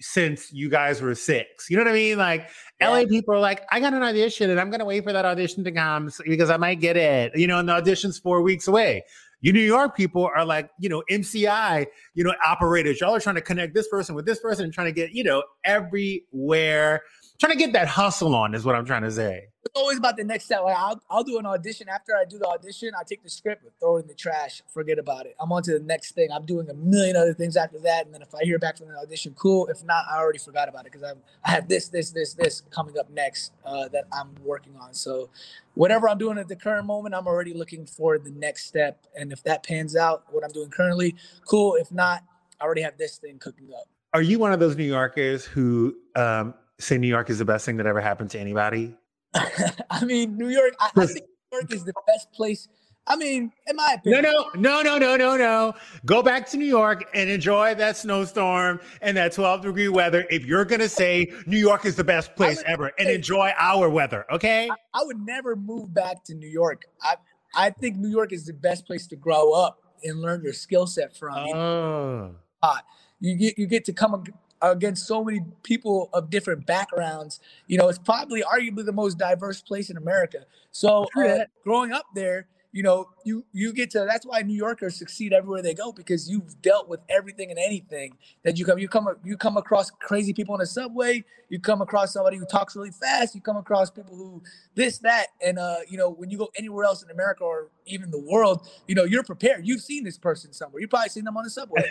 since 0.00 0.52
you 0.52 0.68
guys 0.68 1.02
were 1.02 1.14
six. 1.14 1.68
You 1.68 1.76
know 1.76 1.84
what 1.84 1.90
I 1.90 1.94
mean? 1.94 2.18
Like 2.18 2.48
yeah. 2.80 2.88
LA 2.88 3.04
people 3.06 3.34
are 3.34 3.40
like, 3.40 3.66
I 3.70 3.80
got 3.80 3.92
an 3.92 4.02
audition 4.02 4.50
and 4.50 4.58
I'm 4.58 4.70
gonna 4.70 4.84
wait 4.84 5.04
for 5.04 5.12
that 5.12 5.24
audition 5.24 5.62
to 5.64 5.72
come 5.72 6.10
because 6.24 6.50
I 6.50 6.56
might 6.56 6.80
get 6.80 6.96
it. 6.96 7.36
You 7.36 7.46
know, 7.46 7.58
and 7.58 7.68
the 7.68 7.74
audition's 7.74 8.18
four 8.18 8.42
weeks 8.42 8.66
away. 8.68 9.04
You 9.40 9.52
New 9.52 9.60
York 9.60 9.96
people 9.96 10.30
are 10.34 10.44
like, 10.44 10.70
you 10.78 10.88
know, 10.88 11.02
MCI, 11.10 11.86
you 12.14 12.24
know, 12.24 12.34
operators. 12.46 13.00
Y'all 13.00 13.14
are 13.14 13.20
trying 13.20 13.36
to 13.36 13.40
connect 13.40 13.74
this 13.74 13.88
person 13.88 14.14
with 14.14 14.26
this 14.26 14.40
person 14.40 14.64
and 14.64 14.72
trying 14.72 14.88
to 14.88 14.92
get, 14.92 15.12
you 15.12 15.24
know, 15.24 15.42
everywhere 15.64 17.02
trying 17.40 17.52
to 17.52 17.58
get 17.58 17.72
that 17.72 17.88
hustle 17.88 18.34
on 18.34 18.54
is 18.54 18.64
what 18.64 18.76
I'm 18.76 18.84
trying 18.84 19.02
to 19.02 19.10
say. 19.10 19.48
It's 19.70 19.80
always 19.80 19.98
about 19.98 20.16
the 20.16 20.24
next 20.24 20.46
step. 20.46 20.62
Like 20.64 20.74
I'll, 20.76 21.00
I'll 21.08 21.22
do 21.22 21.38
an 21.38 21.46
audition. 21.46 21.88
After 21.88 22.16
I 22.16 22.24
do 22.24 22.38
the 22.38 22.46
audition, 22.46 22.90
I 22.98 23.04
take 23.04 23.22
the 23.22 23.30
script 23.30 23.62
and 23.62 23.70
throw 23.78 23.98
it 23.98 24.00
in 24.00 24.08
the 24.08 24.14
trash. 24.14 24.62
Forget 24.66 24.98
about 24.98 25.26
it. 25.26 25.36
I'm 25.38 25.52
on 25.52 25.62
to 25.62 25.74
the 25.74 25.84
next 25.84 26.16
thing. 26.16 26.32
I'm 26.32 26.44
doing 26.44 26.68
a 26.68 26.74
million 26.74 27.14
other 27.14 27.34
things 27.34 27.56
after 27.56 27.78
that. 27.78 28.04
And 28.04 28.12
then 28.12 28.20
if 28.20 28.34
I 28.34 28.42
hear 28.42 28.58
back 28.58 28.78
from 28.78 28.88
the 28.88 28.98
audition, 28.98 29.32
cool. 29.36 29.68
If 29.68 29.84
not, 29.84 30.06
I 30.10 30.18
already 30.18 30.40
forgot 30.40 30.68
about 30.68 30.86
it 30.86 30.92
because 30.92 31.14
I 31.44 31.50
have 31.50 31.68
this, 31.68 31.86
this, 31.86 32.10
this, 32.10 32.34
this 32.34 32.62
coming 32.72 32.98
up 32.98 33.08
next 33.10 33.52
uh, 33.64 33.86
that 33.88 34.06
I'm 34.12 34.34
working 34.42 34.74
on. 34.76 34.92
So 34.92 35.30
whatever 35.74 36.08
I'm 36.08 36.18
doing 36.18 36.36
at 36.36 36.48
the 36.48 36.56
current 36.56 36.86
moment, 36.86 37.14
I'm 37.14 37.28
already 37.28 37.54
looking 37.54 37.86
for 37.86 38.18
the 38.18 38.32
next 38.32 38.66
step. 38.66 39.06
And 39.16 39.30
if 39.30 39.44
that 39.44 39.62
pans 39.62 39.94
out, 39.94 40.24
what 40.30 40.42
I'm 40.42 40.50
doing 40.50 40.70
currently, 40.70 41.14
cool. 41.46 41.76
If 41.76 41.92
not, 41.92 42.24
I 42.60 42.64
already 42.64 42.82
have 42.82 42.98
this 42.98 43.18
thing 43.18 43.38
cooking 43.38 43.68
up. 43.72 43.84
Are 44.14 44.22
you 44.22 44.40
one 44.40 44.52
of 44.52 44.58
those 44.58 44.74
New 44.74 44.82
Yorkers 44.82 45.44
who 45.44 45.94
um, 46.16 46.54
say 46.80 46.98
New 46.98 47.06
York 47.06 47.30
is 47.30 47.38
the 47.38 47.44
best 47.44 47.64
thing 47.64 47.76
that 47.76 47.86
ever 47.86 48.00
happened 48.00 48.30
to 48.30 48.40
anybody? 48.40 48.96
I 49.90 50.04
mean, 50.04 50.36
New 50.36 50.48
York. 50.48 50.74
I, 50.80 50.90
I, 50.96 51.06
think 51.06 51.26
New 51.52 51.58
York 51.58 51.72
is 51.72 51.84
the 51.84 51.94
best 52.06 52.32
place. 52.32 52.68
I 53.06 53.16
mean, 53.16 53.50
in 53.66 53.76
my 53.76 53.96
opinion. 53.98 54.22
No, 54.22 54.50
no, 54.54 54.82
no, 54.82 54.82
no, 54.82 54.98
no, 54.98 55.16
no, 55.16 55.36
no. 55.36 55.74
Go 56.04 56.22
back 56.22 56.48
to 56.50 56.56
New 56.56 56.66
York 56.66 57.08
and 57.14 57.30
enjoy 57.30 57.74
that 57.74 57.96
snowstorm 57.96 58.80
and 59.00 59.16
that 59.16 59.32
12 59.32 59.62
degree 59.62 59.88
weather. 59.88 60.26
If 60.30 60.44
you're 60.44 60.64
gonna 60.64 60.88
say 60.88 61.32
New 61.46 61.58
York 61.58 61.86
is 61.86 61.96
the 61.96 62.04
best 62.04 62.36
place 62.36 62.62
ever, 62.66 62.92
and 62.98 63.08
enjoy 63.08 63.52
our 63.58 63.88
weather, 63.88 64.26
okay? 64.30 64.68
I, 64.70 65.00
I, 65.00 65.04
would 65.04 65.20
never 65.20 65.56
move 65.56 65.92
back 65.92 66.22
to 66.24 66.34
New 66.34 66.48
York. 66.48 66.84
I 67.02 67.16
I 67.54 67.70
think 67.70 67.96
New 67.96 68.10
York 68.10 68.32
is 68.32 68.46
the 68.46 68.52
best 68.52 68.86
place 68.86 69.06
to 69.08 69.16
grow 69.16 69.52
up 69.52 69.82
and 70.04 70.20
learn 70.20 70.42
your 70.42 70.52
skill 70.52 70.86
set 70.86 71.16
from. 71.16 71.34
Oh. 71.34 72.34
Uh, 72.62 72.78
you 73.20 73.34
get 73.36 73.58
you 73.58 73.66
get 73.66 73.84
to 73.86 73.92
come 73.92 74.24
against 74.62 75.06
so 75.06 75.24
many 75.24 75.40
people 75.62 76.10
of 76.12 76.30
different 76.30 76.66
backgrounds. 76.66 77.40
You 77.66 77.78
know, 77.78 77.88
it's 77.88 77.98
probably 77.98 78.42
arguably 78.42 78.84
the 78.84 78.92
most 78.92 79.18
diverse 79.18 79.60
place 79.60 79.90
in 79.90 79.96
America. 79.96 80.44
So 80.72 81.06
uh, 81.16 81.44
growing 81.64 81.92
up 81.92 82.06
there, 82.14 82.46
you 82.72 82.84
know, 82.84 83.08
you 83.24 83.44
you 83.52 83.72
get 83.72 83.90
to 83.92 84.06
that's 84.08 84.24
why 84.24 84.42
New 84.42 84.54
Yorkers 84.54 84.96
succeed 84.96 85.32
everywhere 85.32 85.60
they 85.60 85.74
go 85.74 85.90
because 85.90 86.30
you've 86.30 86.60
dealt 86.62 86.88
with 86.88 87.00
everything 87.08 87.50
and 87.50 87.58
anything 87.58 88.16
that 88.44 88.58
you 88.58 88.64
come 88.64 88.78
you 88.78 88.88
come 88.88 89.08
you 89.24 89.36
come 89.36 89.56
across 89.56 89.90
crazy 89.90 90.32
people 90.32 90.54
on 90.54 90.60
the 90.60 90.66
subway, 90.66 91.24
you 91.48 91.58
come 91.58 91.82
across 91.82 92.12
somebody 92.12 92.36
who 92.36 92.46
talks 92.46 92.76
really 92.76 92.92
fast, 92.92 93.34
you 93.34 93.40
come 93.40 93.56
across 93.56 93.90
people 93.90 94.14
who 94.14 94.40
this 94.76 94.98
that 94.98 95.28
and 95.44 95.58
uh 95.58 95.78
you 95.88 95.98
know 95.98 96.10
when 96.10 96.30
you 96.30 96.38
go 96.38 96.48
anywhere 96.56 96.84
else 96.84 97.02
in 97.02 97.10
America 97.10 97.42
or 97.42 97.70
even 97.86 98.10
the 98.10 98.20
world, 98.20 98.68
you 98.86 98.94
know, 98.94 99.04
you're 99.04 99.24
prepared. 99.24 99.66
You've 99.66 99.82
seen 99.82 100.04
this 100.04 100.18
person 100.18 100.52
somewhere. 100.52 100.80
You've 100.80 100.90
probably 100.90 101.08
seen 101.08 101.24
them 101.24 101.36
on 101.36 101.42
the 101.42 101.50
subway. 101.50 101.82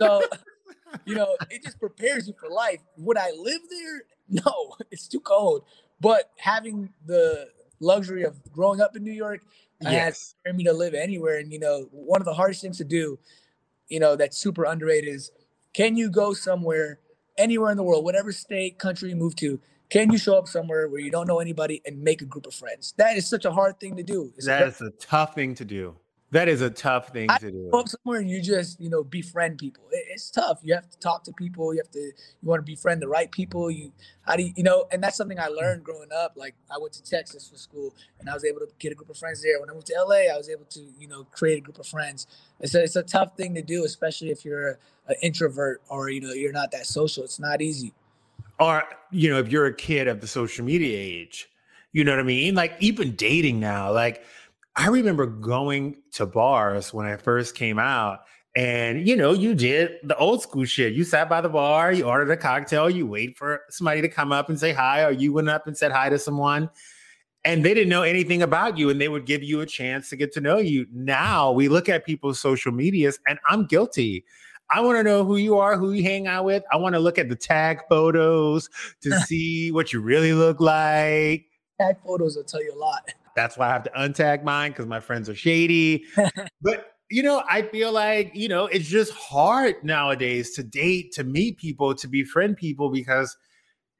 So 0.00 0.20
you 1.04 1.14
know, 1.14 1.36
it 1.50 1.62
just 1.62 1.78
prepares 1.78 2.26
you 2.28 2.34
for 2.38 2.48
life. 2.48 2.80
Would 2.98 3.18
I 3.18 3.30
live 3.32 3.60
there? 3.70 4.02
No, 4.28 4.76
it's 4.90 5.08
too 5.08 5.20
cold. 5.20 5.64
But 6.00 6.30
having 6.36 6.90
the 7.06 7.48
luxury 7.80 8.24
of 8.24 8.40
growing 8.52 8.80
up 8.80 8.96
in 8.96 9.04
New 9.04 9.12
York 9.12 9.42
yes. 9.80 10.34
has 10.44 10.54
me 10.54 10.64
to 10.64 10.72
live 10.72 10.94
anywhere. 10.94 11.38
And 11.38 11.52
you 11.52 11.58
know, 11.58 11.88
one 11.90 12.20
of 12.20 12.24
the 12.24 12.34
hardest 12.34 12.62
things 12.62 12.78
to 12.78 12.84
do, 12.84 13.18
you 13.88 14.00
know, 14.00 14.16
that's 14.16 14.36
super 14.36 14.64
underrated 14.64 15.12
is 15.14 15.30
can 15.72 15.96
you 15.96 16.10
go 16.10 16.32
somewhere, 16.32 17.00
anywhere 17.36 17.70
in 17.70 17.76
the 17.76 17.82
world, 17.82 18.04
whatever 18.04 18.32
state, 18.32 18.78
country 18.78 19.10
you 19.10 19.16
move 19.16 19.36
to, 19.36 19.60
can 19.90 20.10
you 20.10 20.18
show 20.18 20.36
up 20.36 20.48
somewhere 20.48 20.88
where 20.88 21.00
you 21.00 21.10
don't 21.10 21.26
know 21.26 21.40
anybody 21.40 21.82
and 21.84 22.02
make 22.02 22.22
a 22.22 22.24
group 22.24 22.46
of 22.46 22.54
friends? 22.54 22.94
That 22.96 23.16
is 23.16 23.28
such 23.28 23.44
a 23.44 23.52
hard 23.52 23.78
thing 23.78 23.96
to 23.96 24.02
do. 24.02 24.32
It's 24.36 24.46
that 24.46 24.66
is 24.66 24.80
a 24.80 24.90
tough 24.90 25.34
thing 25.34 25.54
to 25.56 25.64
do. 25.64 25.96
That 26.34 26.48
is 26.48 26.62
a 26.62 26.70
tough 26.70 27.10
thing 27.10 27.30
I 27.30 27.38
to 27.38 27.52
do. 27.52 27.68
Go 27.70 27.84
somewhere 27.84 28.18
and 28.18 28.28
you 28.28 28.42
just, 28.42 28.80
you 28.80 28.90
know, 28.90 29.04
befriend 29.04 29.56
people. 29.56 29.84
It, 29.92 30.04
it's 30.10 30.32
tough. 30.32 30.58
You 30.64 30.74
have 30.74 30.90
to 30.90 30.98
talk 30.98 31.22
to 31.24 31.32
people. 31.32 31.72
You 31.72 31.78
have 31.78 31.92
to, 31.92 32.00
you 32.00 32.12
want 32.42 32.58
to 32.58 32.64
befriend 32.64 33.00
the 33.00 33.06
right 33.06 33.30
people. 33.30 33.70
You, 33.70 33.92
how 34.22 34.34
do 34.34 34.42
you, 34.42 34.52
you 34.56 34.64
know, 34.64 34.86
and 34.90 35.00
that's 35.00 35.16
something 35.16 35.38
I 35.38 35.46
mm. 35.46 35.56
learned 35.56 35.84
growing 35.84 36.08
up. 36.12 36.32
Like 36.34 36.56
I 36.72 36.78
went 36.78 36.92
to 36.94 37.04
Texas 37.04 37.48
for 37.48 37.56
school 37.56 37.94
and 38.18 38.28
I 38.28 38.34
was 38.34 38.44
able 38.44 38.58
to 38.58 38.66
get 38.80 38.90
a 38.90 38.96
group 38.96 39.10
of 39.10 39.16
friends 39.16 39.44
there. 39.44 39.60
When 39.60 39.70
I 39.70 39.74
moved 39.74 39.86
to 39.86 39.94
LA, 39.96 40.34
I 40.34 40.36
was 40.36 40.50
able 40.50 40.64
to, 40.70 40.80
you 40.98 41.06
know, 41.06 41.22
create 41.30 41.58
a 41.58 41.60
group 41.60 41.78
of 41.78 41.86
friends. 41.86 42.26
It's 42.58 42.74
a, 42.74 42.82
it's 42.82 42.96
a 42.96 43.04
tough 43.04 43.36
thing 43.36 43.54
to 43.54 43.62
do, 43.62 43.84
especially 43.84 44.30
if 44.30 44.44
you're 44.44 44.80
an 45.06 45.14
introvert 45.22 45.82
or, 45.88 46.10
you 46.10 46.20
know, 46.20 46.32
you're 46.32 46.52
not 46.52 46.72
that 46.72 46.86
social. 46.86 47.22
It's 47.22 47.38
not 47.38 47.62
easy. 47.62 47.94
Or, 48.58 48.82
you 49.12 49.30
know, 49.30 49.38
if 49.38 49.52
you're 49.52 49.66
a 49.66 49.74
kid 49.74 50.08
of 50.08 50.20
the 50.20 50.26
social 50.26 50.64
media 50.64 50.98
age, 50.98 51.48
you 51.92 52.02
know 52.02 52.10
what 52.10 52.18
I 52.18 52.24
mean? 52.24 52.56
Like 52.56 52.74
even 52.80 53.14
dating 53.14 53.60
now, 53.60 53.92
like, 53.92 54.24
I 54.76 54.88
remember 54.88 55.26
going 55.26 56.02
to 56.12 56.26
bars 56.26 56.92
when 56.92 57.06
I 57.06 57.16
first 57.16 57.54
came 57.54 57.78
out. 57.78 58.20
And 58.56 59.06
you 59.06 59.16
know, 59.16 59.32
you 59.32 59.54
did 59.54 59.96
the 60.04 60.16
old 60.16 60.42
school 60.42 60.64
shit. 60.64 60.92
You 60.92 61.04
sat 61.04 61.28
by 61.28 61.40
the 61.40 61.48
bar, 61.48 61.92
you 61.92 62.04
ordered 62.04 62.30
a 62.30 62.36
cocktail, 62.36 62.88
you 62.88 63.06
wait 63.06 63.36
for 63.36 63.62
somebody 63.68 64.00
to 64.00 64.08
come 64.08 64.30
up 64.30 64.48
and 64.48 64.58
say 64.58 64.72
hi, 64.72 65.02
or 65.04 65.10
you 65.10 65.32
went 65.32 65.48
up 65.48 65.66
and 65.66 65.76
said 65.76 65.90
hi 65.90 66.08
to 66.08 66.18
someone, 66.18 66.70
and 67.44 67.64
they 67.64 67.74
didn't 67.74 67.88
know 67.88 68.02
anything 68.02 68.42
about 68.42 68.78
you, 68.78 68.90
and 68.90 69.00
they 69.00 69.08
would 69.08 69.26
give 69.26 69.42
you 69.42 69.60
a 69.60 69.66
chance 69.66 70.08
to 70.10 70.16
get 70.16 70.32
to 70.34 70.40
know 70.40 70.58
you. 70.58 70.86
Now 70.92 71.50
we 71.50 71.68
look 71.68 71.88
at 71.88 72.06
people's 72.06 72.40
social 72.40 72.70
medias, 72.70 73.18
and 73.26 73.40
I'm 73.48 73.66
guilty. 73.66 74.24
I 74.70 74.80
want 74.80 74.98
to 74.98 75.02
know 75.02 75.24
who 75.24 75.36
you 75.36 75.58
are, 75.58 75.76
who 75.76 75.92
you 75.92 76.04
hang 76.04 76.28
out 76.28 76.44
with. 76.44 76.62
I 76.72 76.76
want 76.76 76.94
to 76.94 77.00
look 77.00 77.18
at 77.18 77.28
the 77.28 77.36
tag 77.36 77.80
photos 77.88 78.70
to 79.02 79.18
see 79.26 79.72
what 79.72 79.92
you 79.92 80.00
really 80.00 80.32
look 80.32 80.60
like. 80.60 81.46
Tag 81.80 81.96
photos 82.06 82.36
will 82.36 82.44
tell 82.44 82.62
you 82.62 82.72
a 82.72 82.78
lot. 82.78 83.12
That's 83.36 83.56
why 83.56 83.68
I 83.68 83.72
have 83.72 83.84
to 83.84 83.90
untag 83.90 84.44
mine 84.44 84.70
because 84.70 84.86
my 84.86 85.00
friends 85.00 85.28
are 85.28 85.34
shady. 85.34 86.04
but 86.62 86.94
you 87.10 87.22
know, 87.22 87.42
I 87.48 87.62
feel 87.62 87.92
like, 87.92 88.32
you 88.34 88.48
know, 88.48 88.66
it's 88.66 88.88
just 88.88 89.12
hard 89.12 89.76
nowadays 89.84 90.52
to 90.54 90.62
date, 90.62 91.12
to 91.12 91.24
meet 91.24 91.58
people, 91.58 91.94
to 91.94 92.08
befriend 92.08 92.56
people 92.56 92.90
because 92.90 93.36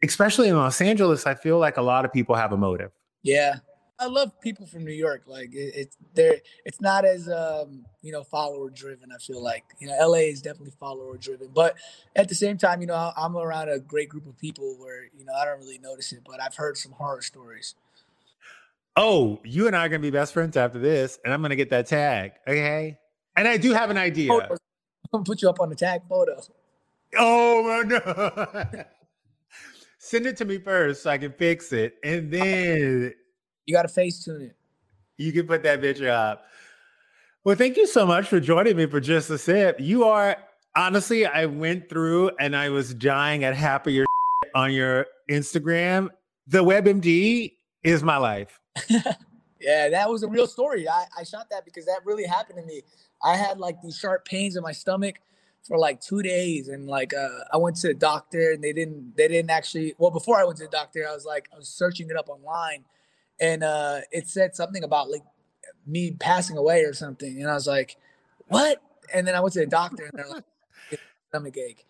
especially 0.03 0.49
in 0.49 0.57
Los 0.57 0.81
Angeles, 0.81 1.27
I 1.27 1.35
feel 1.35 1.59
like 1.59 1.77
a 1.77 1.83
lot 1.83 2.05
of 2.05 2.13
people 2.13 2.35
have 2.35 2.53
a 2.53 2.57
motive. 2.57 2.91
Yeah. 3.23 3.57
I 3.99 4.07
love 4.07 4.33
people 4.41 4.67
from 4.67 4.85
New 4.85 4.93
York. 4.93 5.23
Like 5.27 5.55
it, 5.55 5.73
it's 5.77 5.97
there. 6.15 6.39
It's 6.65 6.81
not 6.81 7.05
as 7.05 7.29
um, 7.29 7.85
you 8.03 8.11
know 8.11 8.25
follower 8.25 8.69
driven. 8.69 9.11
I 9.13 9.19
feel 9.19 9.41
like 9.41 9.63
you 9.79 9.87
know 9.87 9.97
LA 10.01 10.25
is 10.31 10.43
definitely 10.43 10.73
follower 10.81 11.17
driven, 11.17 11.51
but 11.55 11.77
at 12.17 12.29
the 12.29 12.35
same 12.35 12.59
time, 12.59 12.81
you 12.81 12.89
know 12.89 13.13
I'm 13.17 13.37
around 13.37 13.69
a 13.69 13.79
great 13.79 14.09
group 14.09 14.27
of 14.27 14.37
people 14.37 14.77
where 14.81 15.05
you 15.17 15.25
know 15.25 15.33
I 15.33 15.45
don't 15.45 15.61
really 15.61 15.79
notice 15.79 16.13
it, 16.13 16.23
but 16.27 16.43
I've 16.43 16.57
heard 16.57 16.77
some 16.77 16.91
horror 16.91 17.23
stories 17.23 17.77
oh, 18.97 19.41
you 19.45 19.67
and 19.67 19.77
I 19.77 19.87
are 19.87 19.89
gonna 19.89 20.01
be 20.01 20.11
best 20.11 20.33
friends 20.33 20.57
after 20.57 20.79
this, 20.79 21.19
and 21.25 21.33
I'm 21.33 21.43
gonna 21.43 21.57
get 21.57 21.71
that 21.71 21.87
tag. 21.87 22.33
Okay. 22.47 22.99
And 23.37 23.49
I 23.49 23.57
do 23.57 23.73
have 23.73 23.91
an 23.91 23.99
idea. 23.99 24.33
I'm 24.33 24.49
gonna 25.13 25.25
put 25.25 25.43
you 25.43 25.49
up 25.49 25.61
on 25.61 25.69
the 25.69 25.75
tag 25.75 26.03
photo. 26.09 26.41
Oh 27.17 27.83
no. 27.87 28.85
Send 29.99 30.27
it 30.27 30.37
to 30.39 30.45
me 30.45 30.59
first 30.59 31.03
so 31.03 31.11
I 31.11 31.19
can 31.19 31.33
fix 31.33 31.73
it. 31.73 31.97
And 32.05 32.31
then 32.31 33.15
you 33.67 33.75
gotta 33.75 33.89
face 33.89 34.25
tune 34.25 34.43
it. 34.43 34.57
You 35.17 35.33
can 35.33 35.47
put 35.47 35.63
that 35.63 35.81
bitch 35.81 36.07
up. 36.07 36.45
Well, 37.45 37.57
thank 37.57 37.77
you 37.77 37.87
so 37.87 38.07
much 38.07 38.27
for 38.27 38.41
joining 38.41 38.77
me 38.77 38.87
for 38.87 39.01
just 39.01 39.31
a 39.31 39.39
sip. 39.39 39.79
You 39.81 40.05
are 40.05 40.37
honestly, 40.77 41.27
I 41.27 41.47
went 41.47 41.89
through 41.89 42.31
and 42.41 42.57
I 42.57 42.71
was 42.71 42.95
dying 42.95 43.45
at 43.45 43.55
half 43.55 43.87
of 43.87 43.93
your 43.93 44.07
on 44.55 44.73
your 44.73 45.07
Instagram. 45.31 46.11
The 46.47 46.65
WebMD 46.65 47.53
is 47.85 48.03
my 48.03 48.17
life. 48.17 48.59
yeah, 49.61 49.89
that 49.91 50.11
was 50.11 50.23
a 50.23 50.29
real 50.29 50.47
story. 50.47 50.89
I, 50.89 51.05
I 51.17 51.25
shot 51.25 51.49
that 51.51 51.65
because 51.65 51.85
that 51.87 52.01
really 52.05 52.25
happened 52.25 52.59
to 52.59 52.65
me. 52.65 52.83
I 53.23 53.37
had 53.37 53.59
like 53.59 53.81
these 53.83 53.97
sharp 53.97 54.25
pains 54.25 54.57
in 54.57 54.63
my 54.63 54.73
stomach 54.73 55.17
for 55.63 55.79
like 55.79 56.01
two 56.01 56.23
days, 56.23 56.69
and 56.69 56.89
like 56.89 57.15
uh, 57.15 57.45
I 57.53 57.57
went 57.59 57.77
to 57.77 57.89
the 57.89 57.95
doctor, 57.95 58.53
and 58.53 58.63
they 58.63 58.73
didn't 58.73 59.17
they 59.17 59.29
didn't 59.29 59.51
actually. 59.51 59.95
Well, 59.99 60.11
before 60.11 60.41
I 60.41 60.45
went 60.45 60.59
to 60.59 60.65
the 60.65 60.71
doctor, 60.71 61.07
I 61.09 61.15
was 61.15 61.25
like 61.25 61.49
I 61.55 61.59
was 61.59 61.69
searching 61.69 62.11
it 62.11 62.17
up 62.17 62.29
online, 62.29 62.85
and 63.41 63.63
uh, 63.63 64.01
it 64.11 64.29
said 64.29 64.57
something 64.57 64.83
about 64.83 65.11
like 65.11 65.23
me 65.87 66.11
passing 66.13 66.57
away 66.57 66.83
or 66.83 66.93
something, 66.93 67.41
and 67.41 67.51
I 67.51 67.55
was 67.55 67.67
like, 67.67 67.97
what? 68.49 68.83
And 69.15 69.27
then 69.27 69.35
I 69.35 69.41
went 69.41 69.53
to 69.55 69.61
the 69.61 69.67
doctor, 69.67 70.05
and 70.05 70.13
they're 70.15 70.29
like, 70.29 70.45
stomach 71.29 71.57
ache. 71.57 71.87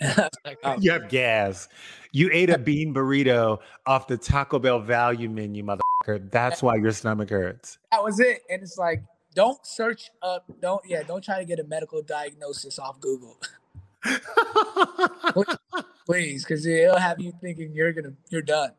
like, 0.44 0.58
oh. 0.64 0.76
You 0.78 0.92
have 0.92 1.08
gas. 1.08 1.68
You 2.12 2.30
ate 2.32 2.50
a 2.50 2.58
bean 2.66 2.94
burrito 2.94 3.58
off 3.86 4.06
the 4.06 4.16
Taco 4.16 4.58
Bell 4.58 4.80
value 4.80 5.28
menu, 5.28 5.64
motherfucker. 5.64 6.30
That's 6.30 6.62
why 6.62 6.76
your 6.76 6.92
stomach 6.92 7.30
hurts. 7.30 7.78
That 7.92 8.02
was 8.02 8.20
it. 8.20 8.42
And 8.50 8.62
it's 8.62 8.78
like, 8.78 9.02
don't 9.34 9.64
search 9.66 10.10
up, 10.22 10.44
don't, 10.60 10.80
yeah, 10.86 11.02
don't 11.02 11.22
try 11.22 11.38
to 11.38 11.44
get 11.44 11.58
a 11.58 11.64
medical 11.64 12.02
diagnosis 12.02 12.78
off 12.78 12.98
Google. 13.00 13.38
Please, 16.06 16.44
because 16.44 16.64
it'll 16.64 16.96
have 16.96 17.20
you 17.20 17.32
thinking 17.40 17.72
you're 17.74 17.92
gonna, 17.92 18.14
you're 18.30 18.40
done. 18.40 18.70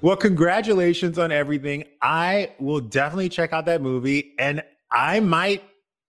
well, 0.00 0.16
congratulations 0.16 1.18
on 1.18 1.30
everything. 1.30 1.84
I 2.02 2.52
will 2.58 2.80
definitely 2.80 3.28
check 3.28 3.52
out 3.52 3.66
that 3.66 3.82
movie 3.82 4.34
and 4.38 4.62
I 4.90 5.20
might, 5.20 5.62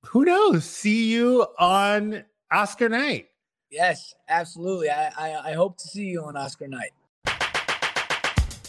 who 0.04 0.26
knows, 0.26 0.64
see 0.64 1.12
you 1.12 1.46
on 1.60 2.24
Oscar 2.52 2.90
night. 2.90 3.28
Yes, 3.70 4.16
absolutely. 4.30 4.90
I, 4.90 5.12
I, 5.18 5.52
I 5.52 5.54
hope 5.54 5.78
to 5.78 5.88
see 5.88 6.06
you 6.06 6.24
on 6.24 6.38
Oscar 6.38 6.68
night. 6.68 6.92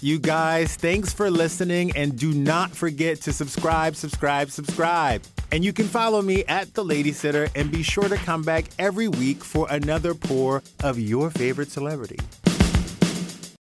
You 0.01 0.20
guys, 0.20 0.76
thanks 0.76 1.12
for 1.12 1.28
listening 1.28 1.90
and 1.96 2.16
do 2.16 2.32
not 2.32 2.70
forget 2.70 3.20
to 3.22 3.32
subscribe, 3.32 3.96
subscribe, 3.96 4.51
subscribe. 4.51 5.22
And 5.51 5.64
you 5.64 5.72
can 5.72 5.86
follow 5.86 6.22
me 6.22 6.44
at 6.44 6.74
The 6.74 6.84
Lady 6.84 7.11
Sitter 7.11 7.49
and 7.57 7.70
be 7.72 7.82
sure 7.82 8.09
to 8.09 8.16
come 8.16 8.42
back 8.42 8.66
every 8.78 9.09
week 9.09 9.42
for 9.42 9.66
another 9.70 10.14
pour 10.14 10.62
of 10.84 11.01
your 11.01 11.30
favorite 11.30 11.70
celebrity. 11.70 12.18